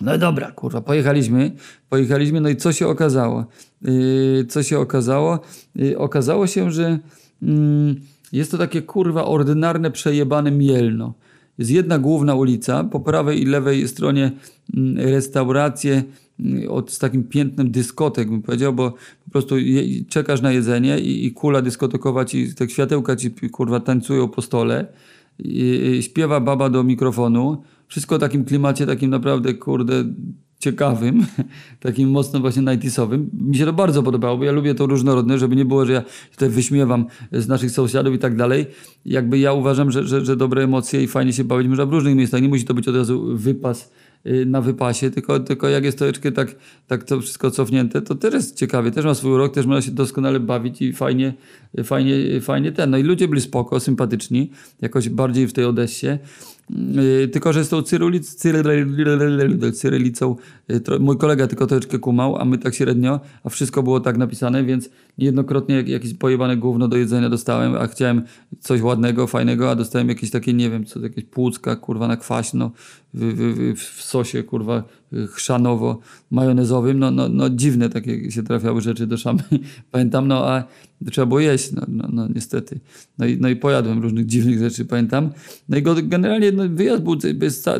No 0.00 0.18
dobra, 0.18 0.52
kurwa, 0.52 0.80
pojechaliśmy, 0.80 1.52
pojechaliśmy, 1.88 2.40
no 2.40 2.48
i 2.48 2.56
co 2.56 2.72
się 2.72 2.88
okazało? 2.88 3.46
Yy, 3.82 4.46
co 4.48 4.62
się 4.62 4.78
okazało? 4.78 5.40
Yy, 5.74 5.98
okazało 5.98 6.46
się, 6.46 6.70
że 6.70 6.98
jest 8.32 8.50
to 8.50 8.58
takie 8.58 8.82
kurwa 8.82 9.24
ordynarne, 9.24 9.90
przejebane 9.90 10.50
Mielno. 10.50 11.14
Jest 11.58 11.70
jedna 11.70 11.98
główna 11.98 12.34
ulica, 12.34 12.84
po 12.84 13.00
prawej 13.00 13.42
i 13.42 13.44
lewej 13.44 13.88
stronie 13.88 14.32
mm, 14.76 14.98
restauracje 14.98 16.02
mm, 16.40 16.70
od, 16.70 16.90
z 16.90 16.98
takim 16.98 17.24
piętnem 17.24 17.70
dyskotek, 17.70 18.30
bym 18.30 18.42
powiedział, 18.42 18.72
bo 18.72 18.90
po 19.24 19.30
prostu 19.30 19.58
je, 19.58 20.04
czekasz 20.04 20.42
na 20.42 20.52
jedzenie 20.52 20.98
i, 20.98 21.26
i 21.26 21.32
kula 21.32 21.62
dyskotekowa 21.62 22.24
ci, 22.24 22.54
te 22.54 22.68
światełka 22.68 23.16
ci 23.16 23.30
kurwa 23.30 23.80
tańcują 23.80 24.28
po 24.28 24.42
stole, 24.42 24.86
i, 25.38 25.96
i 25.98 26.02
śpiewa 26.02 26.40
baba 26.40 26.70
do 26.70 26.84
mikrofonu, 26.84 27.62
wszystko 27.88 28.16
w 28.16 28.20
takim 28.20 28.44
klimacie, 28.44 28.86
takim 28.86 29.10
naprawdę, 29.10 29.54
kurde, 29.54 30.04
ciekawym, 30.58 31.26
takim 31.80 32.10
mocno 32.10 32.40
właśnie 32.40 32.62
90 32.62 33.12
Mi 33.32 33.56
się 33.56 33.64
to 33.64 33.72
bardzo 33.72 34.02
podobało, 34.02 34.38
bo 34.38 34.44
ja 34.44 34.52
lubię 34.52 34.74
to 34.74 34.86
różnorodne, 34.86 35.38
żeby 35.38 35.56
nie 35.56 35.64
było, 35.64 35.86
że 35.86 35.92
ja 35.92 36.02
tutaj 36.30 36.48
wyśmiewam 36.48 37.06
z 37.32 37.48
naszych 37.48 37.70
sąsiadów 37.70 38.14
i 38.14 38.18
tak 38.18 38.36
dalej. 38.36 38.66
Jakby 39.04 39.38
ja 39.38 39.52
uważam, 39.52 39.90
że, 39.90 40.06
że, 40.06 40.24
że 40.24 40.36
dobre 40.36 40.64
emocje 40.64 41.02
i 41.02 41.06
fajnie 41.06 41.32
się 41.32 41.44
bawić 41.44 41.68
można 41.68 41.86
w 41.86 41.92
różnych 41.92 42.16
miejscach. 42.16 42.42
Nie 42.42 42.48
musi 42.48 42.64
to 42.64 42.74
być 42.74 42.88
od 42.88 42.96
razu 42.96 43.36
wypas 43.36 43.92
y, 44.26 44.46
na 44.46 44.60
wypasie, 44.60 45.10
tylko, 45.10 45.40
tylko 45.40 45.68
jak 45.68 45.84
jest 45.84 45.98
troszeczkę 45.98 46.32
tak, 46.32 46.56
tak 46.86 47.04
to 47.04 47.20
wszystko 47.20 47.50
cofnięte, 47.50 48.02
to 48.02 48.14
też 48.14 48.34
jest 48.34 48.56
ciekawie, 48.56 48.90
też 48.90 49.04
ma 49.04 49.14
swój 49.14 49.32
urok, 49.32 49.54
też 49.54 49.66
można 49.66 49.82
się 49.82 49.90
doskonale 49.90 50.40
bawić 50.40 50.82
i 50.82 50.92
fajnie, 50.92 51.34
fajnie, 51.84 52.40
fajnie 52.40 52.72
ten. 52.72 52.90
No 52.90 52.98
i 52.98 53.02
ludzie 53.02 53.28
byli 53.28 53.40
spoko, 53.40 53.80
sympatyczni, 53.80 54.50
jakoś 54.80 55.08
bardziej 55.08 55.46
w 55.46 55.52
tej 55.52 55.64
Odessie. 55.64 56.18
Yy, 56.70 57.28
tylko, 57.28 57.52
że 57.52 57.64
z 57.64 57.68
tą 57.68 57.82
cyrylic, 57.82 58.34
cyrylicą 59.72 60.30
yy, 60.30 60.57
mój 61.00 61.18
kolega 61.18 61.46
tylko 61.46 61.66
troszeczkę 61.66 61.98
kumał, 61.98 62.36
a 62.36 62.44
my 62.44 62.58
tak 62.58 62.74
średnio, 62.74 63.20
a 63.44 63.48
wszystko 63.48 63.82
było 63.82 64.00
tak 64.00 64.16
napisane, 64.16 64.64
więc 64.64 64.90
niejednokrotnie 65.18 65.84
jakieś 65.86 66.14
pojebane 66.14 66.56
gówno 66.56 66.88
do 66.88 66.96
jedzenia 66.96 67.28
dostałem, 67.28 67.74
a 67.74 67.86
chciałem 67.86 68.22
coś 68.60 68.82
ładnego, 68.82 69.26
fajnego, 69.26 69.70
a 69.70 69.74
dostałem 69.74 70.08
jakieś 70.08 70.30
takie, 70.30 70.54
nie 70.54 70.70
wiem, 70.70 70.84
co 70.84 71.00
jakieś 71.00 71.24
płucka, 71.24 71.76
kurwa 71.76 72.08
na 72.08 72.16
kwaśno, 72.16 72.70
w, 73.14 73.74
w, 73.74 73.80
w 73.80 74.02
sosie, 74.02 74.42
kurwa 74.42 74.84
chrzanowo 75.30 75.98
majonezowym, 76.30 76.98
no, 76.98 77.10
no, 77.10 77.28
no 77.28 77.50
dziwne 77.50 77.88
takie 77.88 78.30
się 78.30 78.42
trafiały 78.42 78.80
rzeczy 78.80 79.06
do 79.06 79.16
szamy. 79.16 79.42
Pamiętam, 79.90 80.28
no 80.28 80.48
a 80.48 80.64
trzeba 81.10 81.26
było 81.26 81.40
jeść, 81.40 81.72
no, 81.72 81.82
no, 81.88 82.08
no 82.12 82.28
niestety. 82.34 82.80
No 83.18 83.26
i, 83.26 83.36
no 83.40 83.48
i 83.48 83.56
pojadłem 83.56 84.02
różnych 84.02 84.26
dziwnych 84.26 84.58
rzeczy, 84.58 84.84
pamiętam. 84.84 85.30
No 85.68 85.76
i 85.76 85.82
generalnie 86.02 86.52
no, 86.52 86.68
wyjazd 86.68 87.02
był 87.02 87.16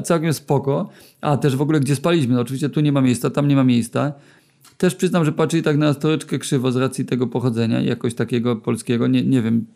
całkiem 0.05 0.33
spoko, 0.33 0.89
a 1.21 1.37
też 1.37 1.57
w 1.57 1.63
ogóle 1.63 1.81
gdzie 1.81 1.97
spaliśmy, 1.97 2.35
no 2.35 2.41
oczywiście 2.41 2.69
tu 2.69 2.78
nie 2.81 2.93
ma 2.93 3.01
miejsca, 3.01 3.31
tam 3.31 3.49
nie 3.49 3.57
ma 3.57 3.65
miejsca. 3.65 4.13
Też 4.79 4.95
przyznam, 4.95 5.25
że 5.25 5.33
patrzyli 5.33 5.63
tak 5.63 5.77
na 5.77 5.95
troszeczkę 5.95 6.39
krzywo 6.39 6.73
z 6.73 6.77
racji 6.77 7.05
tego 7.05 7.27
pochodzenia, 7.27 7.81
jakoś 7.81 8.15
takiego 8.15 8.57
polskiego, 8.57 9.07
nie, 9.07 9.23
nie 9.23 9.43
wiem, 9.43 9.67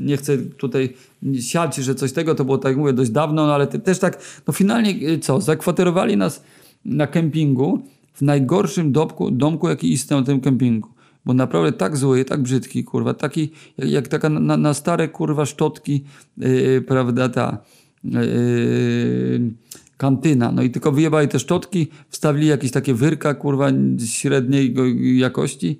nie 0.00 0.16
chcę 0.16 0.38
tutaj 0.38 0.94
siać, 1.40 1.76
że 1.76 1.94
coś 1.94 2.12
tego, 2.12 2.34
to 2.34 2.44
było 2.44 2.58
tak 2.58 2.70
jak 2.70 2.78
mówię 2.78 2.92
dość 2.92 3.10
dawno, 3.10 3.46
no 3.46 3.54
ale 3.54 3.66
też 3.66 3.98
tak, 3.98 4.18
no 4.46 4.52
finalnie 4.52 5.08
y, 5.08 5.18
co, 5.18 5.40
zakwaterowali 5.40 6.16
nas 6.16 6.44
na 6.84 7.06
kempingu 7.06 7.82
w 8.14 8.22
najgorszym 8.22 8.92
domku, 8.92 9.30
domku 9.30 9.68
jaki 9.68 9.92
istniał 9.92 10.20
na 10.20 10.26
tym 10.26 10.40
kempingu. 10.40 10.88
Bo 11.24 11.34
naprawdę 11.34 11.72
tak 11.72 11.96
zły, 11.96 12.24
tak 12.24 12.42
brzydki, 12.42 12.84
kurwa, 12.84 13.14
taki 13.14 13.50
jak, 13.78 13.90
jak 13.90 14.08
taka 14.08 14.28
na, 14.28 14.56
na, 14.56 14.74
stare, 14.74 15.08
kurwa, 15.08 15.46
szczotki, 15.46 16.04
yy, 16.38 16.82
prawda, 16.86 17.28
ta 17.28 17.58
yy, 18.04 18.20
kantyna. 19.96 20.52
No 20.52 20.62
i 20.62 20.70
tylko 20.70 20.92
wyjebali 20.92 21.28
te 21.28 21.38
szczotki, 21.38 21.88
wstawili 22.08 22.46
jakieś 22.46 22.70
takie 22.70 22.94
wyrka, 22.94 23.34
kurwa, 23.34 23.70
średniej 24.06 24.74
jakości, 25.18 25.78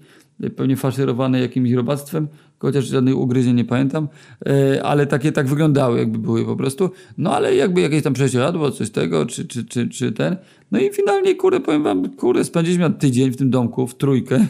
pewnie 0.56 0.76
faszerowane 0.76 1.40
jakimś 1.40 1.72
robactwem, 1.72 2.28
chociaż 2.58 2.84
żadnych 2.84 3.16
ugryzień 3.16 3.56
nie 3.56 3.64
pamiętam, 3.64 4.08
e, 4.46 4.82
ale 4.84 5.06
takie 5.06 5.32
tak 5.32 5.46
wyglądały, 5.46 5.98
jakby 5.98 6.18
były 6.18 6.44
po 6.44 6.56
prostu. 6.56 6.90
No 7.18 7.34
ale 7.36 7.54
jakby 7.54 7.80
jakieś 7.80 8.02
tam 8.02 8.12
prześcieradło, 8.12 8.70
coś 8.70 8.90
tego, 8.90 9.26
czy, 9.26 9.44
czy, 9.46 9.64
czy, 9.64 9.88
czy 9.88 10.12
ten. 10.12 10.36
No 10.72 10.80
i 10.80 10.90
finalnie, 10.92 11.34
kurde, 11.34 11.60
powiem 11.60 11.82
wam, 11.82 12.10
kurde, 12.10 12.44
spędziliśmy 12.44 12.90
tydzień 12.90 13.30
w 13.30 13.36
tym 13.36 13.50
domku, 13.50 13.86
w 13.86 13.94
trójkę, 13.94 14.46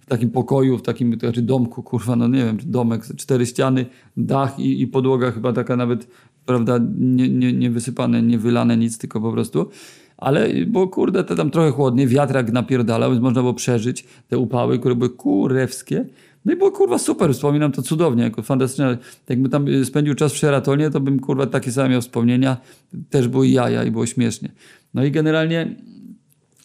w 0.00 0.06
takim 0.06 0.30
pokoju, 0.30 0.78
w 0.78 0.82
takim, 0.82 1.18
to 1.18 1.26
znaczy 1.26 1.42
domku, 1.42 1.82
kurwa, 1.82 2.16
no 2.16 2.28
nie 2.28 2.44
wiem, 2.44 2.58
domek, 2.64 3.02
cztery 3.16 3.46
ściany, 3.46 3.86
dach 4.16 4.58
i, 4.58 4.82
i 4.82 4.86
podłoga 4.86 5.30
chyba 5.30 5.52
taka 5.52 5.76
nawet, 5.76 6.08
prawda, 6.48 6.78
nie, 6.98 7.28
nie, 7.28 7.52
nie 7.52 7.70
wysypane, 7.70 8.22
nie 8.22 8.38
wylane, 8.38 8.76
nic, 8.76 8.98
tylko 8.98 9.20
po 9.20 9.32
prostu 9.32 9.70
ale 10.18 10.48
bo 10.66 10.88
kurde, 10.88 11.24
to 11.24 11.34
tam 11.34 11.50
trochę 11.50 11.70
chłodnie, 11.70 12.06
wiatrak 12.06 12.52
napierdalał, 12.52 13.10
więc 13.10 13.22
można 13.22 13.40
było 13.40 13.54
przeżyć 13.54 14.04
te 14.28 14.38
upały, 14.38 14.78
które 14.78 14.94
były 14.94 15.10
kurewskie. 15.10 16.06
No 16.44 16.52
i 16.52 16.56
było 16.56 16.70
kurwa 16.70 16.98
super, 16.98 17.34
wspominam 17.34 17.72
to 17.72 17.82
cudownie, 17.82 18.22
jako 18.22 18.42
fantastyczne. 18.42 18.98
Jakbym 19.28 19.50
tam 19.50 19.68
y, 19.68 19.84
spędził 19.84 20.14
czas 20.14 20.32
w 20.32 20.38
Sheratonie, 20.38 20.90
to 20.90 21.00
bym 21.00 21.20
kurwa 21.20 21.46
takie 21.46 21.72
same 21.72 21.88
miał 21.88 22.00
wspomnienia. 22.00 22.56
Też 23.10 23.28
były 23.28 23.48
jaja 23.48 23.84
i 23.84 23.90
było 23.90 24.06
śmiesznie. 24.06 24.48
No 24.94 25.04
i 25.04 25.10
generalnie 25.10 25.76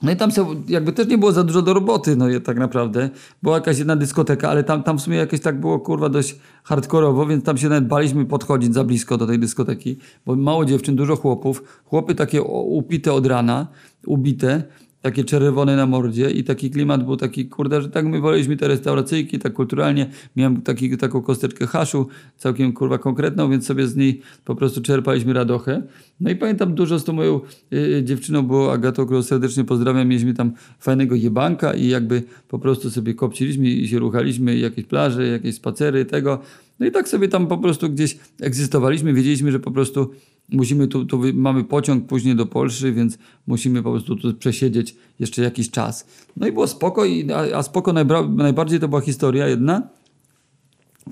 no 0.03 0.11
i 0.11 0.15
tam 0.15 0.29
jakby 0.67 0.93
też 0.93 1.07
nie 1.07 1.17
było 1.17 1.31
za 1.31 1.43
dużo 1.43 1.61
do 1.61 1.73
roboty, 1.73 2.15
no 2.15 2.25
tak 2.43 2.57
naprawdę. 2.57 3.09
Była 3.43 3.55
jakaś 3.55 3.79
jedna 3.79 3.95
dyskoteka, 3.95 4.49
ale 4.49 4.63
tam, 4.63 4.83
tam 4.83 4.97
w 4.97 5.01
sumie 5.01 5.17
jakieś 5.17 5.41
tak 5.41 5.59
było 5.59 5.79
kurwa 5.79 6.09
dość 6.09 6.35
hardkorowo, 6.63 7.25
więc 7.25 7.43
tam 7.43 7.57
się 7.57 7.69
nawet 7.69 7.87
baliśmy 7.87 8.25
podchodzić 8.25 8.73
za 8.73 8.83
blisko 8.83 9.17
do 9.17 9.27
tej 9.27 9.39
dyskoteki, 9.39 9.97
bo 10.25 10.35
mało 10.35 10.65
dziewczyn, 10.65 10.95
dużo 10.95 11.15
chłopów. 11.15 11.63
Chłopy 11.85 12.15
takie 12.15 12.41
upite 12.43 13.13
od 13.13 13.25
rana, 13.25 13.67
ubite 14.05 14.63
takie 15.03 15.23
czerwone 15.23 15.75
na 15.75 15.85
mordzie 15.85 16.31
i 16.31 16.43
taki 16.43 16.71
klimat 16.71 17.05
był 17.05 17.17
taki, 17.17 17.45
kurde, 17.45 17.81
że 17.81 17.89
tak 17.89 18.05
my 18.05 18.19
woleliśmy 18.19 18.57
te 18.57 18.67
restauracyjki, 18.67 19.39
tak 19.39 19.53
kulturalnie. 19.53 20.09
Miałem 20.35 20.61
taki, 20.61 20.97
taką 20.97 21.21
kosteczkę 21.21 21.67
haszu, 21.67 22.07
całkiem 22.37 22.73
kurwa 22.73 22.97
konkretną, 22.97 23.49
więc 23.49 23.65
sobie 23.65 23.87
z 23.87 23.95
niej 23.95 24.21
po 24.45 24.55
prostu 24.55 24.81
czerpaliśmy 24.81 25.33
radochę. 25.33 25.83
No 26.19 26.29
i 26.31 26.35
pamiętam 26.35 26.75
dużo 26.75 26.99
z 26.99 27.03
tą 27.03 27.13
moją 27.13 27.41
y, 27.73 28.01
dziewczyną 28.03 28.41
było 28.41 28.73
Agatą, 28.73 29.05
którą 29.05 29.23
serdecznie 29.23 29.63
pozdrawiam. 29.63 30.07
Mieliśmy 30.07 30.33
tam 30.33 30.51
fajnego 30.79 31.15
jebanka 31.15 31.73
i 31.73 31.87
jakby 31.87 32.23
po 32.47 32.59
prostu 32.59 32.91
sobie 32.91 33.13
kopciliśmy 33.13 33.69
i 33.69 33.87
się 33.87 33.99
ruchaliśmy, 33.99 34.57
jakieś 34.57 34.85
plaże, 34.85 35.27
jakieś 35.27 35.55
spacery, 35.55 36.05
tego. 36.05 36.39
No 36.79 36.85
i 36.85 36.91
tak 36.91 37.09
sobie 37.09 37.27
tam 37.27 37.47
po 37.47 37.57
prostu 37.57 37.89
gdzieś 37.89 38.17
egzystowaliśmy. 38.41 39.13
Wiedzieliśmy, 39.13 39.51
że 39.51 39.59
po 39.59 39.71
prostu 39.71 40.09
musimy 40.49 40.87
tu, 40.87 41.05
tu 41.05 41.21
mamy 41.33 41.63
pociąg 41.63 42.07
później 42.07 42.35
do 42.35 42.45
Polski, 42.45 42.93
więc 42.93 43.17
musimy 43.47 43.83
po 43.83 43.91
prostu 43.91 44.15
tu 44.15 44.33
przesiedzieć 44.33 44.95
jeszcze 45.19 45.41
jakiś 45.41 45.71
czas. 45.71 46.07
No 46.37 46.47
i 46.47 46.51
było 46.51 46.67
spoko, 46.67 47.05
i, 47.05 47.31
a, 47.31 47.57
a 47.57 47.63
spoko 47.63 47.93
najbardziej 48.27 48.79
to 48.79 48.87
była 48.87 49.01
historia 49.01 49.47
jedna, 49.47 49.87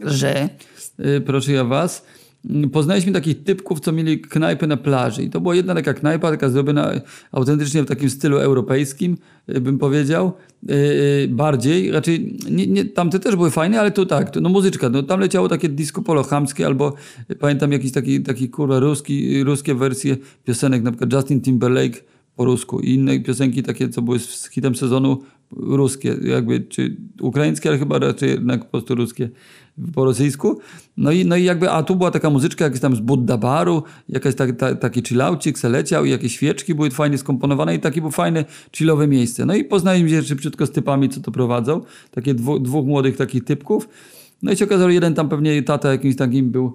że, 0.01 0.49
yy, 0.99 1.21
proszę 1.21 1.51
ja 1.51 1.63
was, 1.63 2.05
poznaliśmy 2.71 3.11
takich 3.11 3.43
typków, 3.43 3.79
co 3.79 3.91
mieli 3.91 4.21
knajpę 4.21 4.67
na 4.67 4.77
plaży. 4.77 5.23
I 5.23 5.29
to 5.29 5.41
była 5.41 5.55
jedna 5.55 5.75
taka 5.75 5.93
knajpa, 5.93 6.31
taka 6.31 6.49
zrobiona 6.49 6.91
autentycznie 7.31 7.83
w 7.83 7.85
takim 7.85 8.09
stylu 8.09 8.37
europejskim, 8.37 9.17
y, 9.49 9.61
bym 9.61 9.77
powiedział. 9.77 10.31
Yy, 10.63 10.75
bardziej, 11.29 11.91
raczej 11.91 12.37
nie, 12.51 12.67
nie, 12.67 12.85
tamte 12.85 13.19
też 13.19 13.35
były 13.35 13.51
fajne, 13.51 13.79
ale 13.79 13.91
to 13.91 14.05
tak, 14.05 14.29
to, 14.29 14.41
no 14.41 14.49
muzyczka, 14.49 14.89
no 14.89 15.03
tam 15.03 15.19
leciało 15.19 15.49
takie 15.49 15.69
disco 15.69 16.01
polo 16.01 16.23
chamskie, 16.23 16.65
albo 16.65 16.93
pamiętam 17.39 17.71
jakiś 17.71 17.91
taki, 17.91 18.21
taki 18.21 18.49
kurwa 18.49 18.79
ruski, 18.79 19.43
ruskie 19.43 19.75
wersje 19.75 20.17
piosenek, 20.45 20.83
na 20.83 20.91
przykład 20.91 21.13
Justin 21.13 21.41
Timberlake 21.41 22.10
po 22.41 22.45
rusku 22.45 22.79
i 22.79 22.93
inne 22.93 23.19
piosenki 23.19 23.63
takie, 23.63 23.89
co 23.89 24.01
były 24.01 24.19
z 24.19 24.49
hitem 24.49 24.75
sezonu 24.75 25.21
ruskie, 25.51 26.15
jakby, 26.23 26.59
czy 26.59 26.97
ukraińskie, 27.21 27.69
ale 27.69 27.77
chyba 27.77 27.99
raczej 27.99 28.29
jednak 28.29 28.65
po 28.65 28.71
prostu 28.71 28.95
ruskie 28.95 29.29
po 29.93 30.05
rosyjsku. 30.05 30.59
No 30.97 31.11
i, 31.11 31.25
no 31.25 31.35
i 31.35 31.43
jakby, 31.43 31.71
a 31.71 31.83
tu 31.83 31.95
była 31.95 32.11
taka 32.11 32.29
muzyczka 32.29 32.65
jakaś 32.65 32.79
tam 32.79 32.95
z 32.95 32.99
Budda 32.99 33.37
Baru, 33.37 33.83
jakaś 34.09 34.35
ta, 34.35 34.53
ta, 34.53 34.75
taki 34.75 35.01
chillaucik 35.01 35.59
se 35.59 35.69
leciał 35.69 36.05
i 36.05 36.09
jakieś 36.09 36.35
świeczki 36.35 36.75
były 36.75 36.91
fajnie 36.91 37.17
skomponowane 37.17 37.75
i 37.75 37.79
takie 37.79 38.01
było 38.01 38.11
fajne 38.11 38.45
chillowe 38.75 39.07
miejsce. 39.07 39.45
No 39.45 39.55
i 39.55 39.63
poznaliśmy 39.63 40.09
się 40.09 40.23
szybciutko 40.23 40.65
z 40.65 40.71
typami, 40.71 41.09
co 41.09 41.21
to 41.21 41.31
prowadzą. 41.31 41.81
Takie 42.11 42.33
dwu, 42.33 42.59
dwóch 42.59 42.85
młodych 42.85 43.17
takich 43.17 43.43
typków. 43.43 43.89
No 44.41 44.51
i 44.51 44.57
się 44.57 44.65
okazało, 44.65 44.89
jeden 44.89 45.13
tam 45.13 45.29
pewnie 45.29 45.63
tata 45.63 45.91
jakimś 45.91 46.15
takim 46.15 46.51
był, 46.51 46.73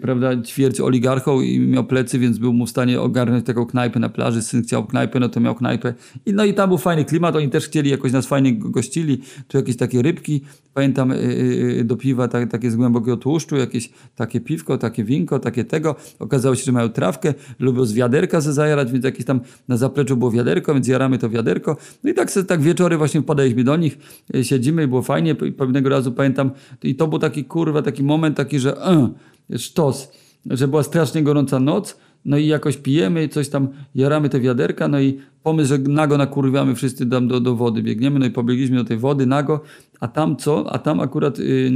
prawda, 0.00 0.42
ćwierć 0.42 0.80
oligarchą 0.80 1.40
i 1.40 1.60
miał 1.60 1.84
plecy, 1.84 2.18
więc 2.18 2.38
był 2.38 2.52
mu 2.52 2.66
w 2.66 2.70
stanie 2.70 3.00
ogarnąć 3.00 3.46
taką 3.46 3.66
knajpę 3.66 4.00
na 4.00 4.08
plaży. 4.08 4.42
Syn 4.42 4.62
chciał 4.62 4.86
knajpę, 4.86 5.20
no 5.20 5.28
to 5.28 5.40
miał 5.40 5.54
knajpę. 5.54 5.94
I, 6.26 6.32
no 6.32 6.44
i 6.44 6.54
tam 6.54 6.68
był 6.68 6.78
fajny 6.78 7.04
klimat, 7.04 7.36
oni 7.36 7.48
też 7.48 7.66
chcieli 7.66 7.90
jakoś 7.90 8.12
nas 8.12 8.26
fajnie 8.26 8.58
gościli. 8.58 9.18
Tu 9.48 9.56
jakieś 9.56 9.76
takie 9.76 10.02
rybki, 10.02 10.40
pamiętam 10.74 11.10
yy, 11.10 11.84
do 11.84 11.96
piwa 11.96 12.28
tak, 12.28 12.50
takie 12.50 12.70
z 12.70 12.76
głębokiego 12.76 13.16
tłuszczu, 13.16 13.56
jakieś 13.56 13.90
takie 14.16 14.40
piwko, 14.40 14.78
takie 14.78 15.04
winko, 15.04 15.38
takie 15.38 15.64
tego. 15.64 15.96
Okazało 16.18 16.54
się, 16.54 16.64
że 16.64 16.72
mają 16.72 16.88
trawkę, 16.88 17.34
lubią 17.58 17.84
z 17.84 17.92
wiaderka 17.92 18.40
se 18.40 18.52
zajarać, 18.52 18.92
więc 18.92 19.04
jakieś 19.04 19.24
tam 19.24 19.40
na 19.68 19.76
zapleczu 19.76 20.16
było 20.16 20.30
wiaderko, 20.30 20.74
więc 20.74 20.88
jaramy 20.88 21.18
to 21.18 21.30
wiaderko. 21.30 21.76
No 22.04 22.10
i 22.10 22.14
tak, 22.14 22.32
tak 22.48 22.60
wieczory 22.60 22.96
właśnie 22.96 23.22
podaliśmy 23.22 23.64
do 23.64 23.76
nich, 23.76 23.98
siedzimy 24.42 24.84
i 24.84 24.86
było 24.86 25.02
fajnie. 25.02 25.34
Pewnego 25.34 25.88
razu 25.88 26.12
pamiętam, 26.12 26.50
i 26.82 26.94
to 26.94 27.08
był 27.08 27.18
taki 27.18 27.44
kurwa, 27.44 27.82
taki 27.82 28.02
moment 28.02 28.36
taki, 28.36 28.58
że 28.58 28.76
yy, 28.90 29.35
sztos, 29.56 30.12
że 30.50 30.68
była 30.68 30.82
strasznie 30.82 31.22
gorąca 31.22 31.60
noc, 31.60 31.96
no 32.24 32.38
i 32.38 32.46
jakoś 32.46 32.76
pijemy, 32.76 33.28
coś 33.28 33.48
tam, 33.48 33.68
jaramy 33.94 34.28
te 34.28 34.40
wiaderka, 34.40 34.88
no 34.88 35.00
i 35.00 35.18
pomysł, 35.42 35.68
że 35.68 35.78
nago 35.78 36.18
nakurwiamy 36.18 36.74
wszyscy 36.74 37.06
tam 37.06 37.28
do, 37.28 37.40
do 37.40 37.56
wody, 37.56 37.82
biegniemy, 37.82 38.18
no 38.18 38.26
i 38.26 38.30
pobiegliśmy 38.30 38.76
do 38.76 38.84
tej 38.84 38.96
wody 38.96 39.26
nago, 39.26 39.60
a 40.00 40.08
tam 40.08 40.36
co? 40.36 40.72
A 40.72 40.78
tam 40.78 41.00
akurat 41.00 41.38
yy, 41.38 41.70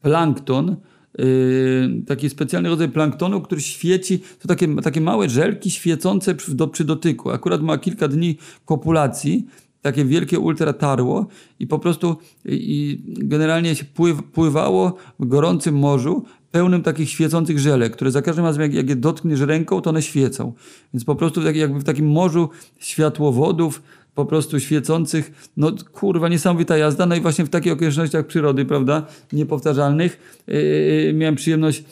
plankton, 0.00 0.76
Yy, 1.18 2.02
taki 2.06 2.30
specjalny 2.30 2.68
rodzaj 2.68 2.88
planktonu, 2.88 3.40
który 3.40 3.60
świeci, 3.60 4.18
to 4.38 4.48
takie, 4.48 4.76
takie 4.76 5.00
małe 5.00 5.28
żelki 5.28 5.70
świecące 5.70 6.34
przy, 6.34 6.54
do, 6.54 6.68
przy 6.68 6.84
dotyku. 6.84 7.30
Akurat 7.30 7.62
ma 7.62 7.78
kilka 7.78 8.08
dni 8.08 8.38
kopulacji, 8.64 9.46
takie 9.82 10.04
wielkie 10.04 10.38
ultra 10.38 10.72
tarło 10.72 11.26
i 11.58 11.66
po 11.66 11.78
prostu 11.78 12.16
i 12.44 12.98
generalnie 13.06 13.74
się 13.74 13.84
pływ, 13.84 14.22
pływało 14.22 14.96
w 15.18 15.26
gorącym 15.26 15.78
morzu 15.78 16.24
pełnym 16.50 16.82
takich 16.82 17.10
świecących 17.10 17.58
żelek, 17.58 17.92
które 17.92 18.10
za 18.10 18.22
każdym 18.22 18.44
razem 18.44 18.62
jak, 18.62 18.74
jak 18.74 18.88
je 18.88 18.96
dotkniesz 18.96 19.40
ręką, 19.40 19.80
to 19.80 19.90
one 19.90 20.02
świecą. 20.02 20.52
Więc 20.94 21.04
po 21.04 21.14
prostu 21.14 21.42
tak, 21.44 21.56
jakby 21.56 21.80
w 21.80 21.84
takim 21.84 22.06
morzu 22.06 22.48
światłowodów, 22.78 23.82
po 24.14 24.26
prostu 24.26 24.60
świecących, 24.60 25.50
no 25.56 25.72
kurwa, 25.92 26.28
niesamowita 26.28 26.76
jazda, 26.76 27.06
no 27.06 27.16
i 27.16 27.20
właśnie 27.20 27.44
w 27.44 27.48
takich 27.48 27.72
okolicznościach 27.72 28.26
przyrody, 28.26 28.64
prawda, 28.64 29.06
niepowtarzalnych, 29.32 30.42
yy, 30.46 31.12
miałem 31.14 31.34
przyjemność 31.34 31.84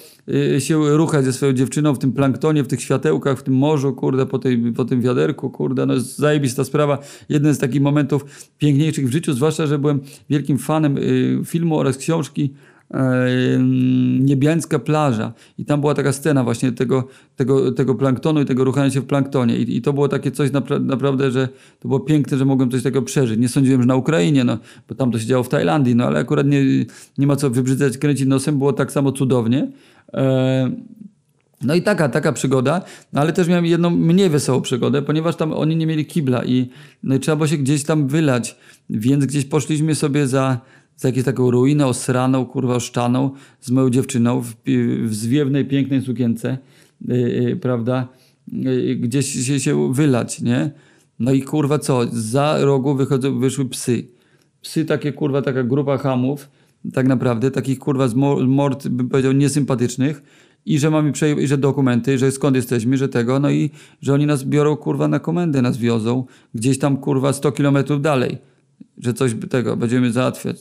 się 0.59 0.97
ruchać 0.97 1.25
ze 1.25 1.33
swoją 1.33 1.53
dziewczyną 1.53 1.95
w 1.95 1.99
tym 1.99 2.13
planktonie, 2.13 2.65
w 2.65 2.69
tych 2.69 2.83
światełkach, 2.83 3.39
w 3.39 3.43
tym 3.43 3.55
morzu, 3.55 3.93
kurde, 3.93 4.27
po, 4.27 4.39
tej, 4.39 4.73
po 4.73 4.85
tym 4.85 5.01
wiaderku, 5.01 5.51
kurde, 5.51 5.87
no 5.87 6.01
zajebista 6.01 6.65
sprawa, 6.65 6.99
jeden 7.29 7.55
z 7.55 7.59
takich 7.59 7.83
momentów 7.83 8.25
piękniejszych 8.59 9.09
w 9.09 9.13
życiu, 9.13 9.33
zwłaszcza, 9.33 9.67
że 9.67 9.79
byłem 9.79 10.01
wielkim 10.31 10.59
fanem 10.59 10.97
yy, 10.97 11.41
filmu 11.45 11.79
oraz 11.79 11.97
książki 11.97 12.55
niebiańska 14.21 14.79
plaża. 14.79 15.33
I 15.59 15.65
tam 15.65 15.81
była 15.81 15.95
taka 15.95 16.13
scena 16.13 16.45
właśnie 16.45 16.73
tego, 16.73 17.05
tego, 17.37 17.73
tego 17.73 17.95
planktonu 17.95 18.41
i 18.41 18.45
tego 18.45 18.65
ruchania 18.65 18.91
się 18.91 19.01
w 19.01 19.07
planktonie. 19.07 19.57
I, 19.57 19.77
i 19.77 19.83
to 19.83 19.93
było 19.93 20.09
takie 20.09 20.31
coś 20.31 20.53
napra 20.53 20.79
naprawdę, 20.79 21.31
że 21.31 21.49
to 21.81 21.89
było 21.89 22.01
piękne, 22.01 22.39
że 22.39 22.45
mogłem 22.45 22.71
coś 22.71 22.83
takiego 22.83 23.03
przeżyć. 23.03 23.41
Nie 23.41 23.49
sądziłem, 23.49 23.83
że 23.83 23.89
na 23.89 23.97
Ukrainie, 23.97 24.45
no, 24.45 24.59
bo 24.89 24.95
tam 24.95 25.13
to 25.13 25.19
się 25.19 25.27
działo 25.27 25.45
w 25.45 25.49
Tajlandii, 25.49 25.95
no 25.95 26.05
ale 26.05 26.21
akurat 26.21 26.47
nie, 26.47 26.65
nie 27.19 27.27
ma 27.27 27.37
co 27.37 27.51
wybrzydzać, 27.51 27.99
kręcić 27.99 28.27
nosem, 28.27 28.59
było 28.59 28.73
tak 28.73 28.93
samo 28.93 29.13
cudownie. 29.13 29.73
E 30.15 30.71
no 31.63 31.75
i 31.75 31.83
taka, 31.83 32.09
taka 32.09 32.33
przygoda, 32.33 32.83
no 33.13 33.21
ale 33.21 33.33
też 33.33 33.49
miałem 33.49 33.67
jedną 33.67 33.91
mniej 33.91 34.31
wesołą 34.31 34.61
przygodę, 34.61 35.03
ponieważ 35.03 35.37
tam 35.37 35.53
oni 35.53 35.77
nie 35.77 35.87
mieli 35.87 36.07
kibla 36.07 36.45
i, 36.45 36.69
no 37.03 37.15
i 37.15 37.21
trzeba 37.21 37.37
było 37.37 37.47
się 37.47 37.57
gdzieś 37.57 37.85
tam 37.85 38.09
wylać, 38.09 38.57
więc 38.91 39.27
gdzieś 39.27 39.45
poszliśmy 39.45 39.95
sobie 39.95 40.27
za, 40.27 40.61
za 40.99 41.09
jakąś 41.09 41.25
taką 41.25 41.51
ruinę 41.51 41.87
osraną, 41.87 42.47
kurwa 42.47 42.75
oszczaną 42.75 43.31
z 43.61 43.71
moją 43.71 43.91
dziewczyną 43.91 44.41
w, 44.41 44.55
w 45.05 45.15
zwiewnej, 45.15 45.65
pięknej 45.65 46.03
sukience, 46.03 46.59
yy, 47.09 47.19
yy, 47.19 47.57
prawda, 47.57 48.09
yy, 48.53 48.97
gdzieś 48.97 49.47
się, 49.47 49.61
się 49.61 49.93
wylać, 49.93 50.41
nie? 50.41 50.71
No 51.19 51.33
i 51.33 51.43
kurwa 51.43 51.79
co, 51.79 52.01
za 52.13 52.59
rogu 52.61 52.95
wychodzą, 52.95 53.39
wyszły 53.39 53.69
psy. 53.69 54.09
Psy 54.63 54.85
takie 54.85 55.13
kurwa, 55.13 55.43
taka 55.43 55.63
grupa 55.63 55.99
hamów, 55.99 56.49
tak 56.93 57.07
naprawdę, 57.07 57.51
takich 57.51 57.79
kurwa 57.79 58.09
z 58.09 58.15
mord, 58.47 58.89
bym 58.89 59.09
powiedział, 59.09 59.33
niesympatycznych 59.33 60.23
i 60.67 60.79
że 60.79 60.91
mamy 60.91 61.13
przejąć, 61.13 61.49
że 61.49 61.59
dokumenty, 61.59 62.19
że 62.19 62.33
skąd 62.33 62.57
jesteśmy, 62.57 62.97
że 62.97 63.09
tego, 63.09 63.41
no 63.41 63.51
i 63.51 63.71
że 64.01 64.15
oni 64.15 64.27
nas 64.27 64.45
biorą 64.45 64.77
kurwa 64.77 65.09
na 65.09 65.19
komendę, 65.19 65.63
nas 65.63 65.79
wiozą 65.79 66.25
gdzieś 66.55 66.79
tam 66.79 66.97
kurwa 66.97 67.33
100 67.33 67.53
kilometrów 67.53 68.03
dalej 68.03 68.39
że 69.01 69.15
coś 69.15 69.33
tego 69.51 69.77
będziemy 69.77 70.13
załatwiać. 70.13 70.57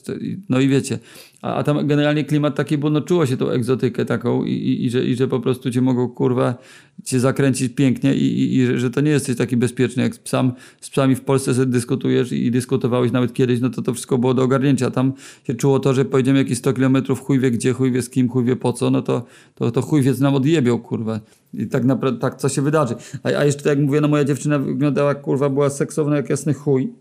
No 0.49 0.59
i 0.59 0.67
wiecie, 0.67 0.99
a, 1.41 1.55
a 1.55 1.63
tam 1.63 1.87
generalnie 1.87 2.23
klimat 2.23 2.55
taki 2.55 2.77
był, 2.77 2.89
no 2.89 3.01
czuło 3.01 3.25
się 3.25 3.37
tą 3.37 3.49
egzotykę 3.49 4.05
taką 4.05 4.43
i, 4.43 4.51
i, 4.51 4.85
i, 4.85 4.89
że, 4.89 5.05
i 5.05 5.15
że 5.15 5.27
po 5.27 5.39
prostu 5.39 5.71
cię 5.71 5.81
mogą 5.81 6.09
kurwa 6.09 6.55
cię 7.03 7.19
zakręcić 7.19 7.75
pięknie 7.75 8.15
i, 8.15 8.23
i, 8.23 8.57
i 8.57 8.79
że 8.79 8.89
to 8.89 9.01
nie 9.01 9.11
jesteś 9.11 9.37
taki 9.37 9.57
bezpieczny, 9.57 10.03
jak 10.03 10.15
z, 10.15 10.19
psam, 10.19 10.51
z 10.81 10.89
psami 10.89 11.15
w 11.15 11.21
Polsce 11.21 11.53
sobie 11.53 11.65
dyskutujesz 11.65 12.31
i, 12.31 12.51
dyskutowałeś 12.51 13.11
nawet 13.11 13.33
kiedyś, 13.33 13.59
no 13.59 13.69
to 13.69 13.81
to 13.81 13.93
wszystko 13.93 14.17
było 14.17 14.33
do 14.33 14.43
ogarnięcia. 14.43 14.91
Tam 14.91 15.13
się 15.47 15.53
czuło 15.53 15.79
to, 15.79 15.93
że 15.93 16.05
pojedziemy 16.05 16.39
jakieś 16.39 16.57
100 16.57 16.73
kilometrów, 16.73 17.21
chuj 17.21 17.39
wie 17.39 17.51
gdzie, 17.51 17.73
chuj 17.73 17.91
wie 17.91 18.01
z 18.01 18.09
kim, 18.09 18.29
chuj 18.29 18.45
wie 18.45 18.55
po 18.55 18.73
co, 18.73 18.89
no 18.89 19.01
to, 19.01 19.25
to, 19.55 19.71
to 19.71 19.81
chuj 19.81 20.01
wie 20.01 20.13
nam 20.19 20.35
odjebiał, 20.35 20.79
kurwa. 20.79 21.19
I 21.53 21.67
tak 21.67 21.85
naprawdę, 21.85 22.19
tak 22.19 22.35
co 22.35 22.49
się 22.49 22.61
wydarzy. 22.61 22.95
A, 23.23 23.27
a 23.27 23.45
jeszcze 23.45 23.63
tak 23.63 23.77
jak 23.77 23.87
mówię, 23.87 24.01
no 24.01 24.07
moja 24.07 24.23
dziewczyna 24.23 24.59
wyglądała, 24.59 25.15
kurwa, 25.15 25.49
była 25.49 25.69
seksowna 25.69 26.15
jak 26.15 26.29
jasny 26.29 26.53
chuj 26.53 26.93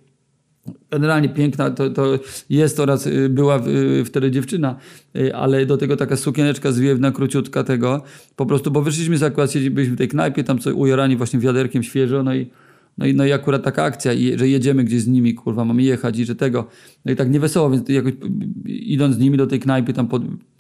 generalnie 0.91 1.29
piękna 1.29 1.71
to, 1.71 1.91
to 1.91 2.19
jest 2.51 2.81
oraz 2.81 3.07
y, 3.07 3.29
była 3.29 3.67
y, 3.67 4.05
wtedy 4.05 4.31
dziewczyna, 4.31 4.77
y, 5.17 5.35
ale 5.35 5.67
do 5.67 5.77
tego 5.77 5.97
taka 5.97 6.17
sukieneczka 6.17 6.73
zwiewna, 6.73 7.13
króciutka 7.13 7.65
tego, 7.65 8.03
po 8.37 8.47
prostu, 8.47 8.71
bo 8.71 8.83
wyszliśmy 8.83 9.19
z 9.19 9.23
akurat, 9.23 9.51
byliśmy 9.71 9.95
w 9.95 9.99
tej 9.99 10.09
knajpie, 10.09 10.45
tam 10.45 10.59
co 10.59 10.75
ujarani 10.75 11.17
właśnie 11.17 11.41
wiaderkiem 11.41 11.83
świeżo, 11.83 12.23
no 12.23 12.35
i 12.35 12.51
no 12.99 13.07
i, 13.07 13.15
no 13.15 13.27
i 13.27 13.33
akurat 13.33 13.63
taka 13.63 13.85
akcja, 13.85 14.13
i, 14.13 14.39
że 14.39 14.49
jedziemy 14.49 14.85
gdzieś 14.85 15.03
z 15.03 15.07
nimi, 15.07 15.35
kurwa, 15.35 15.65
mamy 15.65 15.83
jechać 15.83 16.19
i 16.19 16.25
że 16.25 16.37
tego. 16.37 16.67
No 17.05 17.13
i 17.13 17.17
tak 17.17 17.31
nie 17.31 17.41
wesoło, 17.41 17.71
więc 17.71 17.89
jakoś 17.89 18.13
idąc 18.65 19.17
z 19.17 19.19
nimi 19.19 19.39
do 19.39 19.47
tej 19.47 19.61
knajpy, 19.61 19.93
tam 19.93 20.09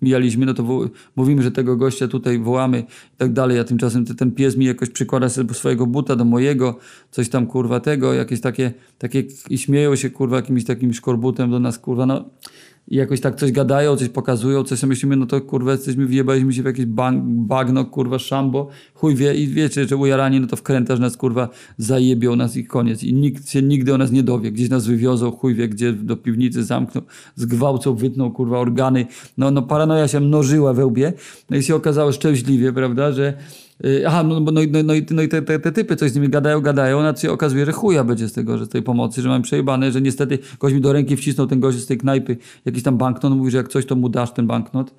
mijaliśmy, 0.02 0.46
no 0.46 0.54
to 0.54 0.62
wo, 0.62 0.88
mówimy, 1.16 1.42
że 1.42 1.50
tego 1.50 1.76
gościa 1.76 2.08
tutaj 2.08 2.38
wołamy 2.38 2.80
i 3.14 3.16
tak 3.16 3.32
dalej, 3.32 3.58
a 3.58 3.64
tymczasem 3.64 4.04
ten, 4.04 4.16
ten 4.16 4.32
pies 4.32 4.56
mi 4.56 4.66
jakoś 4.66 4.90
przykłada 4.90 5.28
swojego 5.28 5.86
buta 5.86 6.16
do 6.16 6.24
mojego, 6.24 6.78
coś 7.10 7.28
tam, 7.28 7.46
kurwa, 7.46 7.80
tego, 7.80 8.14
jakieś 8.14 8.40
takie, 8.40 8.72
takie 8.98 9.24
i 9.50 9.58
śmieją 9.58 9.96
się, 9.96 10.10
kurwa, 10.10 10.36
jakimś 10.36 10.64
takim 10.64 10.94
szkorbutem 10.94 11.50
do 11.50 11.60
nas, 11.60 11.78
kurwa, 11.78 12.06
no 12.06 12.24
i 12.88 12.96
jakoś 12.96 13.20
tak 13.20 13.34
coś 13.34 13.52
gadają, 13.52 13.96
coś 13.96 14.08
pokazują, 14.08 14.64
coś 14.64 14.78
sobie 14.78 14.88
myślimy, 14.88 15.16
no 15.16 15.26
to 15.26 15.40
kurwa 15.40 15.72
jesteśmy, 15.72 16.06
wjebaliśmy 16.06 16.52
się 16.52 16.62
w 16.62 16.66
jakieś 16.66 16.86
bagno, 17.22 17.84
kurwa, 17.84 18.18
szambo, 18.18 18.68
chuj 18.94 19.14
wie 19.14 19.34
i 19.34 19.48
wiecie, 19.48 19.86
że 19.86 19.96
ujarani, 19.96 20.40
no 20.40 20.46
to 20.46 20.56
wkrętasz 20.56 21.00
nas, 21.00 21.16
kurwa, 21.16 21.48
zajebią 21.78 22.36
nas 22.36 22.56
i 22.56 22.64
koniec. 22.64 23.02
I 23.02 23.14
nikt 23.14 23.48
się 23.48 23.62
nigdy 23.62 23.94
o 23.94 23.98
nas 23.98 24.12
nie 24.12 24.22
dowie. 24.22 24.52
Gdzieś 24.52 24.70
nas 24.70 24.86
wywiozą, 24.86 25.30
chuj 25.30 25.54
wie, 25.54 25.68
gdzie 25.68 25.92
do 25.92 26.16
piwnicy 26.16 26.64
zamkną, 26.64 27.00
zgwałcą, 27.34 27.94
wytną, 27.94 28.30
kurwa, 28.30 28.58
organy. 28.58 29.06
No, 29.38 29.50
no 29.50 29.62
paranoja 29.62 30.08
się 30.08 30.20
mnożyła 30.20 30.72
we 30.72 30.86
łbie. 30.86 31.12
No 31.50 31.56
i 31.56 31.62
się 31.62 31.74
okazało 31.74 32.12
szczęśliwie, 32.12 32.72
prawda, 32.72 33.12
że 33.12 33.34
aha, 34.06 34.22
no, 34.22 34.40
no, 34.40 34.52
no, 34.52 34.60
no, 34.84 34.94
i, 34.94 35.06
no 35.10 35.22
i 35.22 35.28
te, 35.28 35.42
te, 35.42 35.58
te, 35.58 35.72
typy 35.72 35.96
coś 35.96 36.10
z 36.10 36.14
nimi 36.14 36.28
gadają, 36.28 36.60
gadają, 36.60 37.02
na 37.02 37.12
co 37.12 37.22
się 37.22 37.32
okazuje, 37.32 37.66
że 37.66 37.72
chuja 37.72 38.04
będzie 38.04 38.28
z 38.28 38.32
tego, 38.32 38.58
że 38.58 38.66
z 38.66 38.68
tej 38.68 38.82
pomocy, 38.82 39.22
że 39.22 39.28
mam 39.28 39.42
przejebane, 39.42 39.92
że 39.92 40.00
niestety 40.00 40.38
ktoś 40.38 40.72
mi 40.72 40.80
do 40.80 40.92
ręki 40.92 41.16
wcisnął 41.16 41.46
ten 41.46 41.60
gość 41.60 41.78
z 41.78 41.86
tej 41.86 41.98
knajpy, 41.98 42.36
jakiś 42.64 42.82
tam 42.82 42.98
banknot, 42.98 43.32
mówi, 43.32 43.50
że 43.50 43.56
jak 43.56 43.68
coś, 43.68 43.86
to 43.86 43.96
mu 43.96 44.08
dasz 44.08 44.32
ten 44.32 44.46
banknot. 44.46 44.94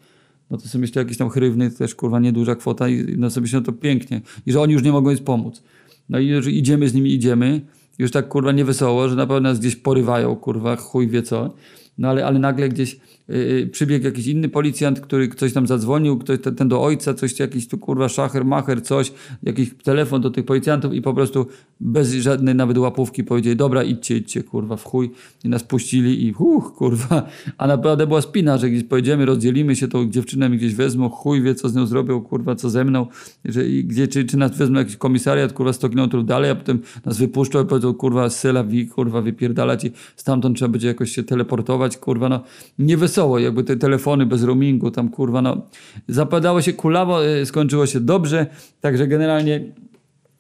No 0.51 0.57
to 0.57 0.67
sobie 0.67 0.81
myślę, 0.81 1.01
jakiś 1.01 1.17
tam 1.17 1.29
chrywny, 1.29 1.71
też 1.71 1.95
kurwa 1.95 2.19
nieduża 2.19 2.55
kwota 2.55 2.89
i 2.89 3.15
no 3.17 3.29
sobie 3.29 3.41
myślę, 3.41 3.59
no 3.59 3.65
to 3.65 3.71
pięknie. 3.71 4.21
I 4.45 4.51
że 4.51 4.61
oni 4.61 4.73
już 4.73 4.83
nie 4.83 4.91
mogą 4.91 5.11
nic 5.11 5.21
pomóc. 5.21 5.63
No 6.09 6.19
i 6.19 6.41
że 6.41 6.51
idziemy 6.51 6.89
z 6.89 6.93
nimi, 6.93 7.13
idziemy, 7.13 7.61
już 7.99 8.11
tak 8.11 8.27
kurwa 8.27 8.51
niewesoło, 8.51 9.09
że 9.09 9.15
na 9.15 9.27
pewno 9.27 9.49
nas 9.49 9.59
gdzieś 9.59 9.75
porywają, 9.75 10.35
kurwa, 10.35 10.75
chuj 10.75 11.07
wie 11.07 11.23
co. 11.23 11.53
No 11.97 12.09
ale, 12.09 12.25
ale 12.25 12.39
nagle 12.39 12.69
gdzieś 12.69 12.99
yy, 13.27 13.67
przybiegł 13.71 14.05
jakiś 14.05 14.27
inny 14.27 14.49
policjant, 14.49 14.99
który 14.99 15.27
ktoś 15.27 15.53
tam 15.53 15.67
zadzwonił, 15.67 16.17
ktoś 16.17 16.39
ten, 16.41 16.55
ten 16.55 16.67
do 16.67 16.81
ojca, 16.81 17.13
coś 17.13 17.39
jakiś 17.39 17.67
tu 17.67 17.77
kurwa 17.77 18.09
szacher, 18.09 18.45
macher, 18.45 18.83
coś, 18.83 19.13
jakiś 19.43 19.71
telefon 19.83 20.21
do 20.21 20.29
tych 20.29 20.45
policjantów 20.45 20.93
i 20.93 21.01
po 21.01 21.13
prostu 21.13 21.47
bez 21.79 22.13
żadnej 22.13 22.55
nawet 22.55 22.77
łapówki 22.77 23.23
powiedzieli, 23.23 23.55
dobra 23.55 23.83
idźcie, 23.83 24.17
idźcie 24.17 24.43
kurwa 24.43 24.75
w 24.75 24.83
chuj. 24.83 25.11
I 25.43 25.49
nas 25.49 25.63
puścili 25.63 26.27
i 26.27 26.33
huch 26.33 26.73
kurwa, 26.73 27.27
a 27.57 27.67
naprawdę 27.67 28.07
była 28.07 28.21
spina, 28.21 28.57
że 28.57 28.69
gdzieś 28.69 28.83
pojedziemy, 28.83 29.25
rozdzielimy 29.25 29.75
się 29.75 29.87
tą 29.87 30.09
dziewczynę 30.09 30.49
mi 30.49 30.57
gdzieś 30.57 30.75
wezmą, 30.75 31.09
chuj 31.09 31.41
wie 31.41 31.55
co 31.55 31.69
z 31.69 31.75
nią 31.75 31.85
zrobią, 31.85 32.21
kurwa 32.21 32.55
co 32.55 32.69
ze 32.69 32.85
mną, 32.85 33.07
że 33.45 33.63
gdzie, 33.65 34.07
czy, 34.07 34.25
czy 34.25 34.37
nas 34.37 34.57
wezmą 34.57 34.79
jakiś 34.79 34.95
komisariat, 34.95 35.53
kurwa 35.53 35.73
100 35.73 35.89
km 35.89 36.25
dalej, 36.25 36.51
a 36.51 36.55
potem 36.55 36.79
nas 37.05 37.17
wypuszczą 37.17 37.63
i 37.63 37.65
powiedzą 37.65 37.93
kurwa 37.93 38.29
sela 38.29 38.63
wi, 38.63 38.87
kurwa 38.87 39.21
wypierdalać 39.21 39.85
i 39.85 39.91
stamtąd 40.15 40.57
trzeba 40.57 40.71
będzie 40.71 40.87
jakoś 40.87 41.11
się 41.11 41.23
teleportować, 41.23 41.97
kurwa 41.97 42.29
no. 42.29 42.43
Nie 42.79 42.97
wesoło, 43.17 43.39
jakby 43.39 43.63
te 43.63 43.75
telefony 43.75 44.25
bez 44.25 44.43
roamingu 44.43 44.91
tam 44.91 45.09
kurwa 45.09 45.41
no 45.41 45.61
zapadało 46.07 46.61
się 46.61 46.73
kulawo, 46.73 47.27
y, 47.27 47.45
skończyło 47.45 47.85
się 47.85 47.99
dobrze, 47.99 48.47
także 48.81 49.07
generalnie 49.07 49.61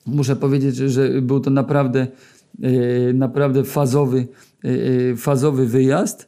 muszę 0.05 0.35
powiedzieć, 0.35 0.75
że 0.75 1.21
był 1.21 1.39
to 1.39 1.49
naprawdę, 1.49 2.07
e, 2.63 3.13
naprawdę 3.13 3.63
fazowy, 3.63 4.27
e, 4.63 5.15
fazowy 5.15 5.65
wyjazd. 5.65 6.27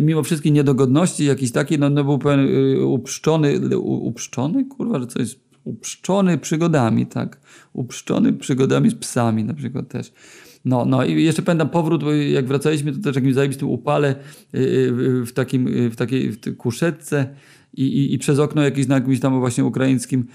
Mimo 0.00 0.22
wszystkich 0.22 0.52
niedogodności, 0.52 1.24
jakiś 1.24 1.52
taki, 1.52 1.78
no, 1.78 1.90
no 1.90 2.04
był 2.04 2.18
pełen 2.18 2.48
uprzczony, 2.84 3.78
uprzczony, 3.78 4.64
kurwa, 4.64 4.98
że 4.98 5.06
coś 5.06 5.36
uprzczony 5.64 6.38
przygodami, 6.38 7.06
tak. 7.06 7.40
Uprzczony 7.72 8.32
przygodami 8.32 8.90
z 8.90 8.94
psami 8.94 9.44
na 9.44 9.54
przykład 9.54 9.88
też. 9.88 10.12
No, 10.64 10.84
no 10.84 11.04
i 11.04 11.24
jeszcze 11.24 11.42
pamiętam 11.42 11.68
powrót, 11.68 12.04
bo 12.04 12.12
jak 12.12 12.46
wracaliśmy, 12.46 12.92
to 12.92 12.98
też 12.98 13.16
jakimś 13.16 13.34
zajebistym 13.34 13.68
upale 13.68 14.14
y, 14.54 14.58
y, 14.58 15.26
w, 15.26 15.32
takim, 15.32 15.68
y, 15.68 15.90
w 15.90 15.96
takiej 15.96 16.32
w 16.32 16.56
kuszetce 16.56 17.28
i, 17.74 17.82
i, 17.82 18.14
i 18.14 18.18
przez 18.18 18.38
okno 18.38 18.62
jakieś 18.62 18.86
na 18.86 18.94
jakimś 18.94 19.20
tam 19.20 19.40
właśnie 19.40 19.64
ukraińskim 19.64 20.26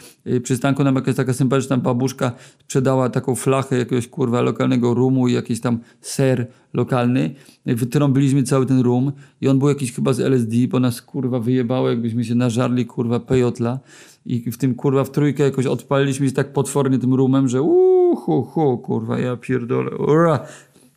przystanku 0.44 0.84
nam 0.84 0.96
jakaś 0.96 1.16
taka 1.16 1.34
sympatyczna 1.34 1.78
babuszka 1.78 2.32
sprzedała 2.60 3.10
taką 3.10 3.36
flachę 3.36 3.78
jakiegoś 3.78 4.08
kurwa 4.08 4.42
lokalnego 4.42 4.94
rumu 4.94 5.28
i 5.28 5.34
jakiś 5.34 5.62
tam 5.62 5.80
ser 6.02 6.48
lokalny. 6.74 7.36
Wytrąbiliśmy 7.66 8.44
cały 8.44 8.66
ten 8.66 8.80
rum 8.80 9.12
i 9.42 9.48
on 9.48 9.60
był 9.60 9.70
jakiś 9.70 9.94
chyba 9.94 10.14
z 10.14 10.20
LSD, 10.20 10.56
bo 10.70 10.80
nas 10.80 11.02
kurwa 11.02 11.40
wyjebało, 11.40 11.90
jakbyśmy 11.90 12.24
się 12.24 12.36
nażarli 12.36 12.86
kurwa 12.86 13.20
pejotla 13.20 13.80
i 14.28 14.52
w 14.52 14.58
tym 14.58 14.76
kurwa 14.76 15.04
w 15.04 15.12
trójkę 15.12 15.44
jakoś 15.44 15.66
odpaliliśmy 15.66 16.28
się 16.28 16.34
tak 16.34 16.54
potwornie 16.54 17.00
tym 17.00 17.14
rumem, 17.14 17.48
że 17.48 17.62
uhu, 17.62 18.44
hu, 18.44 18.78
kurwa, 18.78 19.20
ja 19.20 19.38
pierdolę, 19.38 19.98
ura. 19.98 20.40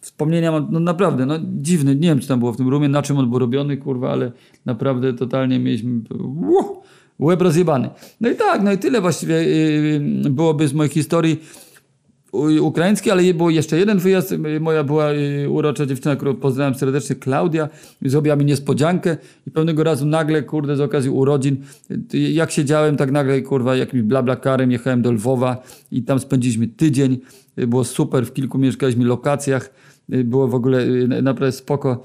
Wspomnienia 0.00 0.52
mam, 0.52 0.68
no 0.70 0.80
naprawdę, 0.80 1.26
no 1.26 1.34
dziwne, 1.42 1.94
nie 1.94 2.08
wiem 2.08 2.20
co 2.20 2.28
tam 2.28 2.38
było 2.38 2.52
w 2.52 2.56
tym 2.56 2.68
rumie, 2.68 2.88
na 2.88 3.02
czym 3.02 3.18
on 3.18 3.30
był 3.30 3.38
robiony, 3.38 3.76
kurwa, 3.76 4.10
ale 4.12 4.32
naprawdę 4.64 5.12
totalnie 5.12 5.58
mieliśmy 5.58 6.00
uh, 6.10 6.82
łeb 7.18 7.42
rozjebany. 7.42 7.90
No 8.20 8.28
i 8.28 8.36
tak, 8.36 8.62
no 8.62 8.72
i 8.72 8.78
tyle 8.78 9.00
właściwie 9.00 9.44
yy, 9.44 10.30
byłoby 10.30 10.68
z 10.68 10.74
mojej 10.74 10.92
historii 10.92 11.40
u- 12.32 12.66
ukraińskiej, 12.66 13.12
ale 13.12 13.34
był 13.34 13.50
jeszcze 13.50 13.78
jeden 13.78 13.98
wyjazd. 13.98 14.34
Moja 14.60 14.84
była 14.84 15.12
y, 15.12 15.50
urocza 15.50 15.86
dziewczyna, 15.86 16.16
którą 16.16 16.34
pozdrawiam 16.34 16.74
serdecznie, 16.74 17.16
Klaudia. 17.16 17.68
Zrobiła 18.02 18.36
mi 18.36 18.44
niespodziankę 18.44 19.16
i 19.46 19.50
pewnego 19.50 19.84
razu 19.84 20.06
nagle, 20.06 20.42
kurde, 20.42 20.76
z 20.76 20.80
okazji 20.80 21.10
urodzin, 21.10 21.56
y, 22.14 22.18
jak 22.18 22.50
siedziałem, 22.50 22.96
tak 22.96 23.10
nagle, 23.10 23.42
kurwa, 23.42 23.76
jakimś 23.76 24.02
blablakarem 24.02 24.72
jechałem 24.72 25.02
do 25.02 25.12
Lwowa 25.12 25.62
i 25.92 26.02
tam 26.02 26.18
spędziliśmy 26.18 26.68
tydzień. 26.68 27.18
Y, 27.58 27.66
Było 27.66 27.84
super, 27.84 28.26
w 28.26 28.32
kilku 28.32 28.58
mieszkaliśmy 28.58 29.04
lokacjach. 29.04 29.70
Było 30.08 30.48
w 30.48 30.54
ogóle 30.54 30.86
naprawdę 31.22 31.52
spoko, 31.52 32.04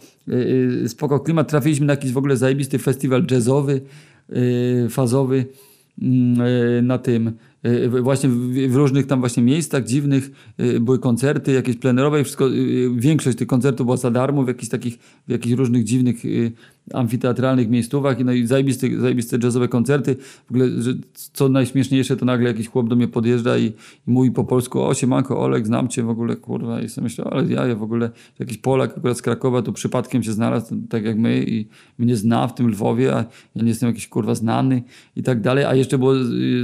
spoko 0.88 1.20
klimat. 1.20 1.50
Trafiliśmy 1.50 1.86
na 1.86 1.94
jakiś 1.94 2.12
w 2.12 2.18
ogóle 2.18 2.38
zajebisty 2.38 2.80
festiwal 2.80 3.26
jazzowy, 3.32 3.82
fazowy 4.90 5.46
mm, 6.02 6.88
na 6.88 6.98
tym 6.98 7.32
właśnie 8.02 8.30
w, 8.70 8.76
różnych 8.76 9.08
tam 9.08 9.20
właśnie 9.20 9.44
miejscach 9.44 9.84
dziwnych 9.84 10.32
y, 10.60 10.80
były 10.80 11.00
koncerty 11.00 11.52
jakieś 11.52 11.78
plenerowe 11.78 12.22
i 12.22 12.24
wszystko, 12.24 12.50
y, 12.50 12.90
większość 12.96 13.38
tych 13.38 13.48
koncertów 13.48 13.86
była 13.88 13.98
za 13.98 14.12
darmo 14.12 14.44
w 14.44 14.48
jakichś 14.48 14.70
takich, 14.70 14.98
w 15.28 15.32
jakichś 15.32 15.56
różnych 15.56 15.84
dziwnych 15.84 16.26
y, 16.26 16.52
amfiteatralnych 16.94 17.70
miejscówach 17.70 18.20
i 18.20 18.26
no 18.26 18.32
i 18.32 18.48
zajebiste, 18.48 18.88
zajebiste 19.00 19.38
jazzowe 19.44 19.68
koncerty. 19.68 20.16
W 20.48 20.52
ogóle, 20.52 20.70
że 20.82 20.94
co 21.34 21.50
najśmieszniejsze, 21.50 22.18
to 22.18 22.26
nagle 22.26 22.48
jakiś 22.48 22.68
chłop 22.68 22.90
do 22.90 22.96
mnie 22.96 23.08
podjeżdża 23.08 23.58
i, 23.58 23.66
i 23.66 23.74
mówi 24.08 24.32
po 24.32 24.44
polsku, 24.44 24.82
o 24.82 24.94
siemanko 24.94 25.42
Olek, 25.42 25.68
znam 25.68 25.88
cię 25.88 26.04
w 26.04 26.10
ogóle, 26.10 26.36
kurwa. 26.36 26.82
I 26.82 26.90
sobie 26.90 27.04
myślę, 27.04 27.26
ale 27.26 27.46
ja, 27.46 27.68
ja 27.68 27.76
w 27.76 27.84
ogóle, 27.84 28.10
jakiś 28.40 28.58
Polak 28.58 28.98
akurat 28.98 29.18
z 29.18 29.22
Krakowa 29.22 29.62
tu 29.62 29.74
przypadkiem 29.74 30.24
się 30.24 30.32
znalazł, 30.32 30.76
tak 30.90 31.06
jak 31.06 31.18
my 31.18 31.46
i 31.48 31.68
mnie 31.98 32.16
zna 32.16 32.48
w 32.48 32.56
tym 32.56 32.68
Lwowie, 32.68 33.14
a 33.16 33.26
ja 33.56 33.62
nie 33.62 33.70
jestem 33.70 33.90
jakiś 33.90 34.08
kurwa 34.08 34.36
znany 34.36 34.84
i 35.16 35.24
tak 35.24 35.42
dalej. 35.42 35.66
A 35.66 35.76
jeszcze 35.76 35.98
było 35.98 36.14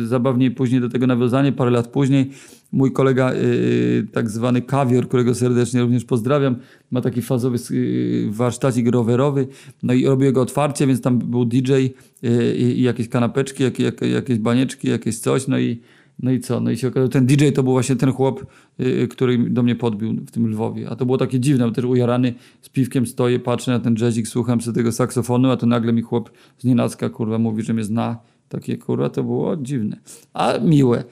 zabawniej 0.03 0.51
później 0.51 0.81
do 0.81 0.89
tego 0.89 1.07
nawiązanie, 1.07 1.51
parę 1.51 1.71
lat 1.71 1.87
później, 1.87 2.31
mój 2.71 2.91
kolega, 2.91 3.33
y, 3.33 4.07
tak 4.11 4.29
zwany 4.29 4.61
kawior, 4.61 5.07
którego 5.07 5.35
serdecznie 5.35 5.81
również 5.81 6.05
pozdrawiam, 6.05 6.55
ma 6.91 7.01
taki 7.01 7.21
fazowy 7.21 7.57
y, 7.71 8.27
warsztacik 8.31 8.87
rowerowy, 8.87 9.47
no 9.83 9.93
i 9.93 10.05
robił 10.05 10.25
jego 10.25 10.41
otwarcie, 10.41 10.87
więc 10.87 11.01
tam 11.01 11.19
był 11.19 11.45
DJ 11.45 11.73
y, 11.73 12.55
i, 12.57 12.81
jakieś 12.81 13.09
kanapeczki, 13.09 13.63
jak, 13.63 13.79
jak, 13.79 14.01
jakieś 14.01 14.37
banieczki, 14.37 14.89
jakieś 14.89 15.19
coś, 15.19 15.47
no 15.47 15.59
i, 15.59 15.81
no 16.19 16.31
i 16.31 16.39
co? 16.39 16.59
No 16.59 16.71
i 16.71 16.77
się 16.77 16.87
okazało, 16.87 17.07
ten 17.07 17.25
DJ 17.25 17.49
to 17.49 17.63
był 17.63 17.71
właśnie 17.71 17.95
ten 17.95 18.11
chłop, 18.11 18.45
y, 18.79 19.07
który 19.07 19.37
do 19.37 19.63
mnie 19.63 19.75
podbił 19.75 20.13
w 20.13 20.31
tym 20.31 20.47
Lwowie. 20.47 20.89
A 20.89 20.95
to 20.95 21.05
było 21.05 21.17
takie 21.17 21.39
dziwne, 21.39 21.65
bo 21.65 21.71
też 21.71 21.85
ujarany 21.85 22.33
z 22.61 22.69
piwkiem 22.69 23.05
stoję, 23.05 23.39
patrzę 23.39 23.71
na 23.71 23.79
ten 23.79 23.95
jazzik, 24.01 24.27
słucham 24.27 24.61
sobie 24.61 24.75
tego 24.75 24.91
saksofonu, 24.91 25.51
a 25.51 25.57
to 25.57 25.65
nagle 25.65 25.93
mi 25.93 26.01
chłop 26.01 26.31
z 26.57 26.63
nienacka, 26.63 27.09
kurwa, 27.09 27.37
mówi, 27.37 27.63
że 27.63 27.73
mnie 27.73 27.83
zna. 27.83 28.17
Takie, 28.49 28.77
kurwa, 28.77 29.09
to 29.09 29.23
było 29.23 29.57
dziwne. 29.57 29.97
A 30.33 30.57
miłe. 30.57 31.03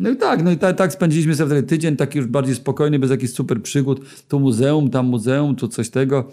No 0.00 0.10
i 0.10 0.16
tak, 0.16 0.42
no 0.42 0.50
i 0.50 0.56
tak, 0.56 0.76
tak 0.76 0.92
spędziliśmy 0.92 1.34
sobie 1.34 1.46
wtedy 1.46 1.62
tydzień, 1.62 1.96
taki 1.96 2.18
już 2.18 2.26
bardziej 2.26 2.54
spokojny, 2.54 2.98
bez 2.98 3.10
jakichś 3.10 3.32
super 3.32 3.62
przygód. 3.62 4.00
Tu 4.28 4.40
muzeum, 4.40 4.90
tam 4.90 5.06
muzeum, 5.06 5.56
tu 5.56 5.68
coś 5.68 5.90
tego. 5.90 6.28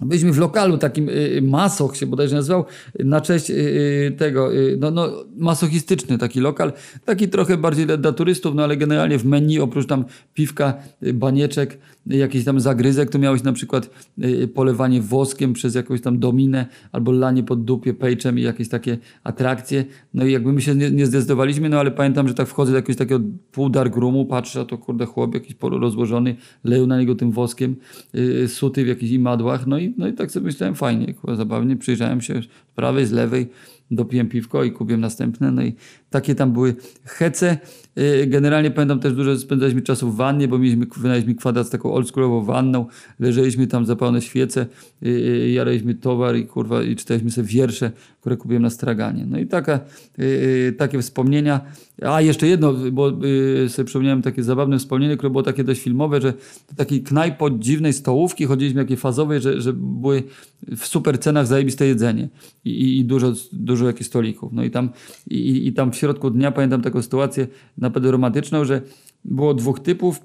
Byliśmy 0.00 0.32
w 0.32 0.38
lokalu 0.38 0.78
takim 0.78 1.08
y, 1.08 1.40
Masoch 1.42 1.96
się 1.96 2.06
bodajże 2.06 2.36
nazywał, 2.36 2.64
na 2.98 3.20
cześć 3.20 3.50
y, 3.50 3.54
y, 3.54 4.14
tego, 4.18 4.54
y, 4.54 4.76
no, 4.80 4.90
no 4.90 5.24
masochistyczny 5.36 6.18
taki 6.18 6.40
lokal, 6.40 6.72
taki 7.04 7.28
trochę 7.28 7.56
bardziej 7.56 7.86
dla, 7.86 7.96
dla 7.96 8.12
turystów, 8.12 8.54
no 8.54 8.64
ale 8.64 8.76
generalnie 8.76 9.18
w 9.18 9.24
menu 9.24 9.60
oprócz 9.60 9.86
tam 9.86 10.04
piwka, 10.34 10.74
y, 11.02 11.14
banieczek, 11.14 11.72
y, 11.72 12.01
jakiś 12.06 12.44
tam 12.44 12.60
zagryzek, 12.60 13.10
to 13.10 13.18
miałeś 13.18 13.42
na 13.42 13.52
przykład 13.52 13.90
y, 14.24 14.48
polewanie 14.48 15.02
woskiem 15.02 15.52
przez 15.52 15.74
jakąś 15.74 16.00
tam 16.00 16.18
dominę 16.18 16.66
albo 16.92 17.12
lanie 17.12 17.42
pod 17.42 17.64
dupie 17.64 17.94
pejczem 17.94 18.38
i 18.38 18.42
jakieś 18.42 18.68
takie 18.68 18.98
atrakcje. 19.24 19.84
No 20.14 20.26
i 20.26 20.32
jakby 20.32 20.52
my 20.52 20.60
się 20.60 20.74
nie, 20.74 20.90
nie 20.90 21.06
zdecydowaliśmy, 21.06 21.68
no 21.68 21.80
ale 21.80 21.90
pamiętam, 21.90 22.28
że 22.28 22.34
tak 22.34 22.48
wchodzę 22.48 22.72
do 22.72 22.76
jakiegoś 22.76 22.96
takiego 22.96 23.24
pół 23.52 23.70
dark 23.70 23.96
roomu, 23.96 24.26
patrzę, 24.26 24.60
a 24.60 24.64
to 24.64 24.78
kurde 24.78 25.06
chłop 25.06 25.34
jakiś 25.34 25.56
rozłożony, 25.60 26.36
leją 26.64 26.86
na 26.86 26.98
niego 26.98 27.14
tym 27.14 27.32
woskiem, 27.32 27.76
yy, 28.12 28.48
suty 28.48 28.84
w 28.84 28.86
jakichś 28.88 29.12
imadłach, 29.12 29.66
no 29.66 29.78
i, 29.78 29.94
no 29.98 30.08
i 30.08 30.12
tak 30.12 30.30
sobie 30.30 30.46
myślałem, 30.46 30.74
fajnie, 30.74 31.14
kurwa, 31.14 31.36
zabawnie, 31.36 31.76
przyjrzałem 31.76 32.20
się 32.20 32.42
z 32.42 32.46
prawej, 32.74 33.06
z 33.06 33.12
lewej, 33.12 33.48
dopiłem 33.90 34.28
piwko 34.28 34.64
i 34.64 34.72
kupiłem 34.72 35.00
następne, 35.00 35.52
no 35.52 35.62
i 35.62 35.74
takie 36.12 36.34
tam 36.34 36.52
były 36.52 36.74
hece. 37.04 37.58
Yy, 37.96 38.26
Generalnie 38.26 38.70
pamiętam 38.70 39.00
też 39.00 39.12
dużo 39.12 39.38
spędzaliśmy 39.38 39.82
czasu 39.82 40.10
w 40.10 40.16
wannie, 40.16 40.48
bo 40.48 40.58
mieliśmy, 40.58 40.86
wynaleźliśmy 40.96 41.34
kwadrat 41.34 41.66
z 41.66 41.70
taką 41.70 41.92
oldschoolową 41.92 42.44
wanną, 42.44 42.86
leżeliśmy 43.20 43.66
tam 43.66 43.86
zapalone 43.86 44.22
świece, 44.22 44.66
yy, 45.02 45.10
yy, 45.10 45.50
jaraliśmy 45.50 45.94
towar 45.94 46.36
i 46.36 46.46
kurwa 46.46 46.82
i 46.82 46.96
czytaliśmy 46.96 47.30
sobie 47.30 47.48
wiersze, 47.48 47.92
które 48.20 48.36
kupiłem 48.36 48.62
na 48.62 48.70
straganie. 48.70 49.26
No 49.26 49.38
i 49.38 49.46
taka, 49.46 49.80
takie 50.78 51.02
wspomnienia. 51.02 51.60
A 52.02 52.20
jeszcze 52.20 52.46
jedno, 52.46 52.74
bo 52.92 53.10
sobie 53.68 53.86
przypomniałem 53.86 54.22
takie 54.22 54.42
zabawne 54.42 54.78
wspomnienie, 54.78 55.16
które 55.16 55.30
było 55.30 55.42
takie 55.42 55.64
dość 55.64 55.82
filmowe, 55.82 56.20
że 56.20 56.32
do 56.68 56.76
takiej 56.76 57.02
knajp 57.02 57.42
od 57.42 57.58
dziwnej 57.58 57.92
stołówki 57.92 58.44
chodziliśmy 58.44 58.80
jakiej 58.80 58.96
fazowej, 58.96 59.40
że, 59.40 59.60
że 59.60 59.72
były 59.72 60.22
w 60.76 60.86
super 60.86 61.18
cenach 61.18 61.46
zajebiste 61.46 61.86
jedzenie 61.86 62.28
i, 62.64 62.98
i, 62.98 63.04
dużo, 63.04 63.32
dużo 63.52 63.86
jakichś 63.86 64.06
stolików. 64.06 64.52
No 64.52 64.64
i 64.64 64.70
tam, 64.70 64.90
i, 65.30 65.66
i 65.66 65.72
tam 65.72 65.90
środku 66.02 66.30
dnia 66.30 66.52
pamiętam 66.52 66.82
taką 66.82 67.02
sytuację 67.02 67.46
naprawdę 67.78 68.10
romantyczną, 68.10 68.64
że 68.64 68.82
było 69.24 69.54
dwóch 69.54 69.80
typów, 69.80 70.20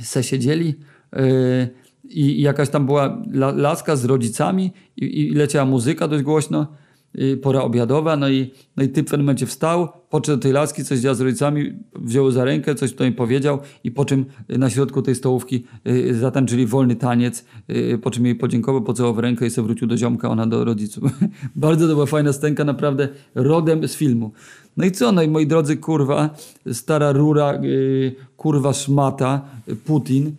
se 0.00 0.22
siedzieli 0.22 0.74
yy, 1.12 1.68
i 2.04 2.42
jakaś 2.42 2.68
tam 2.68 2.86
była 2.86 3.22
la, 3.32 3.52
laska 3.52 3.96
z 3.96 4.04
rodzicami 4.04 4.72
i, 4.96 5.20
i 5.20 5.30
leciała 5.30 5.64
muzyka 5.64 6.08
dość 6.08 6.22
głośno, 6.22 6.66
yy, 7.14 7.36
pora 7.36 7.60
obiadowa, 7.62 8.16
no 8.16 8.28
i, 8.28 8.50
no 8.76 8.84
i 8.84 8.88
typ 8.88 9.06
w 9.06 9.10
pewnym 9.10 9.26
momencie 9.26 9.46
wstał, 9.46 9.88
podszedł 10.10 10.38
do 10.38 10.42
tej 10.42 10.52
laski, 10.52 10.84
coś 10.84 10.98
działo 10.98 11.14
z 11.14 11.20
rodzicami, 11.20 11.72
wziął 11.94 12.30
za 12.30 12.44
rękę, 12.44 12.74
coś 12.74 12.92
tutaj 12.92 13.12
powiedział 13.12 13.58
i 13.84 13.90
po 13.90 14.04
czym 14.04 14.26
yy, 14.48 14.58
na 14.58 14.70
środku 14.70 15.02
tej 15.02 15.14
stołówki 15.14 15.64
yy, 15.84 16.14
zatańczyli 16.14 16.66
wolny 16.66 16.96
taniec, 16.96 17.44
yy, 17.68 17.98
po 17.98 18.10
czym 18.10 18.26
jej 18.26 18.34
podziękował, 18.34 18.82
pocałował 18.82 19.14
w 19.14 19.18
rękę 19.18 19.46
i 19.46 19.50
sobie 19.50 19.66
wrócił 19.66 19.88
do 19.88 19.96
ziomka, 19.96 20.28
ona 20.28 20.46
do 20.46 20.64
rodziców. 20.64 21.04
Bardzo 21.56 21.88
to 21.88 21.94
była 21.94 22.06
fajna 22.06 22.32
scenka, 22.32 22.64
naprawdę 22.64 23.08
rodem 23.34 23.88
z 23.88 23.94
filmu. 23.94 24.32
No 24.76 24.84
i 24.84 24.92
co, 24.92 25.12
no 25.12 25.22
i 25.22 25.28
moi 25.28 25.46
drodzy, 25.46 25.76
kurwa, 25.76 26.30
stara 26.72 27.12
rura, 27.12 27.60
yy, 27.62 28.14
kurwa 28.36 28.72
szmata, 28.72 29.40
yy, 29.66 29.76
Putin, 29.76 30.32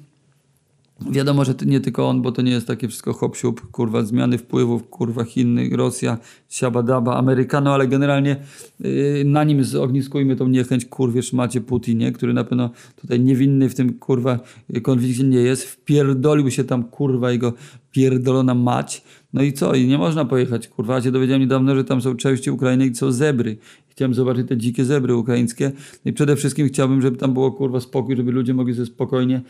Wiadomo, 1.11 1.45
że 1.45 1.53
nie 1.65 1.79
tylko 1.79 2.09
on, 2.09 2.21
bo 2.21 2.31
to 2.31 2.41
nie 2.41 2.51
jest 2.51 2.67
takie 2.67 2.87
wszystko 2.87 3.13
hop 3.13 3.37
kurwa, 3.71 4.03
zmiany 4.03 4.37
wpływów, 4.37 4.89
kurwa, 4.89 5.23
Chiny, 5.23 5.69
Rosja, 5.69 6.17
siabadaba, 6.49 7.17
Amerykano, 7.17 7.73
ale 7.73 7.87
generalnie 7.87 8.35
yy, 8.79 9.23
na 9.25 9.43
nim 9.43 9.63
zogniskujmy 9.63 10.35
tą 10.35 10.47
niechęć, 10.47 10.85
kurwie, 10.85 11.23
szmacie 11.23 11.61
Putinie, 11.61 12.11
który 12.11 12.33
na 12.33 12.43
pewno 12.43 12.69
tutaj 12.95 13.19
niewinny 13.19 13.69
w 13.69 13.75
tym, 13.75 13.93
kurwa, 13.93 14.39
konflikcie 14.83 15.23
nie 15.23 15.39
jest. 15.39 15.63
Wpierdolił 15.63 16.51
się 16.51 16.63
tam, 16.63 16.83
kurwa, 16.83 17.31
jego 17.31 17.53
pierdolona 17.91 18.53
mać. 18.53 19.03
No 19.33 19.41
i 19.43 19.53
co? 19.53 19.73
I 19.73 19.87
nie 19.87 19.97
można 19.97 20.25
pojechać, 20.25 20.67
kurwa. 20.67 20.95
Ja 20.95 21.01
się 21.01 21.11
dowiedziałem 21.11 21.41
niedawno, 21.41 21.75
że 21.75 21.83
tam 21.83 22.01
są 22.01 22.15
części 22.15 22.51
Ukrainy 22.51 22.87
i 22.87 22.95
są 22.95 23.11
zebry. 23.11 23.57
Chciałem 23.95 24.13
zobaczyć 24.13 24.47
te 24.47 24.57
dzikie 24.57 24.85
zebry 24.85 25.15
ukraińskie. 25.15 25.71
I 26.05 26.13
przede 26.13 26.35
wszystkim 26.35 26.67
chciałbym, 26.67 27.01
żeby 27.01 27.17
tam 27.17 27.33
było, 27.33 27.51
kurwa, 27.51 27.79
spokój, 27.79 28.15
żeby 28.15 28.31
ludzie 28.31 28.53
mogli 28.53 28.73
sobie 28.73 28.85
spokojnie 28.85 29.41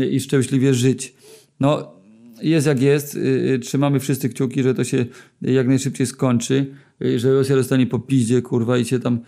y, 0.00 0.06
i 0.06 0.20
szczęśliwie 0.20 0.74
żyć. 0.74 1.14
No, 1.60 1.92
jest 2.42 2.66
jak 2.66 2.82
jest. 2.82 3.14
y, 3.14 3.18
y, 3.54 3.58
Trzymamy 3.58 4.00
wszyscy 4.00 4.28
kciuki, 4.28 4.62
że 4.62 4.74
to 4.74 4.84
się 4.84 5.06
jak 5.42 5.68
najszybciej 5.68 6.06
skończy. 6.06 6.66
Że 7.16 7.34
Rosja 7.34 7.56
dostanie 7.56 7.86
po 7.86 7.98
piździe, 7.98 8.42
kurwa, 8.42 8.78
i 8.78 8.84
się 8.84 8.98
tam 8.98 9.20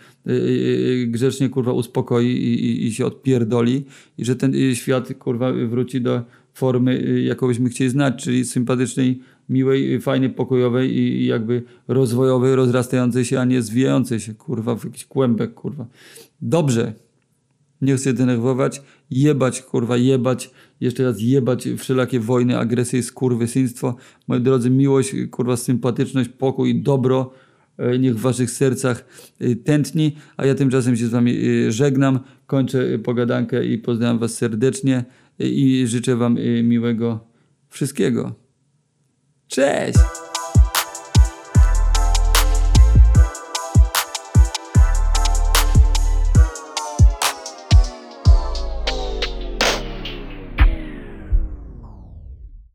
grzecznie, 1.07 1.49
kurwa, 1.49 1.73
uspokoi 1.73 2.27
i, 2.27 2.65
i, 2.65 2.87
i 2.87 2.93
się 2.93 3.05
odpierdoli. 3.05 3.85
I 4.17 4.25
że 4.25 4.35
ten 4.35 4.53
świat, 4.73 5.13
kurwa, 5.19 5.53
wróci 5.53 6.01
do 6.01 6.21
formy, 6.53 7.21
jaką 7.21 7.47
byśmy 7.47 7.69
chcieli 7.69 7.89
znać, 7.89 8.23
czyli 8.23 8.45
sympatycznej, 8.45 9.21
miłej, 9.49 10.01
fajnej, 10.01 10.29
pokojowej 10.29 10.97
i 10.97 11.25
jakby 11.25 11.63
rozwojowej, 11.87 12.55
rozrastającej 12.55 13.25
się, 13.25 13.39
a 13.39 13.45
nie 13.45 13.61
zwijającej 13.61 14.19
się, 14.19 14.33
kurwa, 14.33 14.75
w 14.75 14.85
jakiś 14.85 15.05
kłębek, 15.05 15.53
kurwa. 15.53 15.85
Dobrze. 16.41 16.93
Nie 17.81 17.95
chcę 17.95 18.13
denerwować. 18.13 18.81
Jebać, 19.11 19.61
kurwa, 19.61 19.97
jebać. 19.97 20.51
Jeszcze 20.81 21.03
raz 21.03 21.21
jebać 21.21 21.67
wszelakie 21.77 22.19
wojny, 22.19 22.57
agresję 22.57 22.99
i 22.99 23.03
skurwysyństwo. 23.03 23.95
Moi 24.27 24.41
drodzy, 24.41 24.69
miłość, 24.69 25.15
kurwa, 25.31 25.57
sympatyczność, 25.57 26.29
pokój 26.29 26.69
i 26.69 26.81
dobro 26.81 27.33
e, 27.77 27.99
niech 27.99 28.15
w 28.15 28.21
waszych 28.21 28.51
sercach 28.51 29.05
e, 29.39 29.55
tętni, 29.55 30.15
a 30.37 30.45
ja 30.45 30.55
tymczasem 30.55 30.97
się 30.97 31.07
z 31.07 31.09
wami 31.09 31.37
e, 31.67 31.71
żegnam, 31.71 32.19
kończę 32.47 32.99
pogadankę 32.99 33.65
i 33.65 33.77
pozdrawiam 33.77 34.19
was 34.19 34.33
serdecznie 34.33 35.05
i 35.39 35.83
życzę 35.87 36.15
wam 36.15 36.37
miłego 36.63 37.19
wszystkiego. 37.69 38.40
Cześć! 39.51 40.30